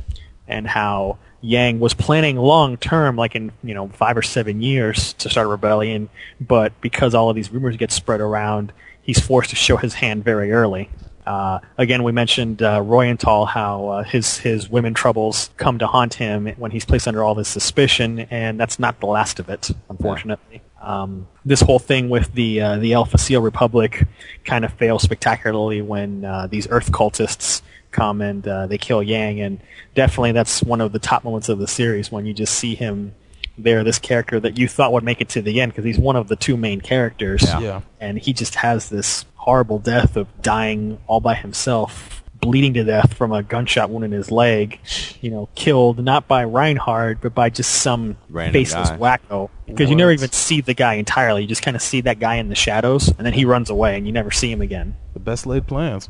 [0.49, 5.13] and how Yang was planning long term, like in you know five or seven years,
[5.13, 6.09] to start a rebellion.
[6.41, 10.26] But because all of these rumors get spread around, he's forced to show his hand
[10.26, 10.89] very early.
[11.26, 16.15] Uh, again, we mentioned uh, Reuenthal, how uh, his his women troubles come to haunt
[16.15, 19.69] him when he's placed under all this suspicion, and that's not the last of it,
[19.89, 20.61] unfortunately.
[20.81, 24.07] Um, this whole thing with the uh, the Alpha Seal Republic
[24.43, 29.41] kind of fails spectacularly when uh, these Earth cultists come and uh, they kill Yang,
[29.41, 29.59] and
[29.95, 33.13] definitely that's one of the top moments of the series when you just see him
[33.57, 36.15] there, this character that you thought would make it to the end because he's one
[36.15, 37.59] of the two main characters, Yeah.
[37.59, 37.81] Yeah.
[37.99, 42.15] and he just has this horrible death of dying all by himself.
[42.41, 44.79] Bleeding to death from a gunshot wound in his leg,
[45.19, 48.97] you know, killed not by Reinhard, but by just some Random faceless guy.
[48.97, 49.49] wacko.
[49.67, 51.41] Because you never even see the guy entirely.
[51.41, 53.97] You just kind of see that guy in the shadows, and then he runs away,
[53.97, 54.95] and you never see him again.
[55.13, 56.07] The best laid plans.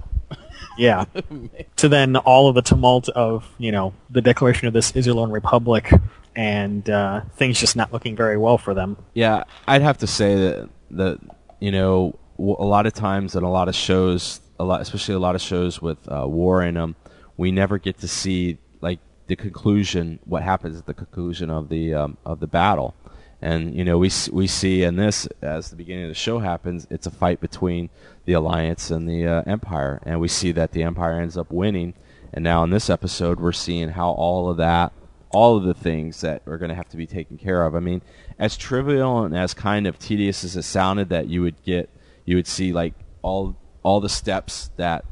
[0.80, 1.06] Yeah.
[1.76, 5.92] to then all of the tumult of, you know, the declaration of this Iserlohn Republic
[6.36, 8.98] and uh, things just not looking very well for them.
[9.14, 11.20] Yeah, I'd have to say that the
[11.60, 15.20] you know, a lot of times in a lot of shows, a lot, especially a
[15.20, 16.96] lot of shows with uh, war in them,
[17.38, 21.94] we never get to see like the conclusion, what happens at the conclusion of the
[21.94, 22.96] um, of the battle.
[23.42, 26.88] And you know, we we see in this as the beginning of the show happens,
[26.90, 27.90] it's a fight between
[28.30, 31.96] the Alliance and the uh, Empire, and we see that the Empire ends up winning.
[32.32, 34.94] And now in this episode, we're seeing how all of that,
[35.32, 37.74] all of the things that are going to have to be taken care of.
[37.74, 38.04] I mean,
[38.38, 41.90] as trivial and as kind of tedious as it sounded, that you would get,
[42.24, 42.94] you would see like
[43.24, 45.06] all all the steps that,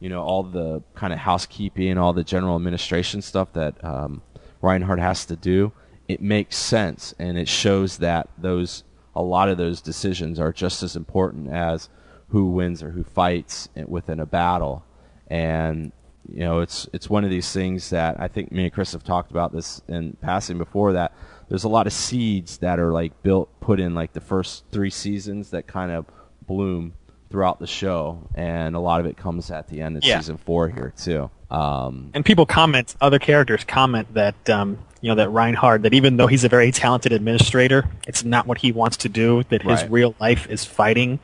[0.00, 4.22] you know, all the kind of housekeeping, all the general administration stuff that um,
[4.62, 5.72] Reinhard has to do.
[6.08, 8.84] It makes sense, and it shows that those
[9.14, 11.90] a lot of those decisions are just as important as
[12.32, 14.84] who wins or who fights within a battle.
[15.28, 15.92] And
[16.28, 19.04] you know, it's it's one of these things that I think me and Chris have
[19.04, 20.92] talked about this in passing before.
[20.92, 21.12] That
[21.48, 24.90] there's a lot of seeds that are like built, put in like the first three
[24.90, 26.06] seasons that kind of
[26.46, 26.94] bloom
[27.30, 30.18] throughout the show, and a lot of it comes at the end of Yeah.
[30.18, 31.30] season four here too.
[31.50, 36.18] Um, And people comment, other characters comment that um, you know that Reinhard, that even
[36.18, 39.42] though he's a very talented administrator, it's not what he wants to do.
[39.48, 39.90] That his Right.
[39.90, 41.18] real life is fighting,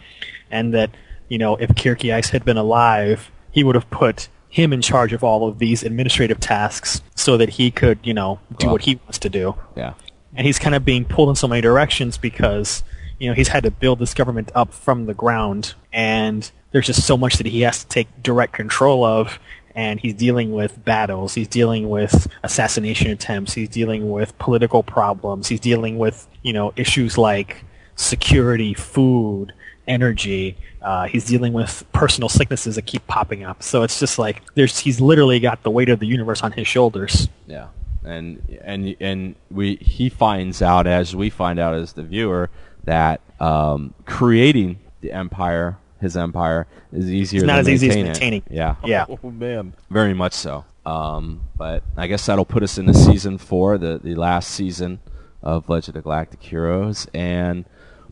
[0.51, 0.91] and that
[1.29, 5.23] you know if Kircheis had been alive, he would have put him in charge of
[5.23, 8.97] all of these administrative tasks so that he could you know do Well- what he
[8.97, 9.55] wants to do.
[9.77, 9.93] yeah,
[10.35, 12.83] And he's kind of being pulled in so many directions because
[13.19, 17.05] you know he's had to build this government up from the ground, and there's just
[17.07, 19.39] so much that he has to take direct control of.
[19.75, 21.35] And he's dealing with battles.
[21.35, 23.53] He's dealing with assassination attempts.
[23.55, 25.47] He's dealing with political problems.
[25.47, 27.65] He's dealing with you know issues like
[27.95, 29.53] security, food,
[29.89, 30.57] energy.
[30.83, 33.63] Uh, he's dealing with personal sicknesses that keep popping up.
[33.63, 36.69] So it's just like there's he's literally got the weight of the universe on his
[36.69, 37.29] shoulders.
[37.47, 37.69] Yeah,
[38.05, 42.51] and and and we he finds out as we find out as the viewer
[42.85, 47.41] that um, creating the empire, his empire, is easier.
[47.41, 48.51] It's not than as easy as maintaining it.
[48.51, 48.79] maintaining.
[48.85, 49.17] Yeah, Yeah.
[49.23, 49.75] Oh man.
[49.91, 50.65] very much so.
[50.87, 55.01] Um, but I guess that'll put us into season four, the the last season
[55.43, 57.65] of Legend of Galactic Heroes, and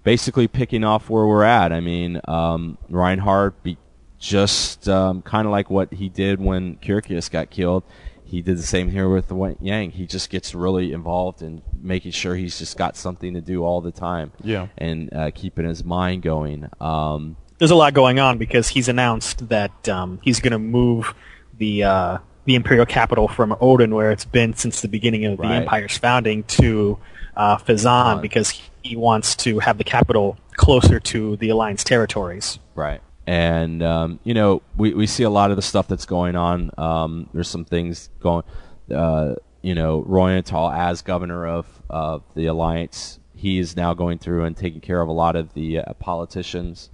[0.07, 1.73] basically picking off where we're at.
[1.73, 3.77] I mean, um, Reinhard be
[4.20, 7.83] just um, kind of like what he did when Kircheis got killed.
[8.24, 9.91] He did the same here with Yang.
[9.91, 13.81] He just gets really involved in making sure he's just got something to do all
[13.81, 14.31] the time.
[14.45, 14.69] Yeah.
[14.78, 16.70] and uh, keeping his mind going.
[16.81, 21.15] Um, there's a lot going on because he's announced that um, he's going to move
[21.59, 25.47] the uh, the imperial capital from Odin, where it's been since the beginning of the
[25.47, 26.97] empire's founding, to
[27.37, 28.62] uh, Fezzan because he
[28.94, 32.58] wants to have the capital closer to the alliance territories.
[32.74, 33.00] Right.
[33.26, 36.70] And um, you know, we, we see a lot of the stuff that's going on.
[36.78, 38.44] Um, there's some things going.
[38.94, 44.44] Uh, you know, Reuenthal as governor of of the alliance, he is now going through
[44.44, 46.90] and taking care of a lot of the uh, politicians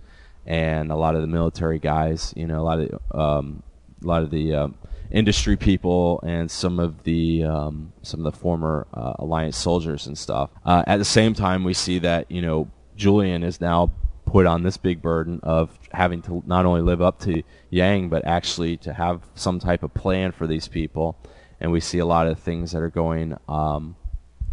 [0.46, 2.32] and a lot of the military guys.
[2.34, 3.62] You know, a lot of um,
[4.02, 4.74] a lot of the um,
[5.12, 10.18] industry people and some of the um, some of the former uh, alliance soldiers and
[10.18, 10.50] stuff.
[10.64, 13.90] Uh, at the same time, we see that you know Julian is now
[14.24, 18.24] put on this big burden of having to not only live up to Yang, but
[18.24, 21.16] actually to have some type of plan for these people.
[21.60, 23.94] And we see a lot of things that are going, um,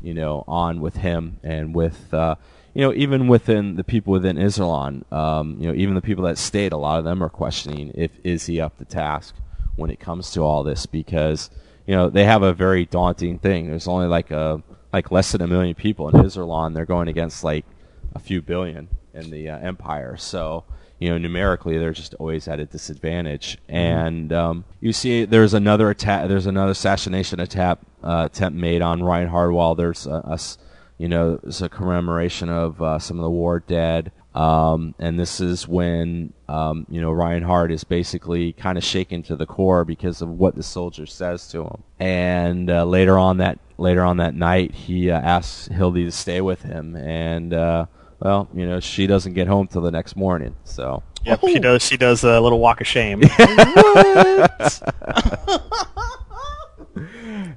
[0.01, 2.35] you know, on with him and with, uh,
[2.73, 6.37] you know, even within the people within Iserlohn, um, you know, even the people that
[6.37, 9.33] stayed, a lot of them are questioning if is he up to task
[9.79, 11.49] when it comes to all this because,
[11.87, 13.67] you know, they have a very daunting thing.
[13.67, 14.61] There's only like a
[14.93, 16.67] like less than a million people in Iserlohn.
[16.67, 17.65] And they're going against like
[18.13, 20.17] a few billion in the uh, empire.
[20.17, 20.65] So
[20.99, 23.57] you know, numerically, they're just always at a disadvantage.
[23.69, 26.27] And um, you see, there's another attack.
[26.27, 29.53] There's another assassination attack uh, attempt made on Reinhard.
[29.53, 30.57] While there's a, a s-
[30.97, 34.11] you know, there's a commemoration of uh, some of the war dead.
[34.35, 39.35] Um, and this is when um, you know Reinhard is basically kind of shaken to
[39.35, 41.83] the core because of what the soldier says to him.
[41.99, 46.41] And uh, later on that later on that night, he uh, asks Hildy to stay
[46.41, 47.87] with him, and uh,
[48.19, 50.55] well, you know, she doesn't get home till the next morning.
[50.63, 51.83] So Yep, she does.
[51.83, 53.21] She does a little walk of shame.
[53.39, 53.79] well,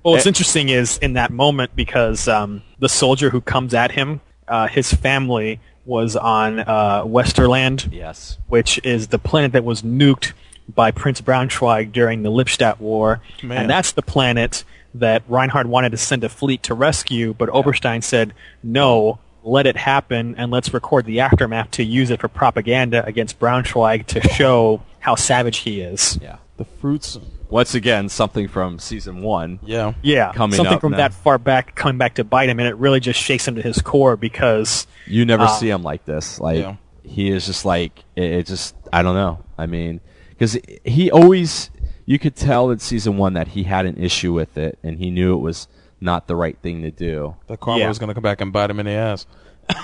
[0.02, 4.66] what's interesting is in that moment because um, the soldier who comes at him, uh,
[4.66, 10.32] his family was on uh, Westerland, yes, which is the planet that was nuked
[10.72, 13.58] by Prince Braunschweig during the Lippstadt War, Man.
[13.62, 14.64] and that's the planet
[14.94, 18.32] that Reinhard wanted to send a fleet to rescue, but Oberstein said
[18.62, 19.18] no.
[19.44, 24.06] Let it happen, and let's record the aftermath to use it for propaganda against Braunschweig
[24.06, 26.16] to show how savage he is.
[26.22, 26.36] yeah.
[26.58, 27.18] The fruits.
[27.52, 29.60] Once again, something from season one.
[29.62, 29.92] Yeah.
[30.02, 30.96] Yeah, Coming something up from now.
[30.98, 33.62] that far back coming back to bite him, and it really just shakes him to
[33.62, 36.40] his core because You never Uh, see him like this.
[36.40, 36.76] Like Yeah.
[37.02, 39.44] he is just like it, it just I don't know.
[39.58, 40.00] I mean,
[40.30, 41.70] because he always
[42.06, 45.10] you could tell in season one that he had an issue with it, and he
[45.10, 45.68] knew it was
[46.00, 47.36] not the right thing to do.
[47.46, 47.88] The karma Yeah.
[47.88, 49.26] was going to come back and bite him in the ass.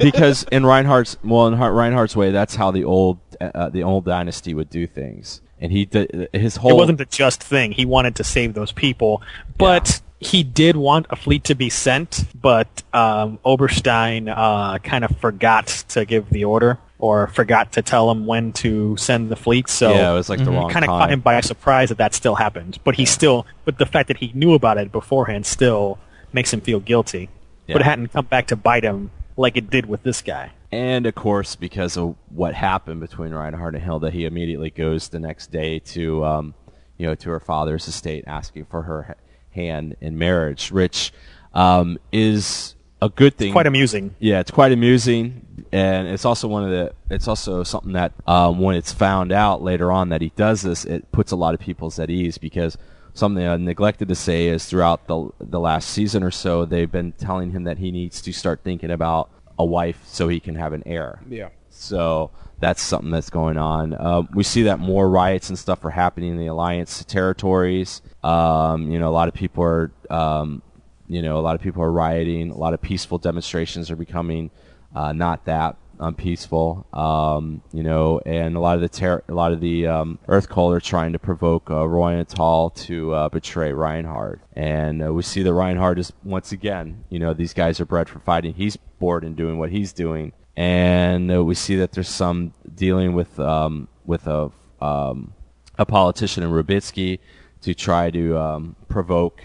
[0.00, 4.54] because in Reinhard's well in Reinhard's way, that's how the old uh, the old dynasty
[4.54, 7.72] would do things, and he did his whole it wasn't a just thing.
[7.72, 9.22] He wanted to save those people,
[9.58, 12.24] but he did want a fleet to be sent.
[12.34, 18.10] But um, Oberstein uh, kind of forgot to give the order, or forgot to tell
[18.10, 19.68] him when to send the fleet.
[19.68, 22.14] So Yeah, it was like the wrong kind of caught him by surprise that that
[22.14, 22.78] still happened.
[22.84, 25.98] But he still, but the fact that he knew about it beforehand still
[26.32, 27.28] makes him feel guilty.
[27.66, 30.52] But it hadn't come back to bite him like it did with this guy.
[30.76, 35.18] And of course, because of what happened between Reinhard and Hilda, he immediately goes the
[35.18, 36.54] next day to, um,
[36.98, 39.16] you know, to her father's estate, asking for her
[39.52, 41.14] hand in marriage, which
[41.54, 43.52] um, is a good thing.
[43.52, 44.14] quite amusing.
[44.18, 46.92] Yeah, it's quite amusing, and it's also one of the.
[47.08, 50.84] It's also something that um, when it's found out later on that he does this,
[50.84, 52.76] it puts a lot of people at ease because
[53.14, 57.12] something I neglected to say is throughout the the last season or so, they've been
[57.12, 60.72] telling him that he needs to start thinking about a wife so he can have
[60.72, 61.20] an heir.
[61.28, 61.48] Yeah.
[61.68, 63.94] So that's something that's going on.
[63.94, 68.00] Uh, we see that more riots and stuff are happening in the alliance territories.
[68.24, 70.62] Um, you know, a lot of people are, um,
[71.06, 72.50] you know, a lot of people are rioting.
[72.50, 74.50] A lot of peaceful demonstrations are becoming
[74.94, 76.86] uh, not that unpeaceful.
[76.92, 80.48] Um, you know, and a lot of the ter- a lot of the um, Earth
[80.48, 85.42] Cult are trying to provoke uh, Reuenthal to uh, betray Reinhard, and uh, we see
[85.42, 88.54] that Reinhard is once again, you know, these guys are bred for fighting.
[88.54, 93.14] He's bored in doing what he's doing, and uh, we see that there's some dealing
[93.14, 94.50] with um, with a
[94.80, 95.34] um,
[95.78, 97.18] a politician in Rubinsky
[97.62, 99.42] to try to um, provoke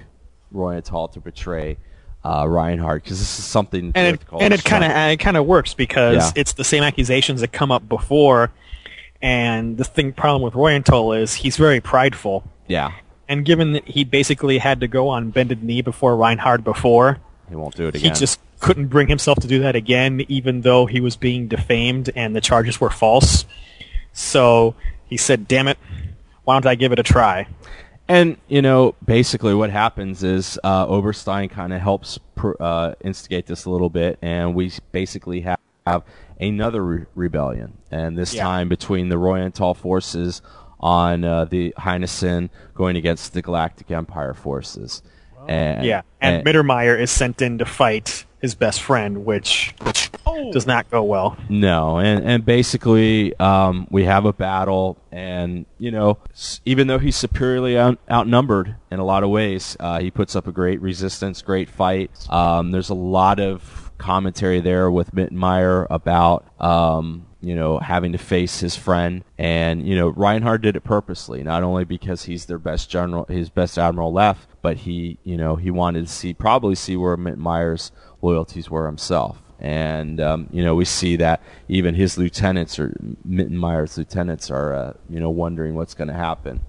[0.53, 1.78] Reuenthal to betray
[2.23, 5.45] uh, Reinhard because this is something and it, and it kind of it kind of
[5.45, 6.41] works because Yeah.
[6.41, 8.52] it's the same accusations that come up before.
[9.22, 12.43] And the thing problem with Reuenthal is he's very prideful.
[12.68, 12.91] yeah
[13.30, 17.19] And given that he basically had to go on bended knee before Reinhard before,
[17.49, 18.14] he won't do it again.
[18.14, 22.10] he just couldn't bring himself to do that again, even though he was being defamed
[22.15, 23.45] and the charges were false.
[24.14, 24.76] So
[25.06, 25.77] he said, "Damn it,
[26.43, 27.48] why don't I give it a try?"
[28.11, 33.45] And you know, basically, what happens is uh, Oberstein kind of helps pr- uh, instigate
[33.45, 35.57] this a little bit, and we basically have,
[35.88, 36.03] have
[36.38, 38.43] another re- rebellion, and this Yeah.
[38.43, 40.41] time between the Reuenthal forces
[40.81, 45.01] on uh, the Heinessen going against the Galactic Empire forces.
[45.47, 49.73] And, yeah, and, Mittermeyer is sent in to fight his best friend, which
[50.51, 51.38] does not go well.
[51.49, 56.18] No, and and basically, um, we have a battle, and you know,
[56.65, 60.47] even though he's superiorly out- outnumbered in a lot of ways, uh, he puts up
[60.47, 62.11] a great resistance, great fight.
[62.30, 66.45] Um, there's a lot of commentary there with Mittermeyer about.
[66.59, 71.41] Um, you know, having to face his friend, and you know, Reinhard did it purposely,
[71.41, 75.55] not only because he's their best general, his best admiral left, but he, you know,
[75.55, 80.73] he wanted to see, probably see where Mittermeyer's loyalties were himself and um, you know
[80.75, 82.89] we see that even his lieutenants or
[83.27, 86.59] Mittermeyer's lieutenants are uh, you know wondering what's going to happen,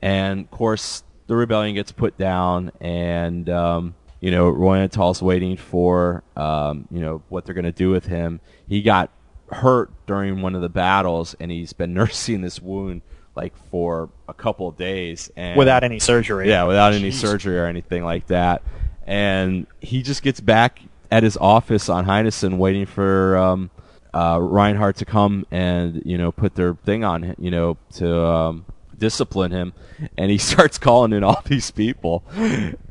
[0.00, 6.22] and of course the rebellion gets put down, and um, you know Reuenthal's waiting for
[6.36, 8.40] um, you know what they're going to do with him.
[8.68, 9.10] He got
[9.50, 13.02] hurt during one of the battles, and he's been nursing this wound
[13.38, 16.48] like for a couple of days, and Without any surgery.
[16.48, 17.14] Yeah, without any Jeez.
[17.14, 18.62] surgery or anything like that.
[19.06, 23.70] And he just gets back at his office on Heinessen, waiting for um,
[24.12, 28.26] uh, Reinhard to come and you know put their thing on him, you know, to
[28.26, 28.64] um,
[28.98, 29.72] discipline him.
[30.18, 32.24] And he starts calling in all these people,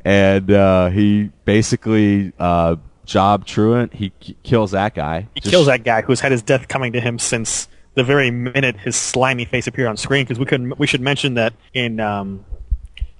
[0.04, 5.28] and uh, he basically uh, Job Trunicht he k- kills that guy.
[5.34, 7.68] He Just- kills that guy who's had his death coming to him since
[7.98, 10.24] the very minute his slimy face appeared on screen.
[10.24, 12.44] Because we could we should mention that in um,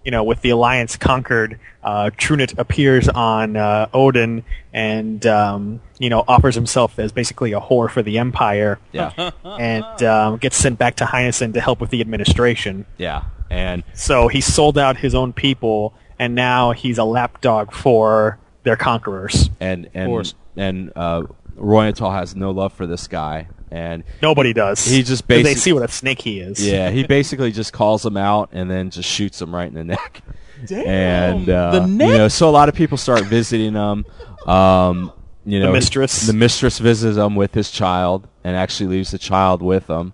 [0.05, 6.09] you know with the Alliance conquered, uh, Trunicht appears on uh, Odin and um, you
[6.09, 8.79] know offers himself as basically a whore for the Empire.
[8.93, 9.33] Yeah.
[9.45, 12.87] and um, gets sent back to Heinessen to help with the administration.
[12.99, 18.39] Yeah, and So he sold out his own people, and now he's a lapdog for
[18.63, 19.51] their conquerors.
[19.59, 20.35] and and course.
[20.57, 21.25] and uh,
[21.57, 24.85] Reuenthal has no love for this guy, and Nobody does.
[24.85, 26.65] He just 'Cause they see what a snake he is.
[26.67, 29.85] Yeah, he basically just calls him out and then just shoots him right in the
[29.85, 30.23] neck.
[30.67, 32.09] Damn, and uh, the neck?
[32.09, 34.05] you know, so a lot of people start visiting him.
[34.47, 35.13] Um,
[35.45, 36.27] you The know, mistress.
[36.27, 40.13] The mistress visits him with his child and actually leaves the child with him.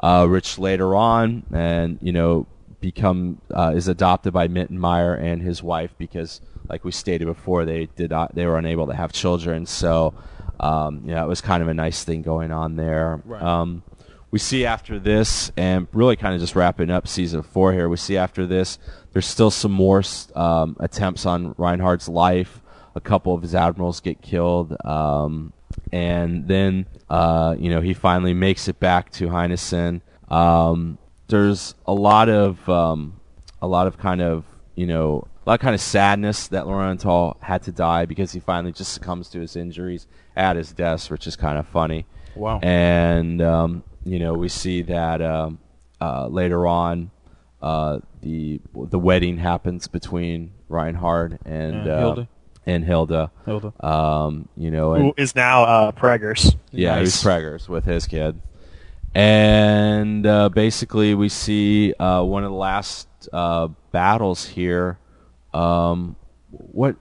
[0.00, 2.46] Uh, Rich later on, and you know,
[2.80, 7.86] become uh, is adopted by Mittermeyer and his wife because, like we stated before, they
[7.96, 9.64] did not they were unable to have children.
[9.64, 10.12] So
[10.60, 13.22] Um, yeah, it was kind of a nice thing going on there.
[13.24, 13.42] Right.
[13.42, 13.82] Um,
[14.30, 17.88] we see after this, and really kind of just wrapping up season four here.
[17.88, 18.80] We see after this,
[19.12, 20.02] there's still some more
[20.34, 22.60] um, attempts on Reinhard's life.
[22.96, 25.52] A couple of his admirals get killed, um,
[25.92, 30.00] and then uh, you know he finally makes it back to Heinessen.
[30.28, 30.98] Um,
[31.28, 33.20] there's a lot of um,
[33.62, 34.44] a lot of kind of
[34.74, 38.40] you know a lot of kind of sadness that Reuenthal had to die because he
[38.40, 40.06] finally just succumbs to his injuries
[40.36, 42.06] at his desk, which is kind of funny.
[42.34, 42.60] Wow.
[42.62, 45.58] And um, you know we see that um,
[46.00, 47.10] uh, later on
[47.62, 52.28] uh, the the wedding happens between Reinhard and And uh, Hilda.
[52.66, 53.30] and Hilda.
[53.44, 53.72] Hilda.
[53.86, 56.56] Um, you know, and Who is now uh, Preggers.
[56.72, 57.22] yeah, Nice.
[57.22, 58.40] he's Preggers with his kid.
[59.14, 64.98] And uh, basically, we see uh, one of the last uh, battles here.
[65.54, 66.16] Um,
[66.50, 66.96] what?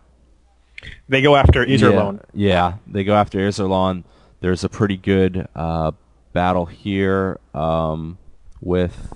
[1.10, 2.24] They go after Iserlohn.
[2.34, 4.04] Yeah, yeah, they go after Iserlohn.
[4.42, 5.92] There's a pretty good uh,
[6.34, 8.18] battle here um,
[8.62, 9.14] with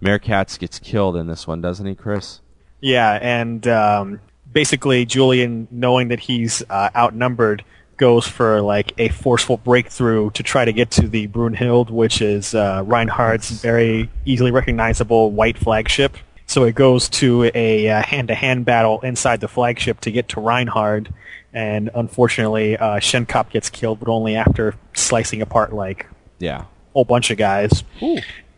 [0.00, 2.40] Merkatz gets killed in this one, doesn't he, Chris?
[2.80, 4.20] Yeah, and um,
[4.52, 7.64] basically Julian, knowing that he's uh, outnumbered,
[7.96, 12.54] goes for like a forceful breakthrough to try to get to the Brunhild, which is
[12.54, 16.16] uh, Reinhard's very easily recognizable white flagship.
[16.56, 21.12] So it goes to a uh, hand-to-hand battle inside the flagship to get to Reinhard,
[21.52, 26.06] and unfortunately, uh, Schenkopp gets killed, but only after slicing apart like
[26.38, 26.64] Yeah.
[26.94, 27.84] whole bunch of guys.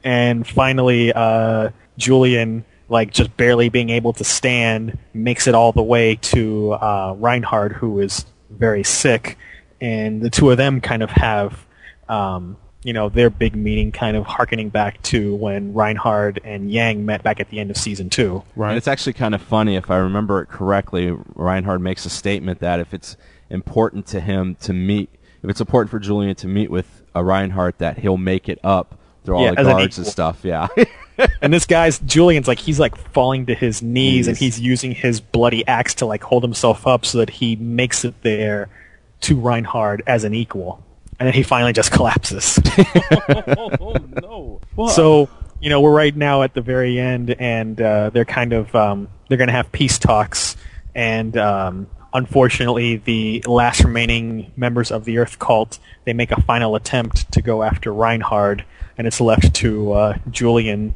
[0.04, 5.82] And finally, uh, Julian, like just barely being able to stand, makes it all the
[5.82, 9.36] way to uh, Reinhard, who is very sick.
[9.80, 11.66] And the two of them kind of have,
[12.08, 12.58] um,
[12.88, 17.22] you know, their big meeting kind of harkening back to when Reinhard and Yang met
[17.22, 18.42] back at the end of season two.
[18.70, 21.14] And it's actually kind of funny if I remember it correctly.
[21.34, 23.18] Reinhard makes a statement that if it's
[23.50, 25.10] important to him to meet,
[25.42, 28.98] if it's important for Julian to meet with a Reinhard, that he'll make it up
[29.22, 30.42] through all the as an guards and stuff.
[30.42, 30.68] Yeah.
[31.42, 35.20] and this guy's Julian's like he's like falling to his knees and he's using his
[35.20, 38.70] bloody axe to like hold himself up so that he makes it there
[39.20, 40.82] to Reinhard as an equal.
[41.18, 42.58] And then he finally just collapses.
[43.56, 44.60] oh no.
[44.76, 45.28] Well, so,
[45.60, 49.08] you know, we're right now at the very end and uh, they're kind of um,
[49.28, 50.56] they're going to have peace talks
[50.94, 56.74] and um, unfortunately the last remaining members of the Earth cult they make a final
[56.74, 58.64] attempt to go after Reinhard
[58.96, 60.94] and it's left to uh, Julian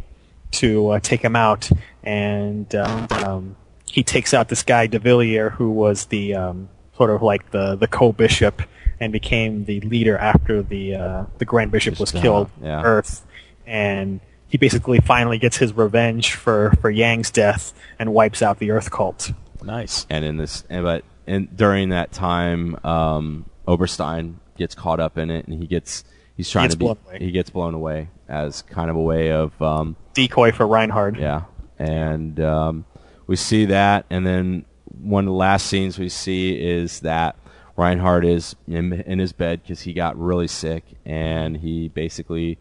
[0.52, 1.70] to uh, take him out,
[2.02, 7.10] and um, um, he takes out this guy De Villiers, who was the um, sort
[7.10, 8.62] of like the the co-bishop
[9.02, 12.50] and became the leader after the uh, the Grand Bishop was Just, uh, killed.
[12.62, 12.82] yeah.
[12.84, 13.26] Earth,
[13.66, 18.70] and he basically finally gets his revenge for for Yang's death and wipes out the
[18.70, 19.32] Earth cult.
[19.62, 20.06] nice.
[20.08, 25.30] and in this, and, but in, during that time, um, Oberstein gets caught up in
[25.30, 26.04] it, and he gets
[26.36, 27.18] he's trying gets to be blown away.
[27.18, 31.16] he gets blown away as kind of a way of um, Decoy for Reinhard.
[31.18, 31.42] yeah,
[31.78, 32.84] and um,
[33.26, 34.64] we see that, and then
[35.00, 37.34] one of the last scenes we see is that
[37.76, 42.58] Reinhard is in, in his bed because he got really sick, and he basically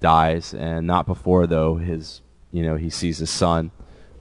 [0.00, 2.20] dies, and not before though his
[2.52, 3.70] you know he sees his son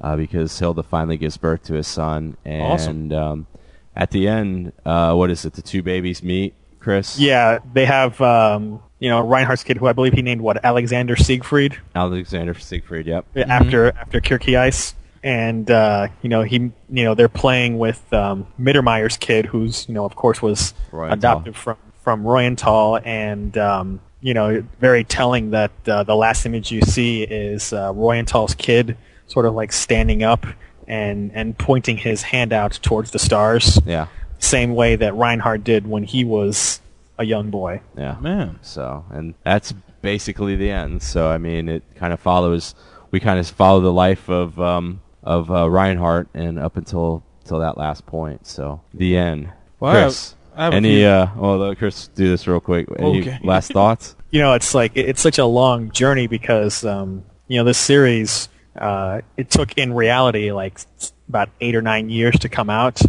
[0.01, 3.11] uh, because Hilda finally gives birth to his son, and Awesome.
[3.13, 3.47] um,
[3.95, 5.53] at the end, uh, what is it?
[5.53, 7.19] The two babies meet, Chris.
[7.19, 11.15] Yeah, they have um, you know Reinhard's kid, who I believe he named what Alexander
[11.17, 11.77] Siegfried.
[11.95, 13.07] Alexander Siegfried.
[13.07, 13.25] Yep.
[13.47, 14.93] after after Kircheis,
[15.23, 16.57] and uh, you know he
[16.89, 21.13] you know they're playing with um, Mittermeyer's kid, who's you know of course was Reuenthal.
[21.13, 26.71] adopted from from Reuenthal, and um, you know very telling that uh, the last image
[26.71, 28.97] you see is uh, Reuenthal's kid
[29.27, 30.45] sort of like standing up
[30.87, 34.07] and and pointing his hand out towards the stars, Yeah.
[34.39, 36.81] same way that Reinhard did when he was
[37.19, 37.81] a young boy.
[37.97, 38.15] Yeah.
[38.21, 38.57] Man.
[38.63, 41.03] So, and that's basically the end.
[41.03, 42.73] So, I mean, it kind of follows.
[43.11, 47.59] We kind of follow the life of um, of uh, Reinhard and up until till
[47.59, 48.45] that last point.
[48.47, 49.49] So, the end.
[49.79, 50.95] Well, I have- Chris, I have a any?
[50.97, 52.87] few- Uh, well, let Chris, do this real quick.
[52.97, 53.39] Any Okay.
[53.43, 54.15] last thoughts?
[54.31, 58.49] you know, it's like it's such a long journey because um, you know this series
[58.77, 60.79] uh, it took in reality like
[61.27, 62.99] about eight or nine years to come out,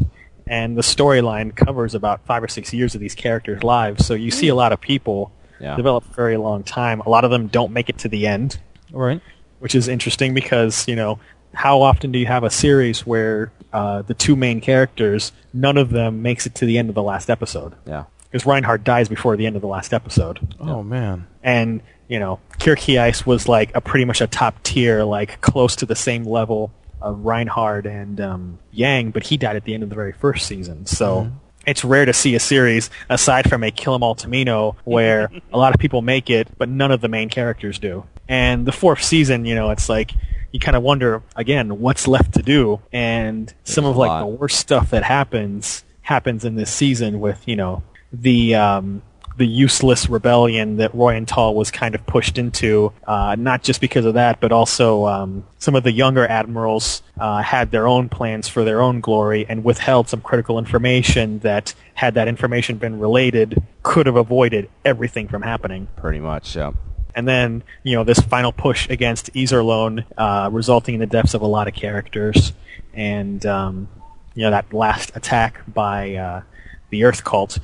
[0.46, 4.04] and the storyline covers about five or six years of these characters' lives.
[4.06, 5.74] So you see a lot of people Yeah.
[5.76, 7.00] develop a very long time.
[7.00, 8.58] A lot of them don't make it to the end,
[8.92, 9.20] Right.
[9.58, 11.18] which is interesting because you know
[11.54, 15.90] how often do you have a series where uh, the two main characters none of
[15.90, 17.74] them makes it to the end of the last episode?
[17.86, 18.04] Yeah.
[18.30, 21.26] Because Reinhard dies before the end of the last episode Oh man.
[21.42, 25.86] and you know Kircheis was like a pretty much a top tier, like close to
[25.86, 26.70] the same level
[27.00, 30.46] of Reinhard and um, Yang, but he died at the end of the very first
[30.46, 30.84] season.
[30.86, 31.32] So
[31.66, 35.58] it's rare to see a series aside from a Kill 'Em All Tomino where a
[35.58, 38.04] lot of people make it, but none of the main characters do.
[38.28, 40.12] And the fourth season, you know, it's like
[40.52, 44.20] you kind of wonder again what's left to do, and some of like lot.
[44.20, 47.82] the worst stuff that happens happens in this season with you know
[48.12, 49.02] the um,
[49.40, 54.12] the useless rebellion that Reuenthal was kind of pushed into, uh, not just because of
[54.12, 58.64] that, but also um, some of the younger admirals uh, had their own plans for
[58.64, 64.04] their own glory and withheld some critical information that, had that information been related, could
[64.04, 65.88] have avoided everything from happening.
[65.96, 66.72] Pretty much, yeah.
[67.20, 71.42] And then, you know, this final push against Iserlohn, uh, resulting in the deaths of
[71.42, 72.54] a lot of characters,
[72.94, 73.88] and um,
[74.34, 76.42] you know that last attack by uh,
[76.88, 77.58] the Earth Cult.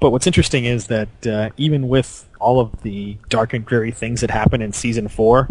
[0.00, 4.22] But what's interesting is that uh, even with all of the dark and dreary things
[4.22, 5.50] that happen in season four,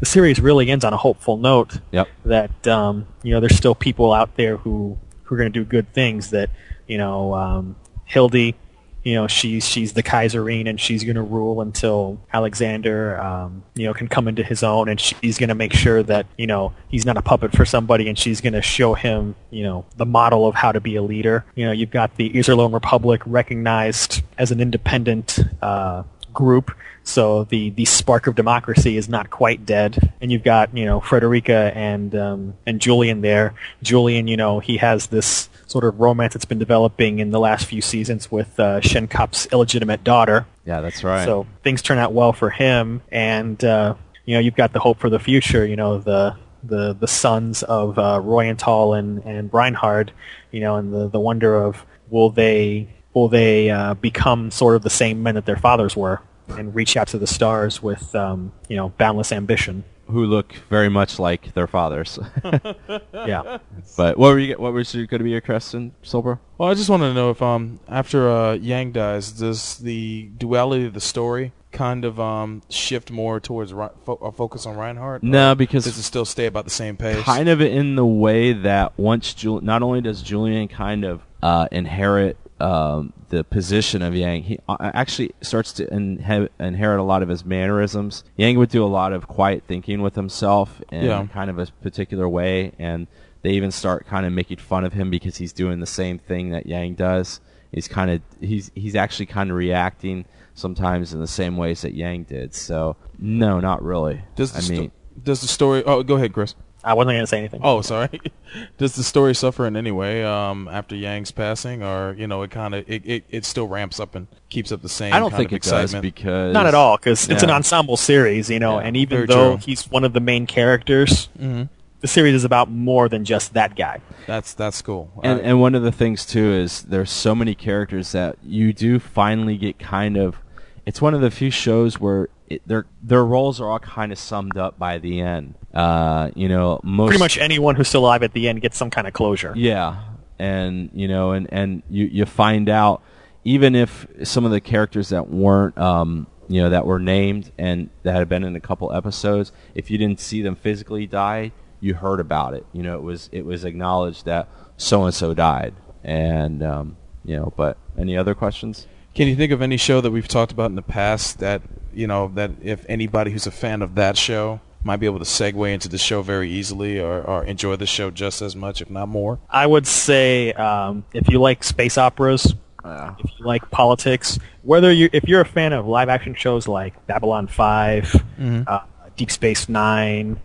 [0.00, 1.80] the series really ends on a hopeful note.
[1.92, 2.08] Yep.
[2.26, 5.64] That um, you know, there's still people out there who who are going to do
[5.64, 6.28] good things.
[6.28, 6.50] That
[6.86, 7.74] you know, um,
[8.04, 8.54] Hildy,
[9.02, 13.86] you know, she's she's the Kaiserine and she's going to rule until Alexander, um, you
[13.86, 16.72] know, can come into his own, and she's going to make sure that you know
[16.88, 20.06] he's not a puppet for somebody, and she's going to show him, you know, the
[20.06, 21.44] model of how to be a leader.
[21.54, 25.40] You know, you've got the Iserlohn Republic recognized as an independent.
[25.60, 26.74] Uh, group
[27.04, 30.98] so the the spark of democracy is not quite dead and you've got you know
[30.98, 36.34] Frederica and um, and Julian there Julian you know he has this sort of romance
[36.34, 41.02] that's been developing in the last few seasons with uh, Schenkopp's illegitimate daughter Yeah, that's
[41.02, 41.24] right.
[41.24, 43.94] so things turn out well for him and uh,
[44.26, 47.62] you know you've got the hope for the future you know the the the sons
[47.64, 50.12] of uh, Reuenthal and and Reinhard
[50.50, 54.82] you know and the the wonder of will they will they uh, become sort of
[54.82, 58.52] the same men that their fathers were and reach out to the stars with um,
[58.68, 59.84] you know boundless ambition.
[60.06, 62.18] Who look very much like their fathers.
[63.14, 63.58] Yeah.
[63.96, 64.54] But what were you?
[64.56, 66.40] What was going to be your question, Silver?
[66.58, 70.86] Well, I just wanted to know if um after uh, Yang dies, does the duality
[70.86, 75.22] of the story kind of um shift more towards Ri- fo- focus on Reinhard?
[75.22, 77.22] No, because- does it still stay about the same pace?
[77.22, 81.68] Kind of in the way that once Jul- not only does Julian kind of uh,
[81.70, 87.22] inherit um, the position of Yang, he uh, actually starts to inhe- inherit a lot
[87.22, 88.24] of his mannerisms.
[88.36, 91.26] Yang would do a lot of quiet thinking with himself in Yeah.
[91.32, 93.06] kind of a particular way, and
[93.42, 96.50] they even start kind of making fun of him because he's doing the same thing
[96.50, 97.40] that Yang does.
[97.72, 101.94] He's kind of he's he's actually kind of reacting sometimes in the same ways that
[101.94, 102.54] Yang did.
[102.54, 104.22] So no, not really.
[104.36, 105.82] Does the I sto- mean, does the story?
[105.84, 106.54] Oh, go ahead, Chris.
[106.84, 107.60] I wasn't going to say anything.
[107.62, 108.20] Oh, sorry.
[108.78, 112.50] does the story suffer in any way um, after Yang's passing, or you know, it
[112.50, 115.12] kind of it, it, it still ramps up and keeps up the same?
[115.12, 117.96] I don't kind think of it does because Not at all, because it's an ensemble
[117.96, 119.64] series, you know, Yeah, and even though true.
[119.64, 121.68] he's one of the main characters, Mhm.
[122.00, 124.00] the series is about more than just that guy.
[124.26, 125.10] That's that's cool.
[125.22, 128.72] And I- and one of the things too is there's so many characters that you
[128.72, 130.36] do finally get kind of.
[130.84, 134.18] It's one of the few shows where it, their their roles are all kind of
[134.18, 135.54] summed up by the end.
[135.72, 138.90] Uh, you know, most Pretty much anyone who's still alive at the end gets some
[138.90, 139.54] kind of closure.
[139.56, 140.02] Yeah,
[140.38, 143.02] and you know, and and you you find out
[143.44, 147.88] even if some of the characters that weren't um you know that were named and
[148.02, 151.94] that had been in a couple episodes, if you didn't see them physically die, you
[151.94, 152.66] heard about it.
[152.72, 155.74] You know, it was it was acknowledged that so and so died,
[156.04, 157.52] and um, you know.
[157.56, 158.86] But any other questions?
[159.14, 161.60] Can you think of any show that we've talked about in the past that
[161.94, 165.24] you know that if anybody who's a fan of that show might be able to
[165.24, 168.90] segue into the show very easily or, or enjoy the show just as much, if
[168.90, 169.38] not more?
[169.48, 172.46] I would say um, if you like space operas,
[172.84, 177.06] if you like politics, whether you if you're a fan of live action shows like
[177.06, 178.04] Babylon 5
[178.40, 178.64] Mhm.
[178.66, 178.80] uh,
[179.16, 180.40] Deep Space Nine,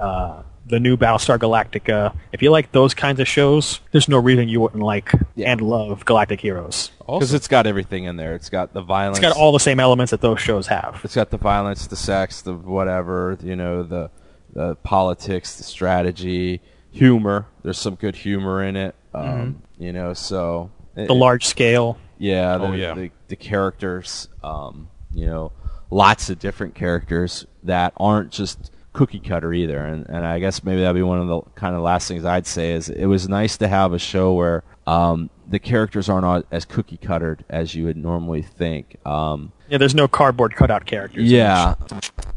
[0.00, 4.48] uh, the new Battlestar Galactica, if you like those kinds of shows, there's no reason
[4.48, 6.90] you wouldn't like and love Galactic Heroes.
[6.98, 8.34] Because it's got everything in there.
[8.34, 9.18] It's got the violence.
[9.18, 11.00] It's got all the same elements that those shows have.
[11.04, 14.10] It's got the violence, the sex, the whatever, you know, the
[14.52, 16.60] the politics, the strategy,
[16.90, 17.46] humor.
[17.62, 18.94] There's some good humor in it.
[19.14, 21.98] Um, You know, so The large scale.
[22.18, 22.94] Yeah, the, Oh, yeah.
[22.94, 24.28] the, the characters.
[24.42, 25.52] Um, you know,
[25.90, 29.78] lots of different characters that aren't just cookie cutter either.
[29.78, 32.46] And and I guess maybe that'd be one of the kind of last things I'd
[32.46, 36.64] say is it was nice to have a show where um, the characters aren't as
[36.64, 38.96] cookie cuttered as you would normally think.
[39.06, 41.30] Um, Yeah, there's no cardboard cutout characters.
[41.30, 41.74] yeah,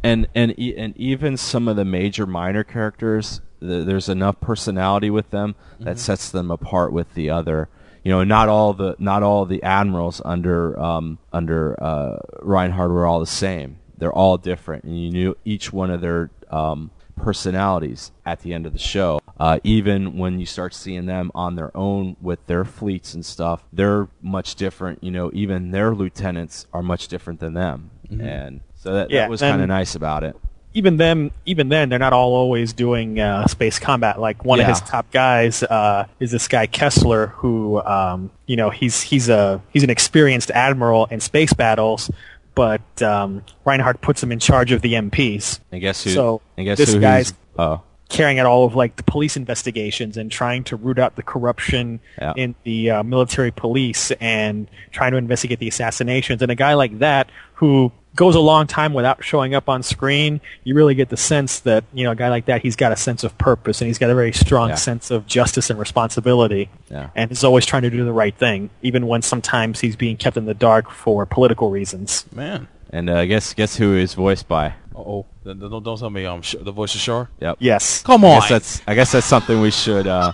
[0.04, 5.30] and and and even some of the major minor characters, th- there's enough personality with
[5.32, 6.00] them that Mhm.
[6.00, 7.70] sets them apart with the other.
[8.04, 13.06] You know, not all the not all the admirals under um, under uh, Reinhard were
[13.06, 13.78] all the same.
[13.98, 18.66] They're all different, and you knew each one of their um, personalities at the end
[18.66, 19.22] of the show.
[19.40, 23.64] Uh, even when you start seeing them on their own with their fleets and stuff,
[23.72, 25.04] they're much different.
[25.04, 28.22] You know, even their lieutenants are much different than them, Mhm.
[28.24, 30.36] and so that, Yeah, that was kind of nice about it.
[30.74, 34.20] even them, even then, they're not all always doing uh, space combat.
[34.20, 34.66] Like one Yeah.
[34.66, 39.30] of his top guys uh, is this guy Kessler, who um, you know he's he's
[39.30, 42.12] a he's an experienced admiral in space battles,
[42.60, 45.62] but um, Reinhard puts him in charge of the MPs.
[45.72, 46.10] And guess who?
[46.10, 47.00] So and guess this who?
[47.00, 51.16] guy's oh, carrying out all of like the police investigations and trying to root out
[51.16, 52.34] the corruption Yeah.
[52.36, 56.42] in the uh, military police and trying to investigate the assassinations.
[56.42, 60.42] And a guy like that who goes a long time without showing up on screen,
[60.64, 62.96] you really get the sense that you know a guy like that he's got a
[62.98, 64.76] sense of purpose and he's got a very strong Yeah.
[64.76, 66.70] sense of justice and responsibility.
[66.90, 67.10] Yeah.
[67.16, 70.38] And is always trying to do the right thing, even when sometimes he's being kept
[70.38, 72.26] in the dark for political reasons.
[72.34, 72.68] Man.
[72.92, 74.74] and uh, guess guess who is voiced by?
[74.96, 77.30] Oh, don't, don't tell me um, Sh- the voice of Char.
[77.40, 77.58] Yep.
[77.60, 78.02] Yes.
[78.02, 78.40] Come I on.
[78.42, 80.34] guess that's I guess that's something we should uh,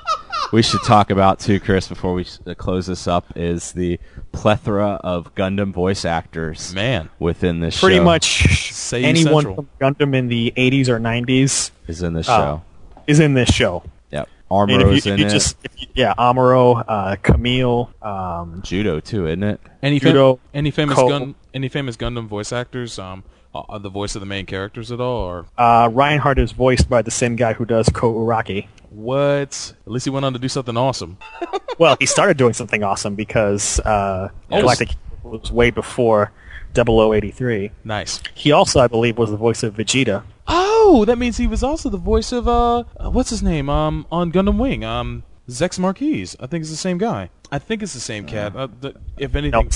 [0.51, 1.87] we should talk about too, Chris.
[1.87, 3.99] Before we uh, close this up, is the
[4.31, 7.09] plethora of Gundam voice actors Man.
[7.19, 8.43] within this Pretty show much
[8.73, 9.55] Say anyone Central.
[9.55, 12.63] from Gundam in the 80s or 90s is in this uh, show.
[13.07, 13.83] is in this show.
[14.11, 14.29] Yep.
[14.51, 15.29] And if you, in if you it.
[15.29, 19.59] just, if you, yeah, Amuro, uh, Kamille, um, Judau too, isn't it?
[19.81, 21.09] Any fam- Judau, any famous Cole.
[21.09, 23.23] gun any famous Gundam voice actors um
[23.69, 27.01] are the voice of the main characters at all or uh, Reinhard is voiced by
[27.01, 28.67] the same guy who does Ko Uraki.
[28.89, 29.73] what?
[29.85, 31.17] At least he went on to do something awesome.
[31.77, 34.29] Well, he started doing something awesome because uh.
[34.49, 34.89] Galactic
[35.23, 36.31] was way before
[36.73, 37.71] 0083.
[37.83, 38.21] Nice.
[38.33, 40.23] He also, I believe, was the voice of Vegeta.
[40.47, 44.05] Oh, that means he was also the voice of uh, uh, what's his name um
[44.11, 46.35] on Gundam Wing um Zechs Marquise.
[46.39, 47.29] I think it's the same guy.
[47.51, 48.55] I think it's the same cat.
[48.55, 49.69] Uh, the, if anything,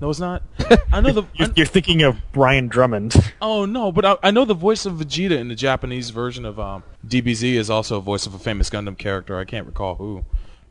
[0.00, 0.42] no, it's not.
[0.92, 1.22] I know the.
[1.34, 3.14] You're, you're thinking of Brian Drummond.
[3.40, 6.58] Oh no, but I, I know the voice of Vegeta in the Japanese version of
[6.60, 9.38] um, DBZ is also a voice of a famous Gundam character.
[9.38, 10.24] I can't recall who,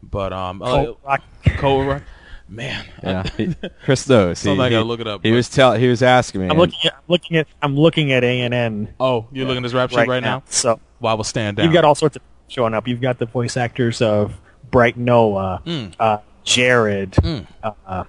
[0.03, 1.17] but um, Ko uh,
[1.57, 2.03] Ko Uraki.
[2.49, 4.41] Man, Yeah, he- Chris knows.
[4.41, 6.47] He, I he- gotta look it up, He but- was tell he was asking me.
[6.49, 8.93] I'm looking at, I'm looking at, I'm looking at A and N.
[9.01, 10.43] Oh, you're looking at this rap sheet right, now.
[10.47, 11.65] So Well, I will stand down.
[11.65, 12.87] You've got all sorts of showing up.
[12.87, 14.39] You've got the voice actors of
[14.71, 15.93] Bright Noah, Mm.
[15.99, 17.47] uh, Jerid, Mm.
[17.85, 18.03] uh,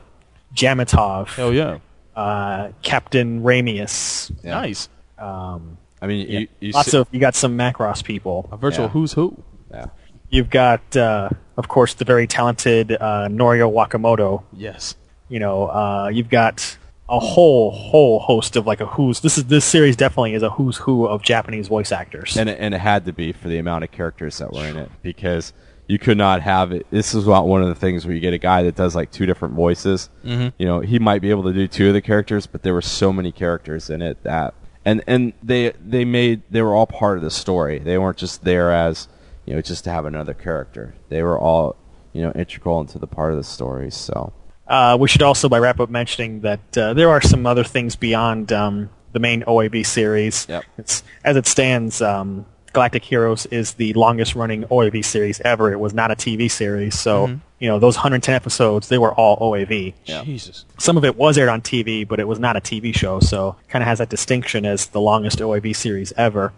[0.58, 1.78] Jamitov, Hell yeah,
[2.16, 4.30] uh, Captain Ramius.
[4.44, 4.88] nice.
[5.18, 8.48] Um, I mean, yeah, you, you lots see- of you got some Macross people.
[8.52, 8.90] A virtual Yeah.
[8.90, 9.42] who's who.
[9.70, 9.86] yeah.
[10.30, 14.42] You've got, uh, of course, the very talented uh, Norio Wakamoto.
[14.52, 14.94] Yes.
[15.30, 16.76] You know, uh, you've got
[17.08, 19.20] a whole whole host of like a who's.
[19.20, 22.36] This is this series definitely is a who's who of Japanese voice actors.
[22.36, 24.76] and it, and it had to be for the amount of characters that were in
[24.76, 25.52] it because
[25.88, 26.86] you could not have it.
[26.90, 29.10] This is not one of the things where you get a guy that does like
[29.10, 30.10] two different voices.
[30.24, 30.52] Mhm.
[30.58, 32.82] You know, he might be able to do two of the characters, but there were
[32.82, 34.54] so many characters in it that
[34.84, 37.78] and and they they made they were all part of the story.
[37.78, 39.08] They weren't just there as
[39.46, 40.94] you know just to have another character.
[41.08, 41.74] They were all
[42.12, 43.90] you know integral into the part of the story.
[43.90, 44.32] So
[44.68, 47.96] Uh, we should also, by wrap up, mentioning that uh, there are some other things
[47.96, 50.46] beyond um, the main OAV series.
[50.46, 50.64] Yep.
[50.76, 52.44] It's, as it stands, um,
[52.78, 55.72] Galactic Heroes is the longest-running OAV series ever.
[55.72, 57.40] It was not a TV series, so Mhm.
[57.58, 59.94] you know those 110 episodes they were all OAV.
[60.04, 60.64] Jesus.
[60.78, 63.56] Some of it was aired on TV, but it was not a TV show, so
[63.68, 66.52] kind of has that distinction as the longest OAV series ever.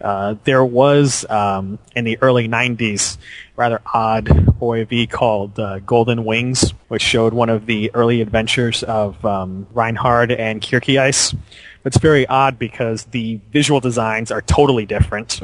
[0.00, 3.18] Uh, there was um, in the early '90s
[3.54, 4.26] rather odd
[4.62, 10.32] OAV called uh, Golden Wings, which showed one of the early adventures of um, Reinhard
[10.32, 11.36] and Kircheis.
[11.86, 15.40] It's very odd because the visual designs are totally different.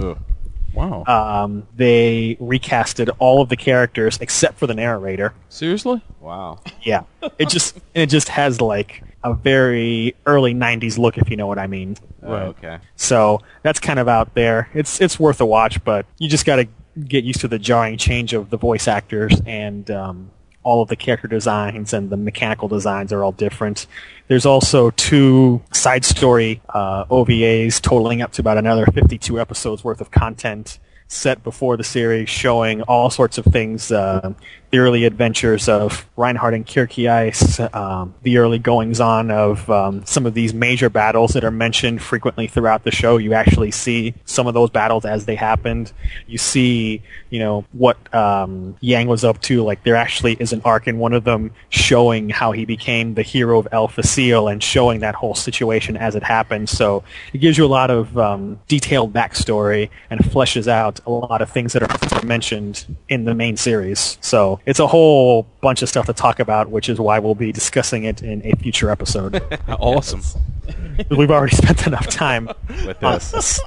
[0.74, 1.04] Wow.
[1.06, 5.34] Um, they recasted all of the characters except for the narrator.
[5.48, 6.02] Seriously?
[6.20, 7.02] wow, Yeah,
[7.38, 11.58] it just it just has like a very early '90s look, if you know what
[11.58, 11.96] I mean.
[12.20, 12.42] Right.
[12.42, 12.78] okay.
[12.96, 14.68] So that's kind of out there.
[14.74, 16.68] It's it's worth a watch, but you just got to
[17.04, 20.30] get used to the jarring change of the voice actors and um,
[20.64, 23.86] all of the character designs and the mechanical designs are all different.
[24.28, 30.00] There's also two side story uh, OVAs totaling up to about another 52 episodes worth
[30.00, 30.78] of content
[31.08, 34.32] set before the series showing all sorts of things, uh,
[34.72, 40.24] the early adventures of Reinhard and Kircheis, um, the early goings on of um, some
[40.24, 43.18] of these major battles that are mentioned frequently throughout the show.
[43.18, 45.92] You actually see some of those battles as they happened.
[46.26, 49.62] You see, you know, what um, Yang was up to.
[49.62, 53.22] Like there actually is an arc in one of them showing how he became the
[53.22, 56.70] hero of El Facil and showing that whole situation as it happened.
[56.70, 57.04] So
[57.34, 61.50] it gives you a lot of um, detailed backstory and fleshes out a lot of
[61.50, 64.16] things that are mentioned in the main series.
[64.22, 67.52] So it's a whole bunch of stuff to talk about, which is why we'll be
[67.52, 69.42] discussing it in a future episode.
[69.68, 70.22] awesome.
[71.10, 72.48] We've already spent enough time
[72.86, 73.60] With this.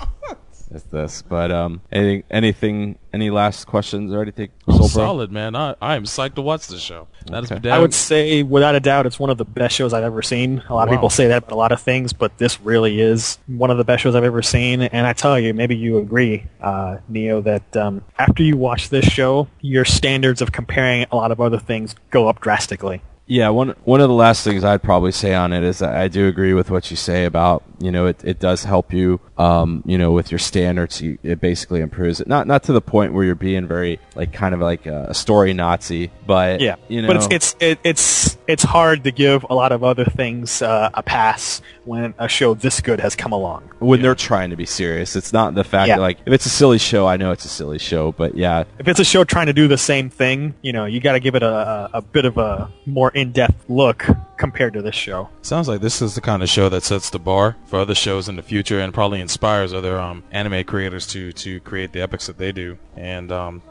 [0.76, 0.84] This.
[0.85, 1.22] as this.
[1.22, 4.49] But um, anything, anything, any last questions or anything?
[4.68, 5.56] Oh, solid, man.
[5.56, 7.07] I, I am psyched to watch this show.
[7.27, 7.61] That is Okay.
[7.61, 10.22] damn- I would say, without a doubt, it's one of the best shows I've ever
[10.22, 10.61] seen.
[10.69, 13.39] A lot of people say that about a lot of things, but this really is
[13.47, 14.81] one of the best shows I've ever seen.
[14.81, 19.06] And I tell you, maybe you agree, uh, Neo, that um, after you watch this
[19.06, 23.02] show, your standards of comparing a lot of other things go up drastically.
[23.27, 26.07] Yeah, one one of the last things I'd probably say on it is that I
[26.10, 29.84] do agree with what you say about you know it, it does help you um,
[29.86, 33.14] you know with your standards you, it basically improves it not not to the point
[33.14, 37.07] where you're being very like kind of like a story Nazi but Yeah, you know
[37.07, 40.90] but it's it's it, it's it's hard to give a lot of other things uh,
[40.94, 43.64] a pass when a show this good has come along.
[43.80, 45.95] when they're trying to be serious it's not the fact Yeah.
[45.98, 48.64] that like if it's a silly show I know it's a silly show but yeah
[48.80, 51.20] If it's a show trying to do the same thing, you know, you got to
[51.20, 54.06] give it a, a, a bit of a more in-depth look
[54.38, 55.30] compared to this show.
[55.41, 58.28] Sounds like this is the kind of show that sets the bar for other shows
[58.30, 62.27] in the future and probably inspires other um, anime creators to to create the epics
[62.27, 62.77] that they do.
[62.95, 63.61] And um,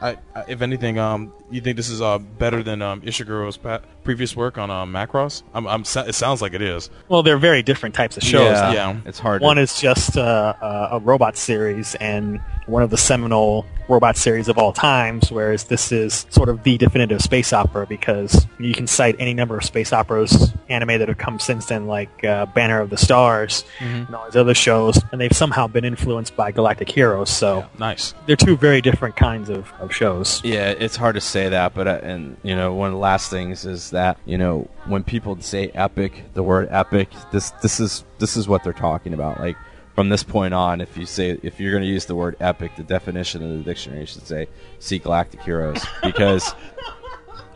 [0.00, 3.80] I, I, if anything, um, you think this is uh, better than um, Ishiguro's pa-
[4.04, 5.42] previous work on um, Macross?
[5.54, 6.90] I'm, I'm, it sounds like it is.
[7.08, 8.56] Well, they're very different types of shows.
[8.56, 8.96] Yeah, Yeah.
[9.04, 12.96] it's hard to- One is just uh, uh, a robot series and one of the
[12.96, 17.84] seminal robot series of all times, whereas this is sort of the definitive space opera
[17.86, 21.88] because you can cite any number of space operas anime that have come since then,
[21.88, 25.84] like uh, Banner of the Stars and all these other shows, and they've somehow been
[25.84, 27.28] influenced by Galactic Heroes.
[27.30, 28.14] So Nice.
[28.26, 30.40] they're two very different kinds of, of shows.
[30.44, 33.30] Yeah, it's hard to say that, but uh, and you know, one of the last
[33.30, 38.04] things is that you know when people say epic, the word epic, this this is
[38.18, 39.40] this is what they're talking about.
[39.40, 39.56] Like
[39.94, 42.72] from this point on, if you say if you're going to use the word epic,
[42.76, 44.48] the definition of the dictionary should say
[44.78, 46.54] see Galactic Heroes because.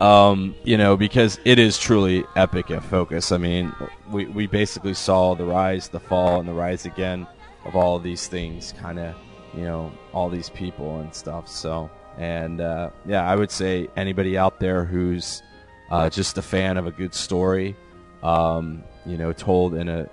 [0.01, 3.31] Um, you know, because it is truly epic at Focus.
[3.31, 3.73] I mean,
[4.11, 7.25] we we basically saw the rise, the fall, and the rise again
[7.63, 9.15] of all of these things, kind of,
[9.53, 11.47] you know, all these people and stuff.
[11.47, 15.41] So, and uh, yeah, I would say anybody out there who's
[15.89, 17.75] uh, just a fan of a good story,
[18.23, 20.09] um, you know, told in a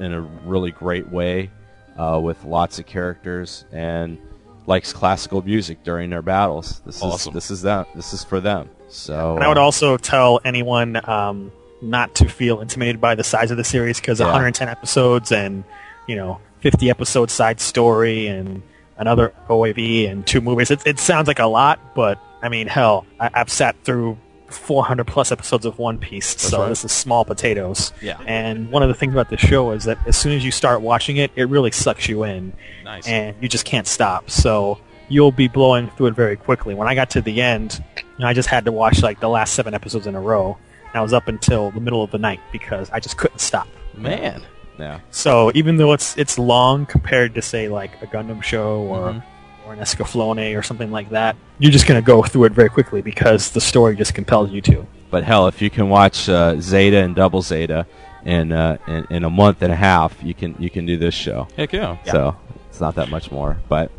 [0.00, 1.50] in a really great way,
[1.98, 4.18] uh, with lots of characters and
[4.66, 6.80] likes classical music during their battles.
[6.86, 7.30] This Awesome.
[7.30, 8.68] is this is that this is for them.
[8.88, 11.50] So And I would also tell anyone um,
[11.82, 14.26] not to feel intimidated by the size of the series because Yeah.
[14.26, 15.64] 110 episodes and
[16.06, 18.62] you know 50 episode side story and
[18.96, 20.70] another OAV and two movies.
[20.70, 24.16] It, it sounds like a lot, but I mean, hell, I, I've sat through
[24.48, 26.68] 400 plus episodes of One Piece, so right.
[26.68, 27.92] this is small potatoes.
[28.02, 28.18] Yeah.
[28.26, 30.80] And one of the things about this show is that as soon as you start
[30.80, 32.52] watching it, it really sucks you in
[32.84, 33.06] Nice.
[33.06, 34.30] and you just can't stop.
[34.30, 36.74] So you'll be blowing through it very quickly.
[36.74, 37.82] When I got to the end,
[38.22, 40.56] I just had to watch like the last seven episodes in a row.
[40.88, 43.68] And I was up until the middle of the night because I just couldn't stop.
[43.94, 44.42] Man.
[44.78, 45.00] yeah.
[45.10, 49.20] So even though it's it's long compared to say like a Gundam show or Mm-hmm.
[49.68, 53.02] Or an Escaflowne or something like that, you're just gonna go through it very quickly
[53.02, 54.86] because the story just compels you to.
[55.10, 57.86] But hell, if you can watch uh, Zeta and Double Zeta
[58.24, 61.14] in, uh, in in a month and a half, you can you can do this
[61.14, 61.48] show.
[61.56, 61.98] Heck yeah.
[62.04, 62.36] So
[62.70, 63.58] it's not that much more.
[63.68, 63.90] But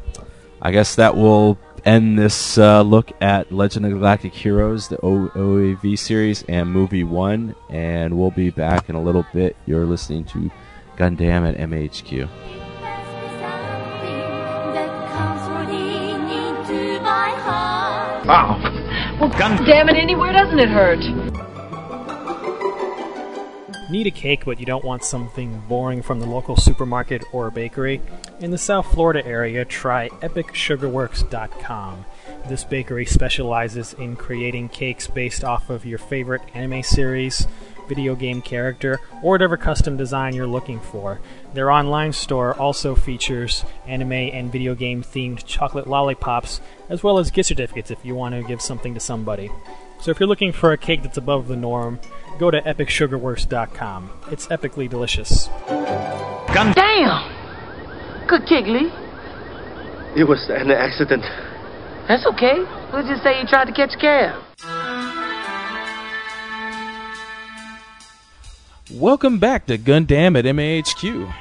[0.62, 5.30] I guess that will end this uh, look at Legend of Galactic Heroes, the o-
[5.36, 7.56] OAV series, and movie one.
[7.70, 9.56] And we'll be back in a little bit.
[9.66, 10.52] You're listening to
[10.98, 12.28] Gundam at MHQ.
[18.30, 18.60] Wow.
[19.20, 21.00] Well, gun damn it, anywhere doesn't it hurt?
[23.90, 28.02] Need a cake, but you don't want something boring from the local supermarket or bakery?
[28.40, 32.06] In the South Florida area, try EpicSugarWorks.com.
[32.48, 37.48] This bakery specializes in creating cakes based off of your favorite anime series,
[37.90, 41.20] video game character, or whatever custom design you're looking for.
[41.54, 47.32] Their online store also features anime and video game themed chocolate lollipops, as well as
[47.32, 49.52] gift certificates if you want to give something to somebody.
[50.00, 52.00] So if you're looking for a cake that's above the norm,
[52.40, 54.12] go to EpicSugarWorks.com.
[54.32, 55.48] It's epically delicious.
[56.54, 58.28] Gun damn!
[58.28, 58.92] Good kick, Lee.
[60.16, 61.24] It was an accident.
[62.08, 62.64] That's okay.
[62.94, 64.99] We'll just say you tried to catch a cab.
[68.92, 71.32] Welcome back to Gundam at MAHQ.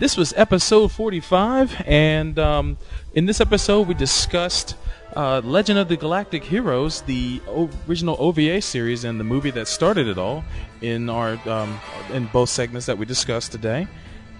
[0.00, 2.78] This was episode 45, and um,
[3.14, 4.76] in this episode we discussed
[5.14, 7.40] uh, Legend of the Galactic Heroes, the
[7.86, 10.44] original OVA series and the movie that started it all,
[10.80, 11.78] in our um,
[12.12, 13.86] in both segments that we discussed today.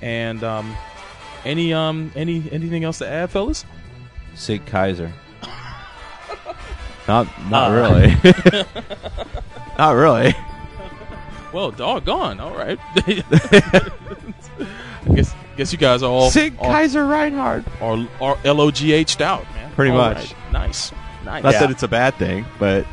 [0.02, 0.74] And um,
[1.44, 3.64] any um any anything else to add, fellas?
[4.34, 5.12] Sieg Kaiser.
[7.08, 7.74] not not Uh.
[7.74, 8.64] really.
[9.78, 10.34] not really.
[11.56, 12.38] Well, doggone.
[12.38, 12.78] All right.
[12.96, 13.90] I
[15.14, 17.64] guess, guess you guys are all Sieg all, Kaiser Reinhard.
[17.80, 19.72] are, are LOGH'd out, man.
[19.72, 20.16] Pretty All much.
[20.18, 20.52] right.
[20.52, 20.92] Nice.
[21.24, 21.42] Nice.
[21.42, 22.86] Not that it's a bad thing, but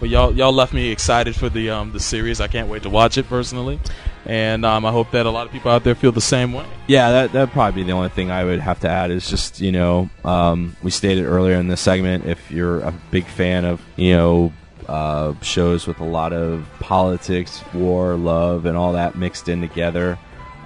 [0.00, 2.40] But y'all y'all left me excited for the um the series.
[2.40, 3.78] I can't wait to watch it personally,
[4.26, 6.66] and um I hope that a lot of people out there feel the same way.
[6.88, 9.60] Yeah, that that'd probably be the only thing I would have to add is just
[9.60, 13.80] you know um, we stated earlier in this segment if you're a big fan of
[13.94, 14.52] you know
[14.88, 20.18] uh, shows with a lot of politics, war, love, and all that mixed in together,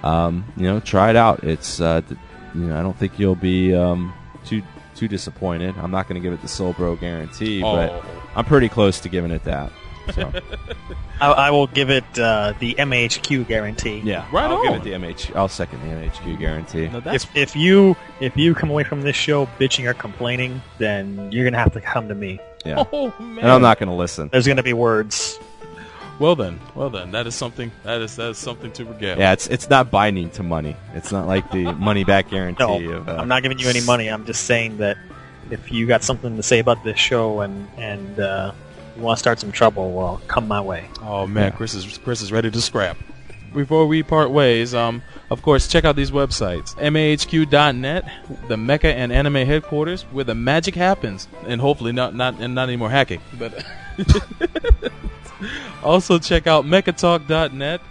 [0.03, 1.43] um, you know try it out.
[1.43, 2.19] It's uh, th-
[2.55, 4.13] you know I don't think you'll be um,
[4.45, 4.61] too
[4.95, 5.75] too disappointed.
[5.77, 8.05] I'm not going to give it the Soul Bro guarantee, but Oh.
[8.35, 9.71] I'm pretty close to giving it that.
[10.13, 10.31] So
[11.21, 13.99] I, I will give it uh, the MHQ guarantee.
[14.03, 14.65] yeah, Right I'll on.
[14.65, 15.35] give it the MH.
[15.35, 16.87] I'll second the MHQ guarantee.
[16.87, 21.31] No, If if you if you come away from this show bitching or complaining, then
[21.31, 22.39] you're gonna have to come to me.
[22.65, 23.39] Yeah, oh man.
[23.39, 24.29] and I'm not going to listen.
[24.31, 25.39] There's gonna be words.
[26.19, 29.17] Well then, well then, that is something that is that is something to regale.
[29.17, 30.75] Yeah, it's it's not binding to money.
[30.93, 33.07] It's not like the money back guarantee No, of.
[33.07, 34.09] Uh, I'm not giving you any money.
[34.09, 34.97] I'm just saying that
[35.49, 38.51] if you got something to say about this show and and uh,
[38.97, 40.89] you want to start some trouble, well, come my way.
[41.01, 42.97] Oh man, Chris is Chris is ready to scrap.
[43.53, 48.05] Before we part ways, um, of course, check out these websites: mahq.net,
[48.47, 52.69] the Mecha and Anime headquarters, where the magic happens, and hopefully not not and not
[52.69, 53.21] any more hacking.
[53.37, 53.65] But
[55.83, 57.81] also check out mechatalk.net,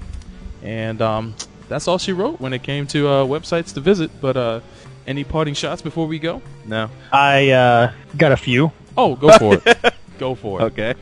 [0.63, 1.35] And um,
[1.69, 4.11] that's all she wrote when it came to uh, websites to visit.
[4.21, 4.61] But uh,
[5.07, 6.43] any parting shots before we go?
[6.67, 6.91] no.
[7.13, 8.73] I uh, got a few.
[8.97, 9.95] Oh, go for it.
[10.19, 10.65] go for it.
[10.65, 10.95] Okay.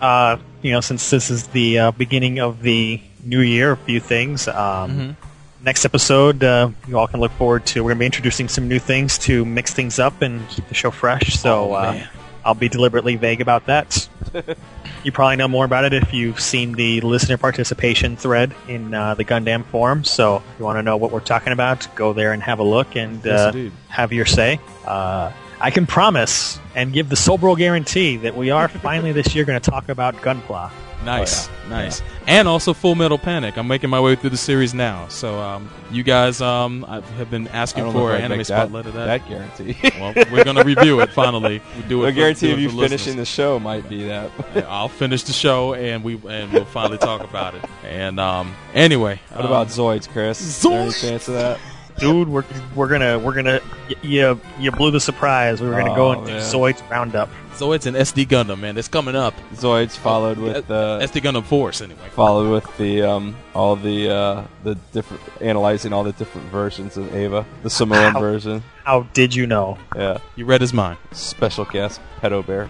[0.00, 4.00] Uh, you know, since this is the uh, beginning of the new year, a few
[4.00, 4.48] things.
[4.48, 5.16] Um, Mhm.
[5.64, 7.80] Next episode, uh, you all can look forward to.
[7.82, 10.74] We're going to be introducing some new things to mix things up and keep the
[10.74, 11.38] show fresh.
[11.38, 12.04] So Oh, uh.
[12.44, 14.06] I'll be deliberately vague about that.
[15.04, 19.14] you probably know more about it if you've seen the listener participation thread in uh,
[19.14, 20.02] the Gundam forum.
[20.04, 22.62] So if you want to know what we're talking about, go there and have a
[22.62, 23.52] look and uh,
[23.88, 24.58] have your say.
[24.86, 29.44] Uh, I can promise and give the Sobro guarantee that we are finally this year
[29.44, 30.70] going to talk about Gunpla.
[31.04, 33.56] Nice, nice, and also Full Metal Panic.
[33.58, 37.30] I'm making my way through the series now, so um, you guys um, I have
[37.30, 39.06] been asking for if I'd anime make that, spotlight of that.
[39.22, 39.76] that guarantee.
[40.00, 41.60] well, we're gonna review it finally.
[41.76, 42.06] We do it.
[42.06, 43.16] The for- guarantee do of it you finishing listeners.
[43.16, 44.30] the show might be that.
[44.68, 47.64] I'll finish the show and we and we'll finally talk about it.
[47.84, 50.40] And um, anyway, what um, about Zoids, Chris?
[50.40, 51.00] Is there any Zoids?
[51.00, 51.58] chance of that?
[51.98, 52.42] Dude, we're,
[52.74, 55.60] we're gonna we're gonna y- you you blew the surprise.
[55.60, 56.40] We were gonna go Oh, and do yeah.
[56.40, 57.28] Zoid's roundup.
[57.56, 58.76] So it's an SD Gundam, man.
[58.76, 59.32] It's coming up.
[59.54, 62.00] Zoids followed with uh, SD Gundam Force, anyway.
[62.10, 67.14] followed with the um, all the uh, the different analyzing all the different versions of
[67.14, 68.20] Ava, the Samoan Ow.
[68.20, 68.62] version.
[68.82, 69.78] How did you know?
[69.94, 70.98] Yeah, You read his mind.
[71.12, 72.68] special guest pedo bear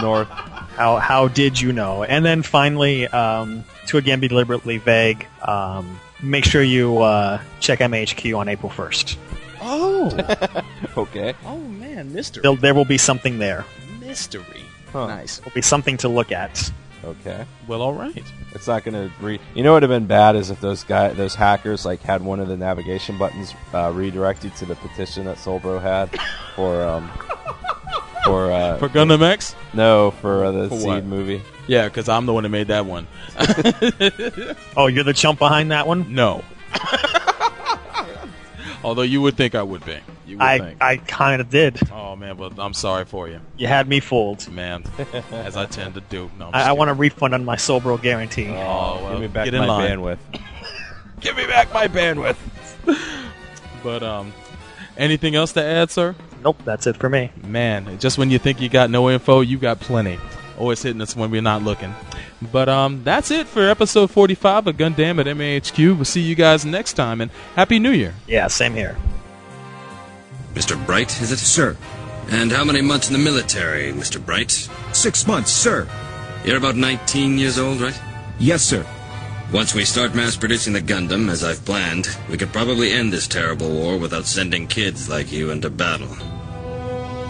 [0.00, 0.28] North.
[0.28, 2.02] How how did you know?
[2.02, 7.80] And then finally, um, to again be deliberately vague, um, make sure you uh, check
[7.80, 9.18] MHQ on April first.
[9.60, 10.10] Oh,
[10.96, 11.34] Okay.
[11.46, 12.40] oh man, Mister.
[12.40, 13.64] There, there will be something there.
[14.12, 14.64] Mystery.
[14.92, 15.06] Huh.
[15.06, 15.38] Nice.
[15.38, 16.70] There will be something to look at.
[17.02, 17.46] Okay.
[17.66, 18.22] Well, all right.
[18.54, 19.40] It's not going to re.
[19.54, 22.22] You know what would have been bad is if those guy, those hackers, like had
[22.22, 26.10] one of the navigation buttons uh, redirected to the petition that Solbro had
[26.54, 27.10] for um
[28.26, 29.56] for uh For Gundam X?
[29.72, 31.40] no for uh, the For Seed movie.
[31.66, 33.06] Yeah, because I'm the one who made that one.
[34.76, 36.14] Oh, you're the chump behind that one.
[36.14, 36.44] No.
[38.84, 39.96] Although you would think I would be.
[40.32, 40.82] You would I think.
[40.82, 41.78] I kind of did.
[41.92, 44.50] Oh man, but I'm sorry for you, You had me fooled.
[44.50, 44.82] man.
[45.30, 46.30] as I tend to do.
[46.38, 48.48] No, I'm I, I want a refund on my Sobro guarantee.
[48.48, 49.98] Oh, well, give me back get in my line.
[49.98, 50.18] bandwidth.
[51.20, 52.36] give me back my bandwidth.
[53.82, 54.32] But um,
[54.96, 56.14] anything else to add, sir?
[56.44, 57.32] Nope, that's it for me.
[57.44, 60.18] Man, just when you think you got no info, you got plenty.
[60.56, 61.92] Always hitting us when we're not looking.
[62.52, 65.96] But um, that's it for episode 45 of Gundam at MAHQ.
[65.96, 68.14] We'll see you guys next time, and Happy New Year.
[68.28, 68.96] Yeah, same here.
[70.54, 70.86] Mr.
[70.86, 71.38] Bright, is it?
[71.38, 71.76] Sir.
[72.30, 74.24] And how many months in the military, Mr.
[74.24, 74.68] Bright?
[74.92, 75.88] Six months, sir.
[76.44, 77.98] You're about 19 years old, right?
[78.38, 78.86] Yes, sir.
[79.52, 83.26] Once we start mass producing the Gundam, as I've planned, we could probably end this
[83.26, 86.10] terrible war without sending kids like you into battle.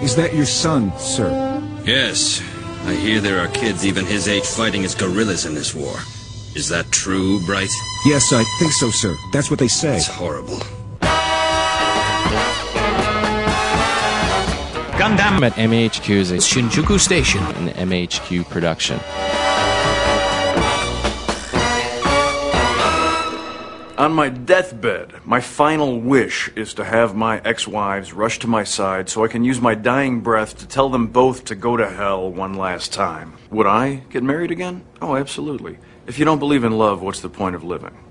[0.02, 1.30] Is that your son, sir?
[1.84, 2.40] Yes.
[2.84, 5.96] I hear there are kids even his age fighting as guerrillas in this war.
[6.54, 7.70] Is that true, Bright?
[8.04, 9.16] Yes, I think so, sir.
[9.32, 9.96] That's what they say.
[9.96, 10.60] It's horrible.
[15.02, 19.00] Gundam at MHQ is a Shinjuku Station, an MHQ production.
[23.98, 28.62] On my deathbed, my final wish is to have my ex wives rush to my
[28.62, 31.90] side so I can use my dying breath to tell them both to go to
[31.90, 33.32] hell one last time.
[33.50, 34.84] Would I get married again?
[35.00, 35.78] Oh, absolutely.
[36.06, 38.01] If you don't believe in love, what's the point of living?